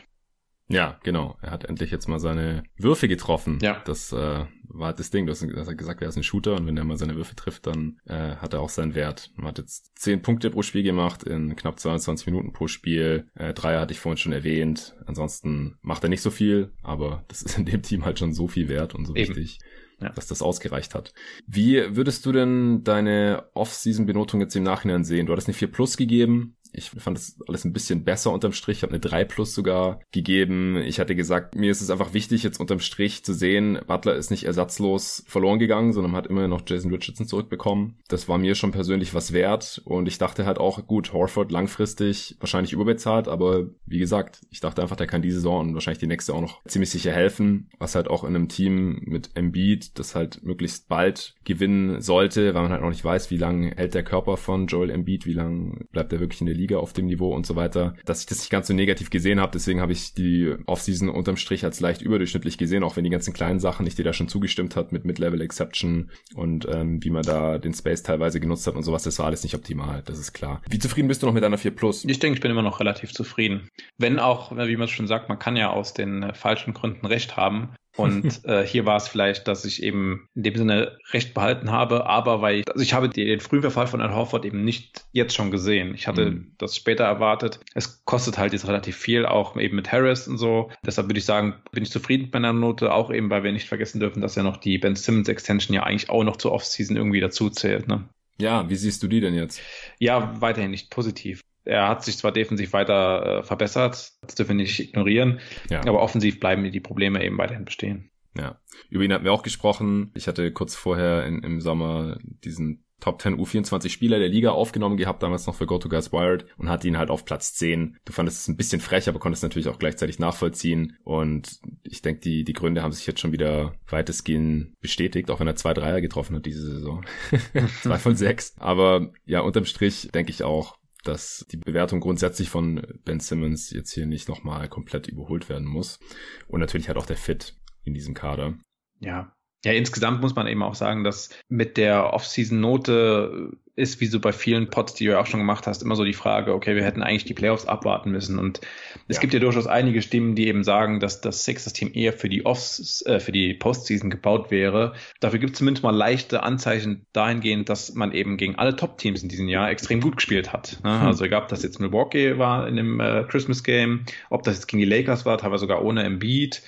Ja, 0.67 0.99
genau. 1.03 1.37
Er 1.41 1.51
hat 1.51 1.65
endlich 1.65 1.91
jetzt 1.91 2.07
mal 2.07 2.19
seine 2.19 2.63
Würfe 2.77 3.07
getroffen. 3.07 3.59
Ja. 3.61 3.81
Das 3.85 4.11
äh, 4.11 4.45
war 4.67 4.87
halt 4.87 4.99
das 4.99 5.11
Ding. 5.11 5.25
Du 5.25 5.31
hast, 5.31 5.41
gesagt, 5.77 6.01
er 6.01 6.09
ist 6.09 6.17
ein 6.17 6.23
Shooter 6.23 6.55
und 6.55 6.65
wenn 6.65 6.77
er 6.77 6.83
mal 6.83 6.97
seine 6.97 7.15
Würfe 7.15 7.35
trifft, 7.35 7.67
dann 7.67 7.99
äh, 8.05 8.35
hat 8.35 8.53
er 8.53 8.61
auch 8.61 8.69
seinen 8.69 8.95
Wert. 8.95 9.31
Er 9.37 9.45
hat 9.45 9.59
jetzt 9.59 9.91
10 9.99 10.21
Punkte 10.21 10.49
pro 10.49 10.63
Spiel 10.63 10.83
gemacht 10.83 11.23
in 11.23 11.55
knapp 11.55 11.79
22 11.79 12.25
Minuten 12.27 12.51
pro 12.51 12.67
Spiel. 12.67 13.27
Äh, 13.35 13.53
Dreier 13.53 13.81
hatte 13.81 13.93
ich 13.93 13.99
vorhin 13.99 14.17
schon 14.17 14.33
erwähnt. 14.33 14.95
Ansonsten 15.05 15.77
macht 15.81 16.03
er 16.03 16.09
nicht 16.09 16.21
so 16.21 16.31
viel, 16.31 16.71
aber 16.81 17.23
das 17.27 17.41
ist 17.43 17.57
in 17.57 17.65
dem 17.65 17.81
Team 17.83 18.05
halt 18.05 18.17
schon 18.17 18.33
so 18.33 18.47
viel 18.47 18.67
wert 18.67 18.95
und 18.95 19.05
so 19.05 19.15
Eben. 19.15 19.35
wichtig. 19.35 19.59
Ja. 20.01 20.09
dass 20.09 20.27
das 20.27 20.41
ausgereicht 20.41 20.93
hat. 20.93 21.13
Wie 21.47 21.95
würdest 21.95 22.25
du 22.25 22.33
denn 22.33 22.83
deine 22.83 23.45
Off-Season-Benotung 23.53 24.41
jetzt 24.41 24.53
im 24.53 24.63
Nachhinein 24.63 25.05
sehen? 25.05 25.25
Du 25.25 25.31
hattest 25.31 25.47
eine 25.47 25.53
4 25.55 25.71
Plus 25.71 25.95
gegeben. 25.95 26.57
Ich 26.75 26.89
fand 26.89 27.17
das 27.17 27.37
alles 27.47 27.65
ein 27.65 27.73
bisschen 27.73 28.03
besser 28.03 28.31
unterm 28.31 28.53
Strich. 28.53 28.77
Ich 28.77 28.83
habe 28.83 28.93
eine 28.93 28.99
3 28.99 29.25
plus 29.25 29.53
sogar 29.53 29.99
gegeben. 30.11 30.77
Ich 30.77 30.99
hatte 30.99 31.15
gesagt, 31.15 31.55
mir 31.55 31.71
ist 31.71 31.81
es 31.81 31.89
einfach 31.89 32.13
wichtig, 32.13 32.43
jetzt 32.43 32.59
unterm 32.59 32.79
Strich 32.79 33.23
zu 33.23 33.33
sehen, 33.33 33.79
Butler 33.87 34.15
ist 34.15 34.31
nicht 34.31 34.45
ersatzlos 34.45 35.23
verloren 35.27 35.59
gegangen, 35.59 35.93
sondern 35.93 36.13
hat 36.13 36.27
immer 36.27 36.47
noch 36.47 36.61
Jason 36.65 36.91
Richardson 36.91 37.27
zurückbekommen. 37.27 37.97
Das 38.07 38.27
war 38.27 38.37
mir 38.37 38.55
schon 38.55 38.71
persönlich 38.71 39.13
was 39.13 39.33
wert. 39.33 39.81
Und 39.85 40.07
ich 40.07 40.17
dachte 40.17 40.45
halt 40.45 40.57
auch, 40.57 40.85
gut, 40.87 41.13
Horford 41.13 41.51
langfristig 41.51 42.35
wahrscheinlich 42.39 42.73
überbezahlt, 42.73 43.27
aber 43.27 43.67
wie 43.85 43.99
gesagt, 43.99 44.41
ich 44.49 44.59
dachte 44.59 44.81
einfach, 44.81 44.95
der 44.95 45.07
kann 45.07 45.21
diese 45.21 45.37
Saison 45.37 45.67
und 45.67 45.73
wahrscheinlich 45.73 45.99
die 45.99 46.07
nächste 46.07 46.33
auch 46.33 46.41
noch 46.41 46.63
ziemlich 46.65 46.89
sicher 46.89 47.11
helfen, 47.11 47.69
was 47.79 47.95
halt 47.95 48.07
auch 48.07 48.23
in 48.23 48.35
einem 48.35 48.49
Team 48.49 49.01
mit 49.05 49.31
Embiid, 49.35 49.97
das 49.99 50.15
halt 50.15 50.43
möglichst 50.43 50.87
bald 50.87 51.35
gewinnen 51.43 52.01
sollte, 52.01 52.53
weil 52.53 52.63
man 52.63 52.71
halt 52.71 52.81
noch 52.81 52.89
nicht 52.89 53.05
weiß, 53.05 53.31
wie 53.31 53.37
lange 53.37 53.71
hält 53.75 53.93
der 53.93 54.03
Körper 54.03 54.37
von 54.37 54.67
Joel 54.67 54.89
Embiid, 54.89 55.25
wie 55.25 55.33
lange 55.33 55.85
bleibt 55.91 56.11
er 56.13 56.19
wirklich 56.19 56.41
in 56.41 56.47
der 56.47 56.55
Liga 56.55 56.64
Liga 56.65 56.77
auf 56.77 56.93
dem 56.93 57.05
Niveau 57.05 57.33
und 57.33 57.45
so 57.45 57.55
weiter, 57.55 57.93
dass 58.05 58.21
ich 58.21 58.25
das 58.25 58.39
nicht 58.39 58.49
ganz 58.49 58.67
so 58.67 58.73
negativ 58.73 59.11
gesehen 59.11 59.39
habe. 59.39 59.51
Deswegen 59.53 59.81
habe 59.81 59.91
ich 59.91 60.15
die 60.15 60.55
Offseason 60.65 61.09
unterm 61.09 61.37
Strich 61.37 61.63
als 61.63 61.79
leicht 61.79 62.01
überdurchschnittlich 62.01 62.57
gesehen, 62.57 62.83
auch 62.83 62.95
wenn 62.95 63.03
die 63.03 63.11
ganzen 63.11 63.33
kleinen 63.33 63.59
Sachen 63.59 63.85
ich 63.85 63.93
dir 63.93 64.03
da 64.03 64.13
schon 64.13 64.27
zugestimmt 64.27 64.75
hat 64.75 64.91
mit 64.91 65.05
Mid-Level 65.05 65.41
Exception 65.41 66.09
und 66.33 66.67
ähm, 66.71 67.03
wie 67.03 67.11
man 67.11 67.21
da 67.21 67.59
den 67.59 67.73
Space 67.73 68.01
teilweise 68.01 68.39
genutzt 68.39 68.65
hat 68.65 68.75
und 68.75 68.81
sowas. 68.81 69.03
Das 69.03 69.19
war 69.19 69.27
alles 69.27 69.43
nicht 69.43 69.53
optimal, 69.53 70.01
das 70.05 70.17
ist 70.17 70.33
klar. 70.33 70.61
Wie 70.67 70.79
zufrieden 70.79 71.07
bist 71.07 71.21
du 71.21 71.27
noch 71.27 71.33
mit 71.33 71.43
deiner 71.43 71.59
4 71.59 71.71
Plus? 71.75 72.03
Ich 72.05 72.19
denke, 72.19 72.37
ich 72.37 72.41
bin 72.41 72.49
immer 72.49 72.63
noch 72.63 72.79
relativ 72.79 73.13
zufrieden. 73.13 73.69
Wenn 73.99 74.17
auch, 74.17 74.51
wie 74.51 74.77
man 74.77 74.87
schon 74.87 75.07
sagt, 75.07 75.29
man 75.29 75.37
kann 75.37 75.55
ja 75.55 75.69
aus 75.69 75.93
den 75.93 76.23
äh, 76.23 76.33
falschen 76.33 76.73
Gründen 76.73 77.05
recht 77.05 77.37
haben. 77.37 77.75
Und 77.95 78.43
äh, 78.45 78.65
hier 78.65 78.85
war 78.85 78.97
es 78.97 79.07
vielleicht, 79.07 79.47
dass 79.47 79.65
ich 79.65 79.81
eben 79.83 80.27
in 80.35 80.43
dem 80.43 80.55
Sinne 80.55 80.97
recht 81.11 81.33
behalten 81.33 81.71
habe, 81.71 82.05
aber 82.05 82.41
weil 82.41 82.59
ich, 82.59 82.67
also 82.69 82.81
ich 82.81 82.93
habe 82.93 83.09
den 83.09 83.39
frühen 83.39 83.61
Verfall 83.61 83.87
von 83.87 84.01
Al 84.01 84.13
Horford 84.13 84.45
eben 84.45 84.63
nicht 84.63 85.05
jetzt 85.11 85.33
schon 85.33 85.51
gesehen. 85.51 85.93
Ich 85.95 86.07
hatte 86.07 86.31
mhm. 86.31 86.51
das 86.57 86.75
später 86.75 87.05
erwartet. 87.05 87.59
Es 87.73 88.03
kostet 88.05 88.37
halt 88.37 88.53
jetzt 88.53 88.67
relativ 88.67 88.97
viel, 88.97 89.25
auch 89.25 89.57
eben 89.57 89.75
mit 89.75 89.91
Harris 89.91 90.27
und 90.27 90.37
so. 90.37 90.71
Deshalb 90.85 91.07
würde 91.07 91.19
ich 91.19 91.25
sagen, 91.25 91.55
bin 91.71 91.83
ich 91.83 91.91
zufrieden 91.91 92.23
mit 92.23 92.33
meiner 92.33 92.53
Note, 92.53 92.93
auch 92.93 93.11
eben, 93.11 93.29
weil 93.29 93.43
wir 93.43 93.51
nicht 93.51 93.67
vergessen 93.67 93.99
dürfen, 93.99 94.21
dass 94.21 94.35
ja 94.35 94.43
noch 94.43 94.57
die 94.57 94.77
Ben 94.77 94.95
Simmons 94.95 95.29
Extension 95.29 95.73
ja 95.73 95.83
eigentlich 95.83 96.09
auch 96.09 96.23
noch 96.23 96.37
zur 96.37 96.51
Offseason 96.51 96.97
irgendwie 96.97 97.21
dazu 97.21 97.49
zählt. 97.49 97.87
Ne? 97.87 98.07
Ja, 98.37 98.69
wie 98.69 98.75
siehst 98.75 99.01
du 99.01 99.07
die 99.07 99.21
denn 99.21 99.33
jetzt? 99.33 99.61
Ja, 99.99 100.39
weiterhin 100.41 100.71
nicht 100.71 100.89
positiv. 100.89 101.41
Er 101.65 101.87
hat 101.87 102.03
sich 102.03 102.17
zwar 102.17 102.31
defensiv 102.31 102.73
weiter 102.73 103.39
äh, 103.39 103.43
verbessert, 103.43 104.13
das 104.21 104.35
dürfen 104.35 104.57
wir 104.57 104.63
nicht 104.63 104.79
ignorieren, 104.79 105.39
ja. 105.69 105.81
aber 105.81 106.01
offensiv 106.01 106.39
bleiben 106.39 106.69
die 106.71 106.79
Probleme 106.79 107.23
eben 107.23 107.37
weiterhin 107.37 107.65
bestehen. 107.65 108.11
Ja, 108.37 108.59
über 108.89 109.03
ihn 109.03 109.13
hatten 109.13 109.23
wir 109.23 109.33
auch 109.33 109.43
gesprochen. 109.43 110.11
Ich 110.13 110.27
hatte 110.27 110.51
kurz 110.51 110.75
vorher 110.75 111.25
in, 111.25 111.41
im 111.43 111.61
Sommer 111.61 112.17
diesen 112.21 112.85
Top 113.01 113.21
10 113.21 113.37
U24 113.37 113.89
Spieler 113.89 114.19
der 114.19 114.29
Liga 114.29 114.51
aufgenommen 114.51 114.97
gehabt, 114.97 115.21
damals 115.21 115.45
noch 115.47 115.55
für 115.55 115.65
Go 115.65 115.77
to 115.77 115.89
Guys 115.89 116.09
und 116.09 116.69
hatte 116.69 116.87
ihn 116.87 116.97
halt 116.97 117.09
auf 117.09 117.25
Platz 117.25 117.53
10. 117.53 117.97
Du 118.05 118.13
fandest 118.13 118.41
es 118.41 118.47
ein 118.47 118.57
bisschen 118.57 118.79
frech, 118.79 119.09
aber 119.09 119.19
konntest 119.19 119.43
natürlich 119.43 119.67
auch 119.67 119.79
gleichzeitig 119.79 120.17
nachvollziehen 120.17 120.97
und 121.03 121.59
ich 121.83 122.01
denke, 122.01 122.21
die, 122.21 122.43
die 122.43 122.53
Gründe 122.53 122.83
haben 122.83 122.93
sich 122.93 123.05
jetzt 123.05 123.19
schon 123.19 123.33
wieder 123.33 123.75
weitestgehend 123.87 124.79
bestätigt, 124.79 125.29
auch 125.29 125.39
wenn 125.39 125.47
er 125.47 125.55
zwei 125.55 125.73
Dreier 125.73 126.01
getroffen 126.01 126.35
hat 126.35 126.45
diese 126.45 126.65
Saison. 126.65 127.05
zwei 127.83 127.97
von 127.97 128.15
sechs. 128.15 128.55
Aber 128.57 129.11
ja, 129.25 129.41
unterm 129.41 129.65
Strich 129.65 130.09
denke 130.13 130.31
ich 130.31 130.43
auch, 130.43 130.77
dass 131.07 131.45
die 131.51 131.57
Bewertung 131.57 131.99
grundsätzlich 131.99 132.49
von 132.49 132.81
Ben 133.03 133.19
Simmons 133.19 133.71
jetzt 133.71 133.91
hier 133.91 134.05
nicht 134.05 134.27
nochmal 134.27 134.67
komplett 134.69 135.07
überholt 135.07 135.49
werden 135.49 135.67
muss. 135.67 135.99
Und 136.47 136.59
natürlich 136.59 136.89
hat 136.89 136.97
auch 136.97 137.05
der 137.05 137.17
Fit 137.17 137.55
in 137.83 137.93
diesem 137.93 138.13
Kader. 138.13 138.57
Ja. 138.99 139.34
Ja, 139.65 139.73
insgesamt 139.73 140.21
muss 140.21 140.35
man 140.35 140.45
eben 140.45 140.61
auch 140.61 140.75
sagen, 140.75 141.03
dass 141.03 141.29
mit 141.49 141.77
der 141.77 142.13
Off-Season-Note 142.13 143.49
ist, 143.75 143.99
wie 143.99 144.05
so 144.05 144.19
bei 144.19 144.31
vielen 144.31 144.69
Pots, 144.69 144.93
die 144.93 145.05
du 145.05 145.11
ja 145.11 145.19
auch 145.19 145.25
schon 145.25 145.39
gemacht 145.39 145.67
hast, 145.67 145.81
immer 145.81 145.95
so 145.95 146.05
die 146.05 146.13
Frage, 146.13 146.53
okay, 146.53 146.75
wir 146.75 146.83
hätten 146.83 147.01
eigentlich 147.01 147.25
die 147.25 147.33
Playoffs 147.33 147.65
abwarten 147.65 148.11
müssen. 148.11 148.39
Und 148.39 148.61
es 149.07 149.17
ja. 149.17 149.21
gibt 149.21 149.33
ja 149.33 149.39
durchaus 149.39 149.67
einige 149.67 150.01
Stimmen, 150.01 150.35
die 150.35 150.47
eben 150.47 150.63
sagen, 150.63 150.99
dass 150.99 151.19
das 151.19 151.43
Sixers-Team 151.43 151.91
eher 151.93 152.13
für 152.13 152.29
die 152.29 152.45
Offs, 152.45 153.03
äh, 153.07 153.19
für 153.19 153.31
die 153.31 153.53
Postseason 153.55 154.09
gebaut 154.09 154.49
wäre. 154.51 154.93
Dafür 155.19 155.39
gibt 155.39 155.53
es 155.53 155.57
zumindest 155.57 155.83
mal 155.83 155.95
leichte 155.95 156.43
Anzeichen 156.43 157.05
dahingehend, 157.11 157.67
dass 157.67 157.93
man 157.95 158.13
eben 158.13 158.37
gegen 158.37 158.55
alle 158.55 158.75
Top-Teams 158.75 159.23
in 159.23 159.29
diesem 159.29 159.49
Jahr 159.49 159.69
extrem 159.69 159.99
gut 159.99 160.17
gespielt 160.17 160.53
hat. 160.53 160.79
Ne? 160.83 161.01
Hm. 161.01 161.07
Also 161.07 161.25
egal, 161.25 161.41
ob 161.41 161.47
das 161.49 161.63
jetzt 161.63 161.79
Milwaukee 161.79 162.37
war 162.37 162.67
in 162.67 162.75
dem 162.75 162.99
äh, 162.99 163.25
Christmas-Game, 163.27 164.05
ob 164.29 164.43
das 164.43 164.55
jetzt 164.55 164.67
gegen 164.67 164.79
die 164.79 164.89
Lakers 164.89 165.25
war, 165.25 165.37
teilweise 165.37 165.61
sogar 165.61 165.83
ohne 165.83 166.03
Embiid, 166.03 166.61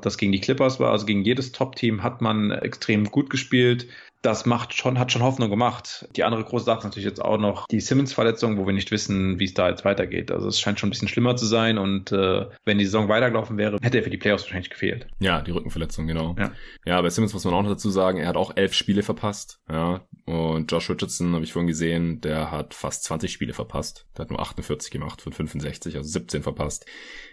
das 0.00 0.18
gegen 0.18 0.32
die 0.32 0.40
Clippers 0.40 0.80
war, 0.80 0.90
also 0.90 1.06
gegen 1.06 1.22
jedes 1.22 1.52
Top-Team 1.52 2.02
hat 2.02 2.20
man 2.20 2.50
extrem 2.50 3.10
gut 3.10 3.30
gespielt 3.30 3.88
das 4.22 4.46
macht 4.46 4.72
schon, 4.74 4.98
hat 4.98 5.10
schon 5.10 5.22
Hoffnung 5.22 5.50
gemacht. 5.50 6.08
Die 6.14 6.22
andere 6.22 6.44
große 6.44 6.64
Sache 6.64 6.78
ist 6.78 6.84
natürlich 6.84 7.06
jetzt 7.06 7.22
auch 7.22 7.38
noch 7.38 7.66
die 7.66 7.80
Simmons-Verletzung, 7.80 8.56
wo 8.56 8.66
wir 8.66 8.72
nicht 8.72 8.92
wissen, 8.92 9.40
wie 9.40 9.44
es 9.44 9.54
da 9.54 9.68
jetzt 9.68 9.84
weitergeht. 9.84 10.30
Also 10.30 10.48
es 10.48 10.60
scheint 10.60 10.78
schon 10.78 10.88
ein 10.88 10.90
bisschen 10.90 11.08
schlimmer 11.08 11.34
zu 11.34 11.44
sein 11.44 11.76
und 11.76 12.12
äh, 12.12 12.46
wenn 12.64 12.78
die 12.78 12.84
Saison 12.84 13.08
weitergelaufen 13.08 13.58
wäre, 13.58 13.78
hätte 13.82 13.98
er 13.98 14.04
für 14.04 14.10
die 14.10 14.18
Playoffs 14.18 14.44
wahrscheinlich 14.44 14.70
gefehlt. 14.70 15.08
Ja, 15.18 15.42
die 15.42 15.50
Rückenverletzung, 15.50 16.06
genau. 16.06 16.36
Ja, 16.38 16.52
ja 16.84 17.02
bei 17.02 17.10
Simmons 17.10 17.34
muss 17.34 17.44
man 17.44 17.54
auch 17.54 17.62
noch 17.62 17.70
dazu 17.70 17.90
sagen, 17.90 18.18
er 18.18 18.28
hat 18.28 18.36
auch 18.36 18.56
elf 18.56 18.74
Spiele 18.74 19.02
verpasst. 19.02 19.60
Ja, 19.68 20.02
und 20.24 20.70
Josh 20.70 20.88
Richardson 20.88 21.34
habe 21.34 21.44
ich 21.44 21.52
vorhin 21.52 21.66
gesehen, 21.66 22.20
der 22.20 22.52
hat 22.52 22.74
fast 22.74 23.02
20 23.04 23.32
Spiele 23.32 23.54
verpasst. 23.54 24.06
Der 24.16 24.24
hat 24.24 24.30
nur 24.30 24.40
48 24.40 24.92
gemacht 24.92 25.20
von 25.20 25.32
65, 25.32 25.96
also 25.96 26.08
17 26.08 26.42
verpasst. 26.42 26.86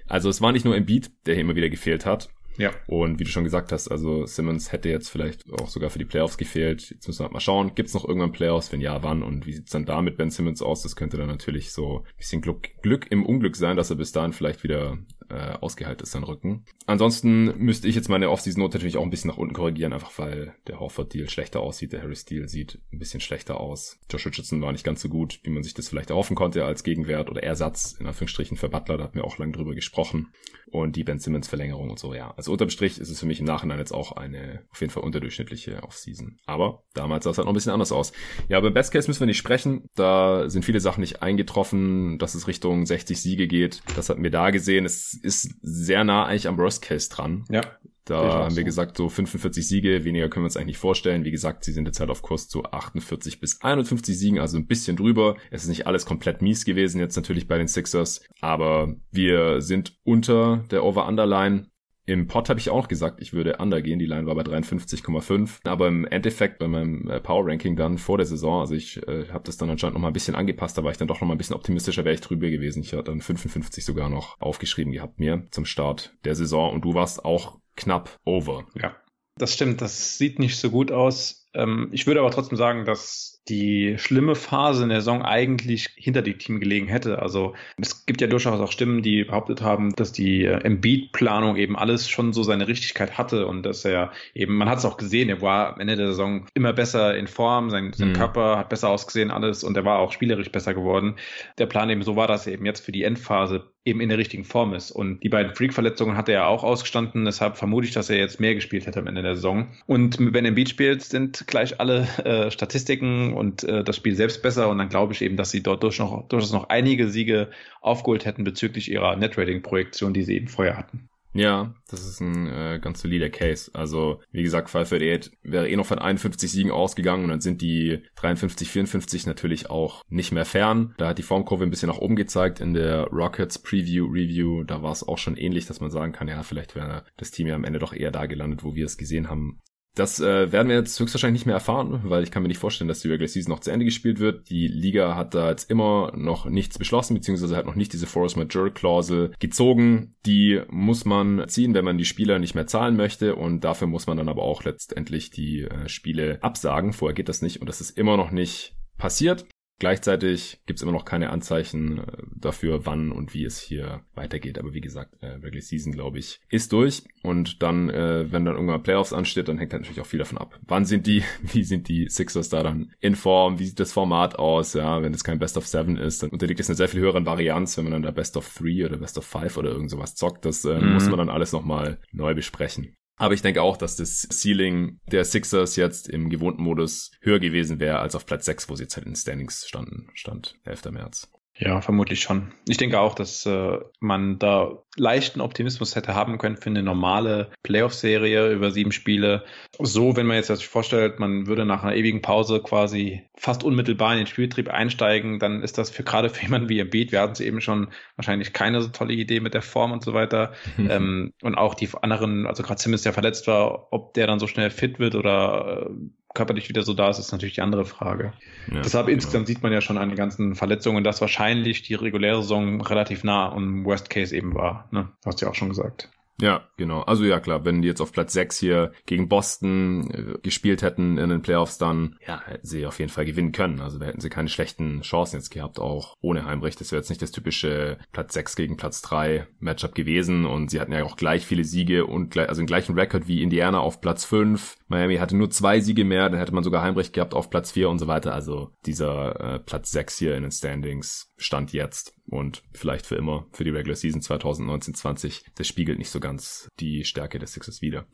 Also 0.07 0.27
es 0.29 0.41
war 0.41 0.51
nicht 0.51 0.65
nur 0.65 0.75
Embiid, 0.75 1.11
der 1.27 1.35
hier 1.35 1.43
immer 1.43 1.55
wieder 1.55 1.69
gefehlt 1.69 2.07
hat. 2.07 2.29
Ja. 2.59 2.71
Und 2.87 3.19
wie 3.19 3.23
du 3.23 3.29
schon 3.29 3.45
gesagt 3.45 3.71
hast, 3.71 3.87
also 3.87 4.25
Simmons 4.25 4.73
hätte 4.73 4.89
jetzt 4.89 5.09
vielleicht 5.09 5.49
auch 5.53 5.69
sogar 5.69 5.89
für 5.89 5.97
die 5.97 6.05
Playoffs 6.05 6.37
gefehlt. 6.37 6.89
Jetzt 6.89 7.07
müssen 7.07 7.21
wir 7.21 7.23
halt 7.23 7.33
mal 7.33 7.39
schauen, 7.39 7.73
gibt's 7.73 7.93
noch 7.93 8.05
irgendwann 8.05 8.33
Playoffs? 8.33 8.71
Wenn 8.71 8.81
ja, 8.81 9.01
wann? 9.01 9.23
Und 9.23 9.47
wie 9.47 9.53
sieht's 9.53 9.71
dann 9.71 9.85
da 9.85 10.01
mit 10.01 10.17
Ben 10.17 10.29
Simmons 10.29 10.61
aus? 10.61 10.83
Das 10.83 10.97
könnte 10.97 11.15
dann 11.15 11.27
natürlich 11.27 11.71
so 11.71 11.99
ein 11.99 12.17
bisschen 12.17 12.41
Glück, 12.41 12.69
Glück 12.81 13.07
im 13.11 13.25
Unglück 13.25 13.55
sein, 13.55 13.77
dass 13.77 13.89
er 13.89 13.95
bis 13.95 14.11
dahin 14.11 14.33
vielleicht 14.33 14.63
wieder 14.63 14.97
äh, 15.29 15.57
ausgeheilt 15.59 16.01
ist, 16.01 16.11
sein 16.11 16.23
Rücken. 16.23 16.65
Ansonsten 16.85 17.57
müsste 17.57 17.87
ich 17.87 17.95
jetzt 17.95 18.09
meine 18.09 18.29
Offseason-Note 18.29 18.77
natürlich 18.77 18.97
auch 18.97 19.03
ein 19.03 19.09
bisschen 19.09 19.29
nach 19.29 19.37
unten 19.37 19.53
korrigieren, 19.53 19.93
einfach 19.93 20.17
weil 20.17 20.55
der 20.67 20.79
Horford-Deal 20.79 21.29
schlechter 21.29 21.61
aussieht, 21.61 21.93
der 21.93 22.01
Harris-Deal 22.01 22.47
sieht 22.47 22.79
ein 22.91 22.99
bisschen 22.99 23.19
schlechter 23.19 23.59
aus. 23.59 23.99
Josh 24.09 24.25
Richardson 24.25 24.61
war 24.61 24.71
nicht 24.71 24.83
ganz 24.83 25.01
so 25.01 25.09
gut, 25.09 25.39
wie 25.43 25.49
man 25.49 25.63
sich 25.63 25.73
das 25.73 25.89
vielleicht 25.89 26.09
erhoffen 26.09 26.35
konnte 26.35 26.65
als 26.65 26.83
Gegenwert 26.83 27.29
oder 27.29 27.43
Ersatz, 27.43 27.95
in 27.99 28.07
Anführungsstrichen, 28.07 28.57
für 28.57 28.69
Butler, 28.69 28.97
da 28.97 29.03
hatten 29.05 29.15
wir 29.15 29.25
auch 29.25 29.37
lange 29.37 29.51
drüber 29.51 29.75
gesprochen. 29.75 30.31
Und 30.71 30.95
die 30.95 31.03
Ben 31.03 31.19
Simmons-Verlängerung 31.19 31.89
und 31.89 31.99
so, 31.99 32.13
ja. 32.13 32.33
Also 32.37 32.51
unterm 32.51 32.69
Strich 32.69 32.99
ist 32.99 33.09
es 33.09 33.19
für 33.19 33.25
mich 33.25 33.39
im 33.39 33.45
Nachhinein 33.45 33.79
jetzt 33.79 33.93
auch 33.93 34.11
eine 34.11 34.63
auf 34.69 34.81
jeden 34.81 34.91
Fall 34.91 35.03
unterdurchschnittliche 35.03 35.81
Offseason. 35.83 36.37
Aber 36.45 36.83
damals 36.93 37.23
sah 37.23 37.31
es 37.31 37.37
halt 37.37 37.45
noch 37.45 37.53
ein 37.53 37.55
bisschen 37.55 37.71
anders 37.71 37.91
aus. 37.91 38.11
Ja, 38.49 38.57
aber 38.57 38.67
im 38.67 38.73
Best 38.73 38.91
Case 38.91 39.07
müssen 39.07 39.21
wir 39.21 39.27
nicht 39.27 39.37
sprechen. 39.37 39.87
Da 39.95 40.49
sind 40.49 40.65
viele 40.65 40.79
Sachen 40.79 41.01
nicht 41.01 41.21
eingetroffen, 41.21 42.19
dass 42.19 42.35
es 42.35 42.47
Richtung 42.47 42.85
60 42.85 43.19
Siege 43.19 43.47
geht. 43.47 43.81
Das 43.95 44.09
hatten 44.09 44.23
wir 44.23 44.31
da 44.31 44.51
gesehen. 44.51 44.85
Es 44.85 45.18
ist 45.19 45.55
sehr 45.61 46.03
nah 46.03 46.25
eigentlich 46.25 46.47
am 46.47 46.57
Worst 46.57 46.81
Case 46.81 47.09
dran. 47.09 47.45
Ja. 47.49 47.61
Da 48.05 48.45
haben 48.45 48.55
wir 48.55 48.63
gesagt, 48.63 48.97
so 48.97 49.07
45 49.07 49.67
Siege, 49.67 50.03
weniger 50.03 50.29
können 50.29 50.43
wir 50.43 50.47
uns 50.47 50.57
eigentlich 50.57 50.67
nicht 50.67 50.77
vorstellen. 50.79 51.25
Wie 51.25 51.31
gesagt, 51.31 51.63
sie 51.63 51.71
sind 51.71 51.85
jetzt 51.85 51.99
halt 51.99 52.09
auf 52.09 52.23
Kurs 52.23 52.49
zu 52.49 52.63
48 52.63 53.39
bis 53.39 53.61
51 53.61 54.17
Siegen, 54.17 54.39
also 54.39 54.57
ein 54.57 54.65
bisschen 54.65 54.97
drüber. 54.97 55.35
Es 55.51 55.61
ist 55.61 55.69
nicht 55.69 55.85
alles 55.85 56.07
komplett 56.07 56.41
mies 56.41 56.65
gewesen 56.65 56.99
jetzt 56.99 57.15
natürlich 57.15 57.47
bei 57.47 57.59
den 57.59 57.67
Sixers, 57.67 58.21
aber 58.41 58.95
wir 59.11 59.61
sind 59.61 59.95
unter 60.03 60.65
der 60.71 60.83
Over-Underline. 60.83 61.67
Im 62.09 62.25
Pod 62.25 62.49
habe 62.49 62.59
ich 62.59 62.71
auch 62.71 62.87
gesagt, 62.87 63.21
ich 63.21 63.33
würde 63.33 63.57
under 63.59 63.83
gehen. 63.83 63.99
Die 63.99 64.07
Line 64.07 64.25
war 64.25 64.33
bei 64.33 64.41
53,5. 64.41 65.59
Aber 65.63 65.87
im 65.87 66.05
Endeffekt 66.05 66.57
bei 66.57 66.67
meinem 66.67 67.07
äh, 67.07 67.19
Power 67.19 67.45
Ranking 67.45 67.75
dann 67.75 67.99
vor 67.99 68.17
der 68.17 68.25
Saison, 68.25 68.61
also 68.61 68.73
ich 68.73 68.97
äh, 69.07 69.27
habe 69.29 69.43
das 69.43 69.57
dann 69.57 69.69
anscheinend 69.69 69.93
noch 69.93 70.01
mal 70.01 70.07
ein 70.07 70.13
bisschen 70.13 70.33
angepasst, 70.33 70.75
da 70.75 70.83
war 70.83 70.89
ich 70.89 70.97
dann 70.97 71.07
doch 71.07 71.21
noch 71.21 71.27
mal 71.27 71.35
ein 71.35 71.37
bisschen 71.37 71.55
optimistischer, 71.55 72.05
wäre 72.05 72.15
ich 72.15 72.21
drüber 72.21 72.49
gewesen. 72.49 72.81
Ich 72.81 72.93
hatte 72.93 73.03
dann 73.03 73.21
55 73.21 73.85
sogar 73.85 74.09
noch 74.09 74.41
aufgeschrieben 74.41 74.91
gehabt 74.91 75.19
mir 75.19 75.45
zum 75.51 75.65
Start 75.65 76.15
der 76.23 76.33
Saison. 76.33 76.73
Und 76.73 76.83
du 76.83 76.95
warst 76.95 77.23
auch 77.23 77.59
knapp 77.75 78.17
over. 78.25 78.65
Ja, 78.73 78.95
das 79.37 79.53
stimmt. 79.53 79.79
Das 79.79 80.17
sieht 80.17 80.39
nicht 80.39 80.57
so 80.57 80.71
gut 80.71 80.91
aus. 80.91 81.47
Ähm, 81.53 81.89
ich 81.91 82.07
würde 82.07 82.21
aber 82.21 82.31
trotzdem 82.31 82.57
sagen, 82.57 82.85
dass 82.85 83.38
die 83.49 83.95
schlimme 83.97 84.35
Phase 84.35 84.83
in 84.83 84.89
der 84.89 85.01
Saison 85.01 85.21
eigentlich 85.23 85.89
hinter 85.95 86.21
dem 86.21 86.37
Team 86.37 86.59
gelegen 86.59 86.87
hätte. 86.87 87.21
Also 87.21 87.53
es 87.77 88.05
gibt 88.05 88.21
ja 88.21 88.27
durchaus 88.27 88.59
auch 88.59 88.71
Stimmen, 88.71 89.01
die 89.01 89.23
behauptet 89.23 89.61
haben, 89.61 89.95
dass 89.95 90.11
die 90.11 90.45
äh, 90.45 90.61
Embiid-Planung 90.63 91.57
eben 91.57 91.75
alles 91.75 92.09
schon 92.09 92.33
so 92.33 92.43
seine 92.43 92.67
Richtigkeit 92.67 93.17
hatte 93.17 93.47
und 93.47 93.63
dass 93.63 93.83
er 93.85 94.11
eben, 94.33 94.55
man 94.55 94.69
hat 94.69 94.79
es 94.79 94.85
auch 94.85 94.97
gesehen, 94.97 95.29
er 95.29 95.41
war 95.41 95.73
am 95.73 95.81
Ende 95.81 95.95
der 95.95 96.07
Saison 96.07 96.45
immer 96.53 96.73
besser 96.73 97.17
in 97.17 97.27
Form, 97.27 97.69
sein, 97.69 97.91
sein 97.93 98.09
mhm. 98.09 98.13
Körper 98.13 98.57
hat 98.57 98.69
besser 98.69 98.89
ausgesehen, 98.89 99.31
alles 99.31 99.63
und 99.63 99.75
er 99.75 99.85
war 99.85 99.99
auch 99.99 100.11
spielerisch 100.11 100.51
besser 100.51 100.73
geworden. 100.73 101.15
Der 101.57 101.65
Plan 101.65 101.89
eben 101.89 102.03
so 102.03 102.15
war, 102.15 102.27
dass 102.27 102.47
er 102.47 102.53
eben 102.53 102.65
jetzt 102.65 102.85
für 102.85 102.91
die 102.91 103.03
Endphase 103.03 103.71
eben 103.85 104.01
in 104.01 104.09
der 104.09 104.17
richtigen 104.17 104.43
Form 104.43 104.73
ist. 104.73 104.91
Und 104.91 105.21
die 105.23 105.29
beiden 105.29 105.55
Freak-Verletzungen 105.55 106.17
hat 106.17 106.29
er 106.29 106.35
ja 106.35 106.47
auch 106.47 106.63
ausgestanden, 106.63 107.25
deshalb 107.25 107.57
vermute 107.57 107.87
ich, 107.87 107.93
dass 107.93 108.09
er 108.09 108.17
jetzt 108.17 108.39
mehr 108.39 108.55
gespielt 108.55 108.85
hätte 108.85 108.99
am 108.99 109.07
Ende 109.07 109.23
der 109.23 109.35
Saison. 109.35 109.67
Und 109.87 110.17
wenn 110.19 110.45
Embiid 110.45 110.69
spielt, 110.69 111.01
sind 111.01 111.47
gleich 111.47 111.79
alle 111.79 112.07
äh, 112.23 112.51
Statistiken 112.51 113.33
und 113.39 113.63
äh, 113.63 113.83
das 113.83 113.95
Spiel 113.95 114.15
selbst 114.15 114.41
besser 114.43 114.69
und 114.69 114.77
dann 114.77 114.89
glaube 114.89 115.13
ich 115.13 115.21
eben, 115.21 115.37
dass 115.37 115.51
sie 115.51 115.63
dort 115.63 115.81
durch 115.83 115.99
noch, 115.99 116.27
durchaus 116.27 116.51
noch 116.51 116.69
einige 116.69 117.09
Siege 117.09 117.49
aufgeholt 117.81 118.25
hätten 118.25 118.43
bezüglich 118.43 118.91
ihrer 118.91 119.15
Netrating-Projektion, 119.15 120.13
die 120.13 120.23
sie 120.23 120.35
eben 120.35 120.47
vorher 120.47 120.77
hatten. 120.77 121.09
Ja, 121.33 121.75
das 121.89 122.07
ist 122.07 122.21
ein 122.21 122.47
äh, 122.47 122.79
ganz 122.81 123.01
solider 123.01 123.29
Case. 123.29 123.69
Also, 123.73 124.19
wie 124.31 124.41
gesagt, 124.41 124.69
538 124.69 125.37
wäre 125.43 125.69
eh 125.69 125.75
noch 125.75 125.85
von 125.85 125.99
51 125.99 126.51
Siegen 126.51 126.71
ausgegangen 126.71 127.25
und 127.25 127.29
dann 127.29 127.41
sind 127.41 127.61
die 127.61 128.03
53, 128.15 128.69
54 128.69 129.27
natürlich 129.27 129.69
auch 129.69 130.03
nicht 130.09 130.31
mehr 130.31 130.45
fern. 130.45 130.95
Da 130.97 131.09
hat 131.09 131.19
die 131.19 131.23
Formkurve 131.23 131.63
ein 131.63 131.69
bisschen 131.69 131.89
nach 131.89 131.99
oben 131.99 132.15
gezeigt 132.15 132.59
in 132.59 132.73
der 132.73 133.03
Rockets 133.07 133.59
Preview 133.59 134.07
Review. 134.07 134.63
Da 134.63 134.81
war 134.81 134.91
es 134.91 135.07
auch 135.07 135.19
schon 135.19 135.37
ähnlich, 135.37 135.67
dass 135.67 135.81
man 135.81 135.91
sagen 135.91 136.13
kann, 136.13 136.27
ja, 136.27 136.41
vielleicht 136.41 136.75
wäre 136.75 137.05
das 137.17 137.29
Team 137.29 137.47
ja 137.47 137.55
am 137.55 137.63
Ende 137.63 137.79
doch 137.79 137.93
eher 137.93 138.11
da 138.11 138.25
gelandet, 138.25 138.63
wo 138.63 138.73
wir 138.73 138.85
es 138.85 138.97
gesehen 138.97 139.29
haben. 139.29 139.59
Das 139.95 140.19
äh, 140.19 140.51
werden 140.51 140.69
wir 140.69 140.75
jetzt 140.75 140.99
höchstwahrscheinlich 140.99 141.41
nicht 141.41 141.45
mehr 141.45 141.55
erfahren, 141.55 142.01
weil 142.03 142.23
ich 142.23 142.31
kann 142.31 142.41
mir 142.41 142.47
nicht 142.47 142.59
vorstellen, 142.59 142.87
dass 142.87 143.01
die 143.01 143.09
Regular 143.09 143.27
Season 143.27 143.51
noch 143.51 143.59
zu 143.59 143.71
Ende 143.71 143.85
gespielt 143.85 144.19
wird. 144.19 144.49
Die 144.49 144.67
Liga 144.67 145.15
hat 145.15 145.33
da 145.33 145.49
jetzt 145.49 145.69
immer 145.69 146.13
noch 146.15 146.45
nichts 146.45 146.77
beschlossen, 146.77 147.15
beziehungsweise 147.15 147.57
hat 147.57 147.65
noch 147.65 147.75
nicht 147.75 147.91
diese 147.91 148.07
Force 148.07 148.35
Majeure 148.35 148.71
Klausel 148.71 149.33
gezogen. 149.39 150.15
Die 150.25 150.61
muss 150.69 151.05
man 151.05 151.47
ziehen, 151.47 151.73
wenn 151.73 151.85
man 151.85 151.97
die 151.97 152.05
Spieler 152.05 152.39
nicht 152.39 152.55
mehr 152.55 152.67
zahlen 152.67 152.95
möchte 152.95 153.35
und 153.35 153.63
dafür 153.63 153.87
muss 153.87 154.07
man 154.07 154.17
dann 154.17 154.29
aber 154.29 154.43
auch 154.43 154.63
letztendlich 154.63 155.31
die 155.31 155.63
äh, 155.63 155.89
Spiele 155.89 156.37
absagen. 156.41 156.93
Vorher 156.93 157.15
geht 157.15 157.29
das 157.29 157.41
nicht 157.41 157.59
und 157.59 157.67
das 157.67 157.81
ist 157.81 157.97
immer 157.97 158.15
noch 158.15 158.31
nicht 158.31 158.75
passiert. 158.97 159.45
Gleichzeitig 159.79 160.59
gibt's 160.65 160.81
immer 160.81 160.91
noch 160.91 161.05
keine 161.05 161.29
Anzeichen 161.29 161.99
äh, 161.99 162.03
dafür, 162.35 162.85
wann 162.85 163.13
und 163.13 163.33
wie 163.33 163.45
es 163.45 163.59
hier 163.59 164.01
weitergeht. 164.13 164.59
Aber 164.59 164.73
wie 164.73 164.81
gesagt, 164.81 165.15
äh, 165.21 165.27
Regular 165.27 165.61
Season, 165.61 165.93
glaube 165.93 166.19
ich, 166.19 166.41
ist 166.49 166.73
durch. 166.73 167.03
Und 167.23 167.63
dann, 167.63 167.89
äh, 167.89 168.29
wenn 168.29 168.43
dann 168.43 168.55
irgendwann 168.55 168.83
Playoffs 168.83 169.13
ansteht, 169.13 169.47
dann 169.47 169.57
hängt 169.57 169.71
halt 169.71 169.83
natürlich 169.83 170.01
auch 170.01 170.05
viel 170.05 170.19
davon 170.19 170.37
ab. 170.37 170.59
Wann 170.67 170.83
sind 170.83 171.07
die, 171.07 171.23
wie 171.41 171.63
sind 171.63 171.87
die 171.87 172.09
Sixers 172.09 172.49
da 172.49 172.61
dann 172.61 172.91
in 172.99 173.15
Form? 173.15 173.59
Wie 173.59 173.65
sieht 173.65 173.79
das 173.79 173.93
Format 173.93 174.37
aus? 174.37 174.73
Ja, 174.73 175.01
wenn 175.01 175.13
es 175.13 175.23
kein 175.23 175.39
Best 175.39 175.55
of 175.55 175.65
Seven 175.65 175.95
ist, 175.95 176.23
dann 176.23 176.29
unterliegt 176.29 176.59
es 176.59 176.69
einer 176.69 176.75
sehr 176.75 176.89
viel 176.89 176.99
höheren 176.99 177.25
Varianz, 177.25 177.77
wenn 177.77 177.85
man 177.85 177.93
dann 177.93 178.03
da 178.03 178.11
Best 178.11 178.35
of 178.35 178.53
Three 178.53 178.83
oder 178.83 178.97
Best 178.97 179.17
of 179.17 179.25
Five 179.25 179.55
oder 179.55 179.71
irgend 179.71 179.91
sowas 179.91 180.13
zockt. 180.15 180.43
Das 180.43 180.65
äh, 180.65 180.77
mhm. 180.77 180.93
muss 180.93 181.07
man 181.07 181.19
dann 181.19 181.29
alles 181.29 181.53
nochmal 181.53 181.99
neu 182.11 182.35
besprechen. 182.35 182.97
Aber 183.19 183.33
ich 183.33 183.41
denke 183.41 183.61
auch, 183.61 183.75
dass 183.75 183.97
das 183.97 184.27
Ceiling 184.31 184.97
der 185.11 185.25
Sixers 185.25 185.75
jetzt 185.75 186.07
im 186.07 186.29
gewohnten 186.29 186.63
Modus 186.63 187.11
höher 187.19 187.39
gewesen 187.39 187.79
wäre 187.81 187.99
als 187.99 188.15
auf 188.15 188.25
Platz 188.25 188.45
6, 188.45 188.69
wo 188.69 188.75
sie 188.75 188.83
jetzt 188.83 188.95
halt 188.95 189.05
in 189.05 189.15
Standings 189.15 189.67
standen, 189.67 190.07
stand 190.13 190.55
11. 190.63 190.85
März. 190.85 191.29
Ja, 191.61 191.81
vermutlich 191.81 192.21
schon. 192.21 192.53
Ich 192.69 192.77
denke 192.77 193.01
auch, 193.01 193.13
dass 193.13 193.45
äh, 193.45 193.79
man 193.99 194.39
da 194.39 194.81
leichten 194.95 195.41
Optimismus 195.41 195.93
hätte 195.93 196.15
haben 196.15 196.37
können 196.37 196.55
für 196.55 196.69
eine 196.69 196.83
normale 196.83 197.51
Playoff-Serie 197.63 198.49
über 198.51 198.71
sieben 198.71 198.93
Spiele. 198.93 199.43
So, 199.77 200.15
wenn 200.15 200.25
man 200.25 200.37
jetzt 200.37 200.47
sich 200.47 200.67
vorstellt, 200.67 201.19
man 201.19 201.47
würde 201.47 201.65
nach 201.65 201.83
einer 201.83 201.95
ewigen 201.95 202.21
Pause 202.21 202.61
quasi 202.61 203.23
fast 203.35 203.65
unmittelbar 203.65 204.13
in 204.13 204.19
den 204.19 204.27
Spielbetrieb 204.27 204.69
einsteigen, 204.69 205.39
dann 205.39 205.61
ist 205.61 205.77
das 205.77 205.89
für 205.89 206.03
gerade 206.03 206.29
für 206.29 206.43
jemanden 206.43 206.69
wie 206.69 206.79
Embiid, 206.79 207.11
wir 207.11 207.19
hatten 207.19 207.33
es 207.33 207.41
eben 207.41 207.59
schon, 207.59 207.89
wahrscheinlich 208.15 208.53
keine 208.53 208.81
so 208.81 208.87
tolle 208.87 209.13
Idee 209.13 209.41
mit 209.41 209.53
der 209.53 209.61
Form 209.61 209.91
und 209.91 210.03
so 210.03 210.13
weiter. 210.13 210.53
Mhm. 210.77 210.89
Ähm, 210.99 211.33
und 211.43 211.53
auch 211.53 211.75
die 211.75 211.87
anderen, 212.01 212.47
also 212.47 212.63
gerade 212.63 212.81
Simmons, 212.81 213.03
der 213.03 213.13
verletzt 213.13 213.45
war, 213.45 213.93
ob 213.93 214.15
der 214.15 214.25
dann 214.25 214.39
so 214.39 214.47
schnell 214.47 214.71
fit 214.71 214.97
wird 214.97 215.13
oder 215.13 215.87
äh, 215.87 216.09
körperlich 216.33 216.69
wieder 216.69 216.83
so 216.83 216.93
da 216.93 217.09
ist, 217.09 217.19
ist 217.19 217.31
natürlich 217.31 217.55
die 217.55 217.61
andere 217.61 217.85
Frage. 217.85 218.33
Ja, 218.71 218.81
Deshalb 218.81 219.07
genau. 219.07 219.15
insgesamt 219.15 219.47
sieht 219.47 219.63
man 219.63 219.71
ja 219.71 219.81
schon 219.81 219.97
an 219.97 220.09
den 220.09 220.17
ganzen 220.17 220.55
Verletzungen, 220.55 221.03
dass 221.03 221.21
wahrscheinlich 221.21 221.81
die 221.81 221.95
reguläre 221.95 222.41
Saison 222.41 222.81
relativ 222.81 223.23
nah 223.23 223.51
am 223.51 223.85
Worst 223.85 224.09
Case 224.09 224.35
eben 224.35 224.53
war. 224.55 224.87
Ne? 224.91 225.09
Hast 225.25 225.41
du 225.41 225.45
ja 225.45 225.51
auch 225.51 225.55
schon 225.55 225.69
gesagt. 225.69 226.09
Ja, 226.41 226.69
genau. 226.77 227.01
Also 227.01 227.25
ja 227.25 227.39
klar, 227.39 227.65
wenn 227.65 227.81
die 227.81 227.87
jetzt 227.87 227.99
auf 228.01 228.13
Platz 228.13 228.33
6 228.33 228.57
hier 228.57 228.93
gegen 229.05 229.27
Boston 229.27 230.09
äh, 230.11 230.39
gespielt 230.41 230.81
hätten 230.81 231.17
in 231.17 231.29
den 231.29 231.41
Playoffs, 231.41 231.77
dann 231.77 232.15
ja, 232.25 232.41
hätten 232.45 232.65
sie 232.65 232.85
auf 232.85 232.99
jeden 232.99 233.11
Fall 233.11 233.25
gewinnen 233.25 233.51
können. 233.51 233.81
Also 233.81 233.99
da 233.99 234.05
hätten 234.05 234.21
sie 234.21 234.29
keine 234.29 234.49
schlechten 234.49 235.01
Chancen 235.01 235.37
jetzt 235.37 235.49
gehabt, 235.49 235.79
auch 235.79 236.15
ohne 236.21 236.45
Heimrecht. 236.45 236.79
Das 236.79 236.91
wäre 236.91 237.01
jetzt 237.01 237.09
nicht 237.09 237.21
das 237.21 237.31
typische 237.31 237.97
Platz 238.13 238.33
6 238.33 238.55
gegen 238.55 238.77
Platz 238.77 239.01
3 239.01 239.47
Matchup 239.59 239.95
gewesen. 239.95 240.45
Und 240.45 240.71
sie 240.71 240.79
hatten 240.79 240.93
ja 240.93 241.03
auch 241.03 241.17
gleich 241.17 241.45
viele 241.45 241.65
Siege 241.65 242.05
und 242.05 242.31
gleich, 242.31 242.47
also 242.47 242.61
den 242.61 242.67
gleichen 242.67 242.97
Rekord 242.97 243.27
wie 243.27 243.43
Indiana 243.43 243.79
auf 243.79 243.99
Platz 243.99 244.23
5. 244.23 244.77
Miami 244.89 245.17
hatte 245.17 245.37
nur 245.37 245.51
zwei 245.51 245.79
Siege 245.79 246.03
mehr, 246.03 246.29
dann 246.29 246.39
hätte 246.39 246.53
man 246.53 246.63
sogar 246.63 246.81
Heimrecht 246.81 247.13
gehabt 247.13 247.35
auf 247.35 247.49
Platz 247.49 247.71
4 247.71 247.89
und 247.89 247.99
so 247.99 248.07
weiter. 248.07 248.33
Also 248.33 248.71
dieser 248.85 249.39
äh, 249.39 249.59
Platz 249.59 249.91
6 249.91 250.17
hier 250.17 250.35
in 250.35 250.41
den 250.41 250.51
Standings 250.51 251.31
stand 251.37 251.71
jetzt 251.73 252.15
und 252.25 252.63
vielleicht 252.73 253.05
für 253.05 253.15
immer 253.15 253.45
für 253.51 253.63
die 253.63 253.69
Regular 253.69 253.95
Season 253.95 254.21
2019-20. 254.21 255.43
Das 255.55 255.67
spiegelt 255.67 255.99
nicht 255.99 256.09
so 256.09 256.19
ganz 256.19 256.67
die 256.79 257.05
Stärke 257.05 257.37
des 257.37 257.53
Sixers 257.53 257.81
wieder. 257.83 258.07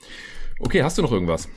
Okay, 0.60 0.84
hast 0.84 0.98
du 0.98 1.02
noch 1.02 1.14
irgendwas? 1.14 1.50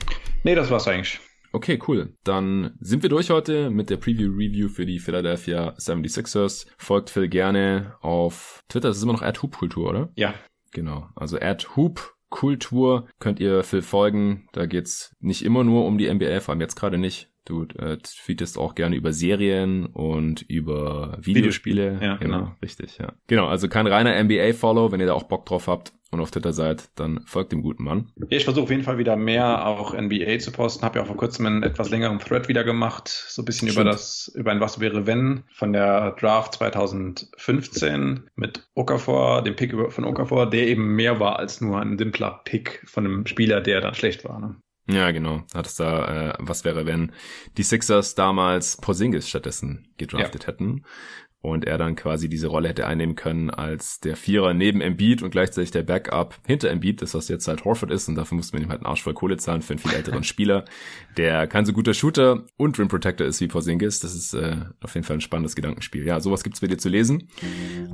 Nee, 0.43 0.55
das 0.55 0.71
war's 0.71 0.87
eigentlich. 0.87 1.19
Okay, 1.51 1.79
cool. 1.87 2.13
Dann 2.23 2.77
sind 2.79 3.03
wir 3.03 3.09
durch 3.09 3.29
heute 3.29 3.69
mit 3.71 3.89
der 3.89 3.97
Preview-Review 3.97 4.69
für 4.69 4.85
die 4.85 4.99
Philadelphia 4.99 5.73
76ers. 5.77 6.67
Folgt 6.77 7.09
Phil 7.09 7.27
gerne 7.27 7.95
auf 8.01 8.61
Twitter. 8.69 8.87
Das 8.87 8.97
ist 8.97 9.03
immer 9.03 9.13
noch 9.13 9.21
Hoop-Kultur, 9.21 9.89
oder? 9.89 10.09
Ja. 10.15 10.35
Genau. 10.71 11.09
Also 11.15 11.37
Hoop 11.75 12.15
Kultur 12.29 13.07
könnt 13.19 13.39
ihr 13.39 13.63
Phil 13.63 13.81
folgen. 13.81 14.47
Da 14.51 14.65
geht's 14.65 15.15
nicht 15.19 15.43
immer 15.43 15.63
nur 15.63 15.85
um 15.85 15.97
die 15.97 16.11
NBA, 16.11 16.39
vor 16.39 16.53
allem 16.53 16.61
jetzt 16.61 16.75
gerade 16.75 16.97
nicht. 16.97 17.31
Du 17.49 17.63
äh, 17.79 17.97
tweetest 17.97 18.59
auch 18.59 18.75
gerne 18.75 18.95
über 18.95 19.11
Serien 19.11 19.87
und 19.87 20.43
über 20.43 21.17
Videospiele. 21.19 21.93
Videospiele. 21.93 21.99
Ja, 21.99 22.17
genau. 22.17 22.37
genau. 22.37 22.55
Richtig, 22.61 22.99
ja. 22.99 23.13
Genau, 23.25 23.47
also 23.47 23.67
kein 23.67 23.87
reiner 23.87 24.23
NBA-Follow. 24.23 24.91
Wenn 24.91 24.99
ihr 24.99 25.07
da 25.07 25.13
auch 25.13 25.23
Bock 25.23 25.47
drauf 25.47 25.65
habt 25.67 25.91
und 26.11 26.19
auf 26.19 26.29
Twitter 26.29 26.53
seid, 26.53 26.91
dann 26.93 27.21
folgt 27.25 27.51
dem 27.51 27.63
guten 27.63 27.83
Mann. 27.83 28.11
Ich 28.29 28.43
versuche 28.43 28.65
auf 28.65 28.69
jeden 28.69 28.83
Fall 28.83 28.99
wieder 28.99 29.15
mehr 29.15 29.65
auch 29.65 29.99
NBA 29.99 30.37
zu 30.37 30.51
posten. 30.51 30.85
Habe 30.85 30.99
ja 30.99 31.03
auch 31.03 31.07
vor 31.07 31.17
kurzem 31.17 31.47
einen 31.47 31.63
etwas 31.63 31.89
längeren 31.89 32.19
Thread 32.19 32.49
wieder 32.49 32.63
gemacht. 32.63 33.07
So 33.07 33.41
ein 33.41 33.45
bisschen 33.45 33.69
Stimmt. 33.69 33.81
über 33.81 33.91
das, 33.91 34.31
über 34.35 34.51
ein 34.51 34.59
Was 34.59 34.79
wäre 34.79 35.07
wenn 35.07 35.43
von 35.51 35.73
der 35.73 36.11
Draft 36.19 36.53
2015 36.53 38.29
mit 38.35 38.69
Okafor, 38.75 39.41
dem 39.41 39.55
Pick 39.55 39.73
von 39.91 40.05
Okafor, 40.05 40.47
der 40.47 40.67
eben 40.67 40.95
mehr 40.95 41.19
war 41.19 41.39
als 41.39 41.61
nur 41.61 41.79
ein 41.79 41.97
simpler 41.97 42.41
Pick 42.45 42.83
von 42.85 43.05
einem 43.05 43.25
Spieler, 43.25 43.59
der 43.59 43.81
dann 43.81 43.95
schlecht 43.95 44.23
war. 44.23 44.39
Ne? 44.39 44.55
Ja, 44.89 45.11
genau. 45.11 45.43
Hat 45.53 45.67
es 45.67 45.75
da, 45.75 46.31
äh, 46.31 46.33
was 46.39 46.65
wäre, 46.65 46.85
wenn 46.85 47.11
die 47.57 47.63
Sixers 47.63 48.15
damals 48.15 48.77
Porzingis 48.77 49.29
stattdessen 49.29 49.87
gedraftet 49.97 50.43
ja. 50.43 50.47
hätten 50.47 50.83
und 51.41 51.65
er 51.65 51.77
dann 51.77 51.95
quasi 51.95 52.27
diese 52.27 52.47
Rolle 52.47 52.69
hätte 52.69 52.85
einnehmen 52.85 53.15
können 53.15 53.49
als 53.49 54.01
der 54.01 54.17
Vierer 54.17 54.53
neben 54.53 54.81
Embiid 54.81 55.23
und 55.23 55.31
gleichzeitig 55.31 55.71
der 55.71 55.83
Backup 55.83 56.35
hinter 56.45 56.69
Embiid, 56.69 57.01
das 57.01 57.13
was 57.13 57.29
jetzt 57.29 57.47
halt 57.47 57.63
Horford 57.63 57.91
ist 57.91 58.09
und 58.09 58.15
dafür 58.15 58.35
musste 58.35 58.55
man 58.57 58.63
ihm 58.63 58.69
halt 58.69 58.81
einen 58.81 58.87
Arsch 58.87 59.03
voll 59.03 59.13
Kohle 59.13 59.37
zahlen 59.37 59.61
für 59.61 59.73
einen 59.73 59.79
viel 59.79 59.93
älteren 59.93 60.23
Spieler, 60.25 60.65
der 61.15 61.47
kein 61.47 61.65
so 61.65 61.71
guter 61.71 61.93
Shooter 61.93 62.43
und 62.57 62.77
Rim 62.77 62.89
Protector 62.89 63.25
ist 63.25 63.39
wie 63.39 63.47
Porzingis. 63.47 64.01
Das 64.01 64.13
ist 64.13 64.33
äh, 64.33 64.57
auf 64.81 64.95
jeden 64.95 65.05
Fall 65.05 65.17
ein 65.17 65.21
spannendes 65.21 65.55
Gedankenspiel. 65.55 66.05
Ja, 66.05 66.19
sowas 66.19 66.43
gibt's 66.43 66.59
bei 66.59 66.67
dir 66.67 66.77
zu 66.77 66.89
lesen. 66.89 67.29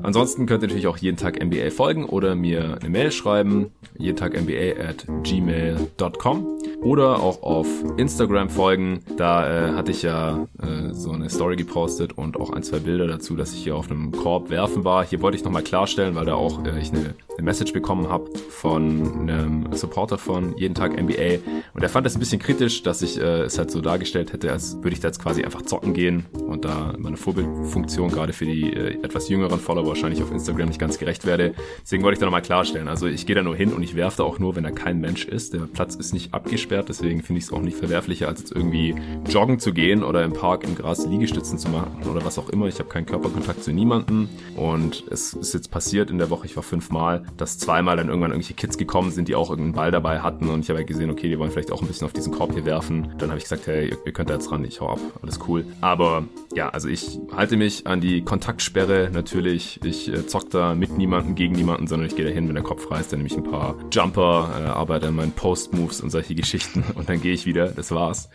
Ansonsten 0.02 0.48
könnt 0.48 0.64
ihr 0.64 0.68
natürlich 0.68 0.88
auch 0.88 0.98
jeden 0.98 1.18
Tag 1.18 1.44
NBA 1.44 1.70
folgen 1.70 2.06
oder 2.06 2.36
mir 2.36 2.80
eine 2.80 2.90
Mail 2.90 3.12
schreiben, 3.12 3.72
jeden 3.98 4.18
Tag 4.18 4.34
NBA 4.34 4.82
at 4.82 5.06
gmail.com 5.24 6.60
oder 6.82 7.20
auch 7.22 7.44
auf 7.44 7.68
Instagram 7.98 8.50
folgen. 8.50 9.02
Da 9.18 9.70
äh, 9.70 9.74
hatte 9.74 9.92
ich 9.92 10.02
ja 10.02 10.48
äh, 10.62 10.94
so 10.94 11.12
eine 11.12 11.30
Story 11.30 11.56
gepostet 11.56 12.14
und 12.14 12.38
auch 12.38 12.52
ein, 12.52 12.64
zwei 12.64 12.80
Bilder 12.80 13.08
dazu 13.08 13.35
dass 13.36 13.54
ich 13.54 13.64
hier 13.64 13.76
auf 13.76 13.90
einem 13.90 14.12
Korb 14.12 14.50
werfen 14.50 14.84
war. 14.84 15.06
Hier 15.06 15.22
wollte 15.22 15.38
ich 15.38 15.44
nochmal 15.44 15.64
klarstellen, 15.64 16.16
weil 16.16 16.26
da 16.26 16.36
auch 16.36 16.64
äh, 16.66 16.80
ich 16.80 16.92
eine, 16.92 17.16
eine 17.38 17.44
Message 17.44 17.74
bekommen 17.74 18.10
habe 18.10 18.30
von 18.50 19.22
einem 19.22 19.74
Supporter 19.74 20.18
von 20.18 20.58
Jeden 20.58 20.76
Tag 20.76 21.00
NBA 21.00 21.40
und 21.74 21.84
er 21.84 21.90
fand 21.90 22.06
das 22.06 22.16
ein 22.16 22.20
bisschen 22.20 22.40
kritisch, 22.40 22.84
dass 22.84 23.02
ich 23.02 23.20
äh, 23.20 23.42
es 23.42 23.58
halt 23.58 23.70
so 23.70 23.82
dargestellt 23.82 24.32
hätte, 24.32 24.52
als 24.52 24.78
würde 24.78 24.92
ich 24.92 25.00
da 25.00 25.10
jetzt 25.10 25.22
quasi 25.22 25.44
einfach 25.44 25.64
zocken 25.64 25.94
gehen 25.94 26.26
und 26.48 26.64
da 26.64 26.94
meine 26.98 27.18
Vorbildfunktion 27.18 28.12
gerade 28.12 28.32
für 28.32 28.46
die 28.46 28.72
äh, 28.72 29.04
etwas 29.04 29.28
jüngeren 29.28 29.60
Follower 29.60 29.88
wahrscheinlich 29.88 30.24
auf 30.24 30.32
Instagram 30.32 30.70
nicht 30.70 30.80
ganz 30.80 30.98
gerecht 30.98 31.26
werde. 31.26 31.54
Deswegen 31.82 32.04
wollte 32.04 32.14
ich 32.14 32.20
da 32.20 32.26
nochmal 32.26 32.42
klarstellen. 32.42 32.88
Also 32.88 33.08
ich 33.08 33.26
gehe 33.26 33.36
da 33.36 33.44
nur 33.44 33.56
hin 33.56 33.74
und 33.74 33.84
ich 33.84 33.96
werfe 33.96 34.18
da 34.18 34.24
auch 34.24 34.40
nur, 34.40 34.56
wenn 34.56 34.64
da 34.64 34.72
kein 34.72 35.02
Mensch 35.02 35.26
ist. 35.26 35.54
Der 35.54 35.60
Platz 35.60 35.96
ist 35.96 36.14
nicht 36.14 36.34
abgesperrt, 36.34 36.88
deswegen 36.90 37.22
finde 37.22 37.40
ich 37.40 37.46
es 37.46 37.52
auch 37.52 37.62
nicht 37.62 37.78
verwerflicher, 37.78 38.28
als 38.28 38.40
jetzt 38.40 38.52
irgendwie 38.52 38.96
joggen 39.28 39.60
zu 39.60 39.74
gehen 39.74 40.04
oder 40.04 40.24
im 40.24 40.34
Park 40.34 40.64
im 40.64 40.76
Gras 40.76 41.06
Liegestützen 41.06 41.58
zu 41.58 41.70
machen 41.70 42.04
oder 42.10 42.24
was 42.24 42.38
auch 42.38 42.50
immer. 42.50 42.68
Ich 42.68 42.80
habe 42.80 42.90
keinen 42.90 43.06
Körper 43.06 43.25
Körperkontakt 43.26 43.64
zu 43.64 43.74
niemandem. 43.74 44.30
Und 44.56 45.04
es 45.10 45.34
ist 45.34 45.54
jetzt 45.54 45.72
passiert 45.72 46.12
in 46.12 46.20
der 46.20 46.30
Woche, 46.30 46.46
ich 46.46 46.56
war 46.56 46.64
fünfmal, 46.64 47.24
dass 47.38 47.58
zweimal 47.58 47.98
dann 47.98 48.08
irgendwann 48.08 48.32
irgendwelche 48.32 48.54
Kids 48.54 48.78
gekommen 48.78 49.12
sind, 49.12 49.28
die 49.28 49.36
auch 49.36 49.50
irgendeinen 49.50 49.74
Ball 49.74 49.92
dabei 49.92 50.20
hatten. 50.20 50.50
Und 50.50 50.62
ich 50.62 50.70
habe 50.70 50.80
halt 50.80 50.88
gesehen, 50.88 51.10
okay, 51.10 51.28
die 51.28 51.40
wollen 51.40 51.52
vielleicht 51.52 51.72
auch 51.72 51.82
ein 51.82 51.88
bisschen 51.88 52.06
auf 52.06 52.14
diesen 52.14 52.32
Korb 52.32 52.54
hier 52.54 52.66
werfen. 52.66 53.14
Dann 53.18 53.30
habe 53.30 53.40
ich 53.40 53.46
gesagt, 53.46 53.66
hey, 53.68 53.90
ihr, 54.06 54.14
könnt 54.14 54.30
da 54.30 54.36
jetzt 54.36 54.52
ran, 54.52 54.64
ich 54.64 54.80
hau 54.80 54.90
ab, 54.90 55.00
alles 55.22 55.40
cool. 55.48 55.66
Aber 55.82 56.26
ja, 56.54 56.70
also 56.70 56.88
ich 56.88 57.20
halte 57.36 57.58
mich 57.58 57.88
an 57.88 58.00
die 58.00 58.22
Kontaktsperre 58.22 59.10
natürlich. 59.12 59.80
Ich 59.84 60.08
äh, 60.08 60.28
zock 60.28 60.50
da 60.52 60.76
mit 60.76 60.98
niemandem, 60.98 61.36
gegen 61.36 61.56
niemanden, 61.56 61.88
sondern 61.88 62.08
ich 62.08 62.16
gehe 62.16 62.26
da 62.26 62.32
hin, 62.32 62.48
wenn 62.48 62.56
der 62.56 62.64
Kopf 62.64 62.90
reißt, 62.92 63.12
dann 63.12 63.20
nehme 63.20 63.28
ich 63.28 63.38
ein 63.38 63.44
paar 63.44 63.76
Jumper, 63.92 64.52
äh, 64.60 64.64
arbeite 64.68 65.08
an 65.08 65.16
meinen 65.16 65.32
Post-Moves 65.32 66.02
und 66.02 66.12
solche 66.12 66.36
Geschichten 66.36 66.84
und 66.96 67.10
dann 67.10 67.22
gehe 67.22 67.34
ich 67.34 67.46
wieder. 67.46 67.70
Das 67.70 67.92
war's. 67.92 68.30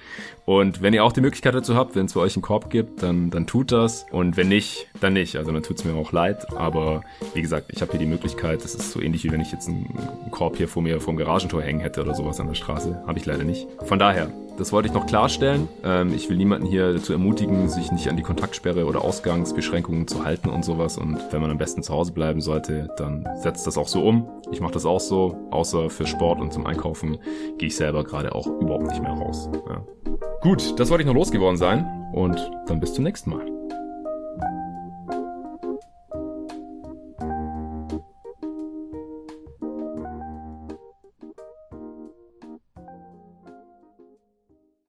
Und 0.50 0.82
wenn 0.82 0.92
ihr 0.94 1.04
auch 1.04 1.12
die 1.12 1.20
Möglichkeit 1.20 1.54
dazu 1.54 1.76
habt, 1.76 1.94
wenn 1.94 2.06
es 2.06 2.14
für 2.14 2.18
euch 2.18 2.34
einen 2.34 2.42
Korb 2.42 2.70
gibt, 2.70 3.04
dann, 3.04 3.30
dann 3.30 3.46
tut 3.46 3.70
das. 3.70 4.04
Und 4.10 4.36
wenn 4.36 4.48
nicht, 4.48 4.88
dann 5.00 5.12
nicht. 5.12 5.36
Also 5.36 5.52
dann 5.52 5.62
tut 5.62 5.78
es 5.78 5.84
mir 5.84 5.94
auch 5.94 6.10
leid. 6.10 6.44
Aber 6.56 7.02
wie 7.34 7.40
gesagt, 7.40 7.66
ich 7.70 7.80
habe 7.82 7.92
hier 7.92 8.00
die 8.00 8.06
Möglichkeit, 8.06 8.64
das 8.64 8.74
ist 8.74 8.90
so 8.90 9.00
ähnlich 9.00 9.22
wie 9.22 9.30
wenn 9.30 9.40
ich 9.40 9.52
jetzt 9.52 9.68
einen 9.68 9.86
Korb 10.32 10.56
hier 10.56 10.66
vor 10.66 10.82
mir 10.82 11.00
vom 11.00 11.16
Garagentor 11.16 11.62
hängen 11.62 11.78
hätte 11.78 12.00
oder 12.00 12.16
sowas 12.16 12.40
an 12.40 12.48
der 12.48 12.56
Straße. 12.56 13.00
Habe 13.06 13.16
ich 13.16 13.26
leider 13.26 13.44
nicht. 13.44 13.68
Von 13.84 14.00
daher, 14.00 14.32
das 14.60 14.72
wollte 14.72 14.88
ich 14.88 14.94
noch 14.94 15.06
klarstellen. 15.06 15.68
Ähm, 15.82 16.12
ich 16.14 16.28
will 16.28 16.36
niemanden 16.36 16.66
hier 16.66 16.92
dazu 16.92 17.12
ermutigen, 17.12 17.68
sich 17.68 17.90
nicht 17.90 18.08
an 18.08 18.16
die 18.16 18.22
Kontaktsperre 18.22 18.84
oder 18.84 19.02
Ausgangsbeschränkungen 19.02 20.06
zu 20.06 20.24
halten 20.24 20.50
und 20.50 20.64
sowas. 20.64 20.98
Und 20.98 21.18
wenn 21.30 21.40
man 21.40 21.50
am 21.50 21.58
besten 21.58 21.82
zu 21.82 21.94
Hause 21.94 22.12
bleiben 22.12 22.42
sollte, 22.42 22.90
dann 22.98 23.26
setzt 23.36 23.66
das 23.66 23.78
auch 23.78 23.88
so 23.88 24.02
um. 24.02 24.28
Ich 24.52 24.60
mache 24.60 24.74
das 24.74 24.84
auch 24.84 25.00
so, 25.00 25.48
außer 25.50 25.88
für 25.88 26.06
Sport 26.06 26.40
und 26.40 26.52
zum 26.52 26.66
Einkaufen 26.66 27.18
gehe 27.58 27.68
ich 27.68 27.76
selber 27.76 28.04
gerade 28.04 28.34
auch 28.34 28.46
überhaupt 28.46 28.86
nicht 28.86 29.02
mehr 29.02 29.12
raus. 29.12 29.48
Ja. 29.66 29.82
Gut, 30.42 30.78
das 30.78 30.90
wollte 30.90 31.02
ich 31.02 31.06
noch 31.06 31.14
losgeworden 31.14 31.56
sein 31.56 31.86
und 32.12 32.50
dann 32.66 32.80
bis 32.80 32.92
zum 32.92 33.04
nächsten 33.04 33.30
Mal. 33.30 33.59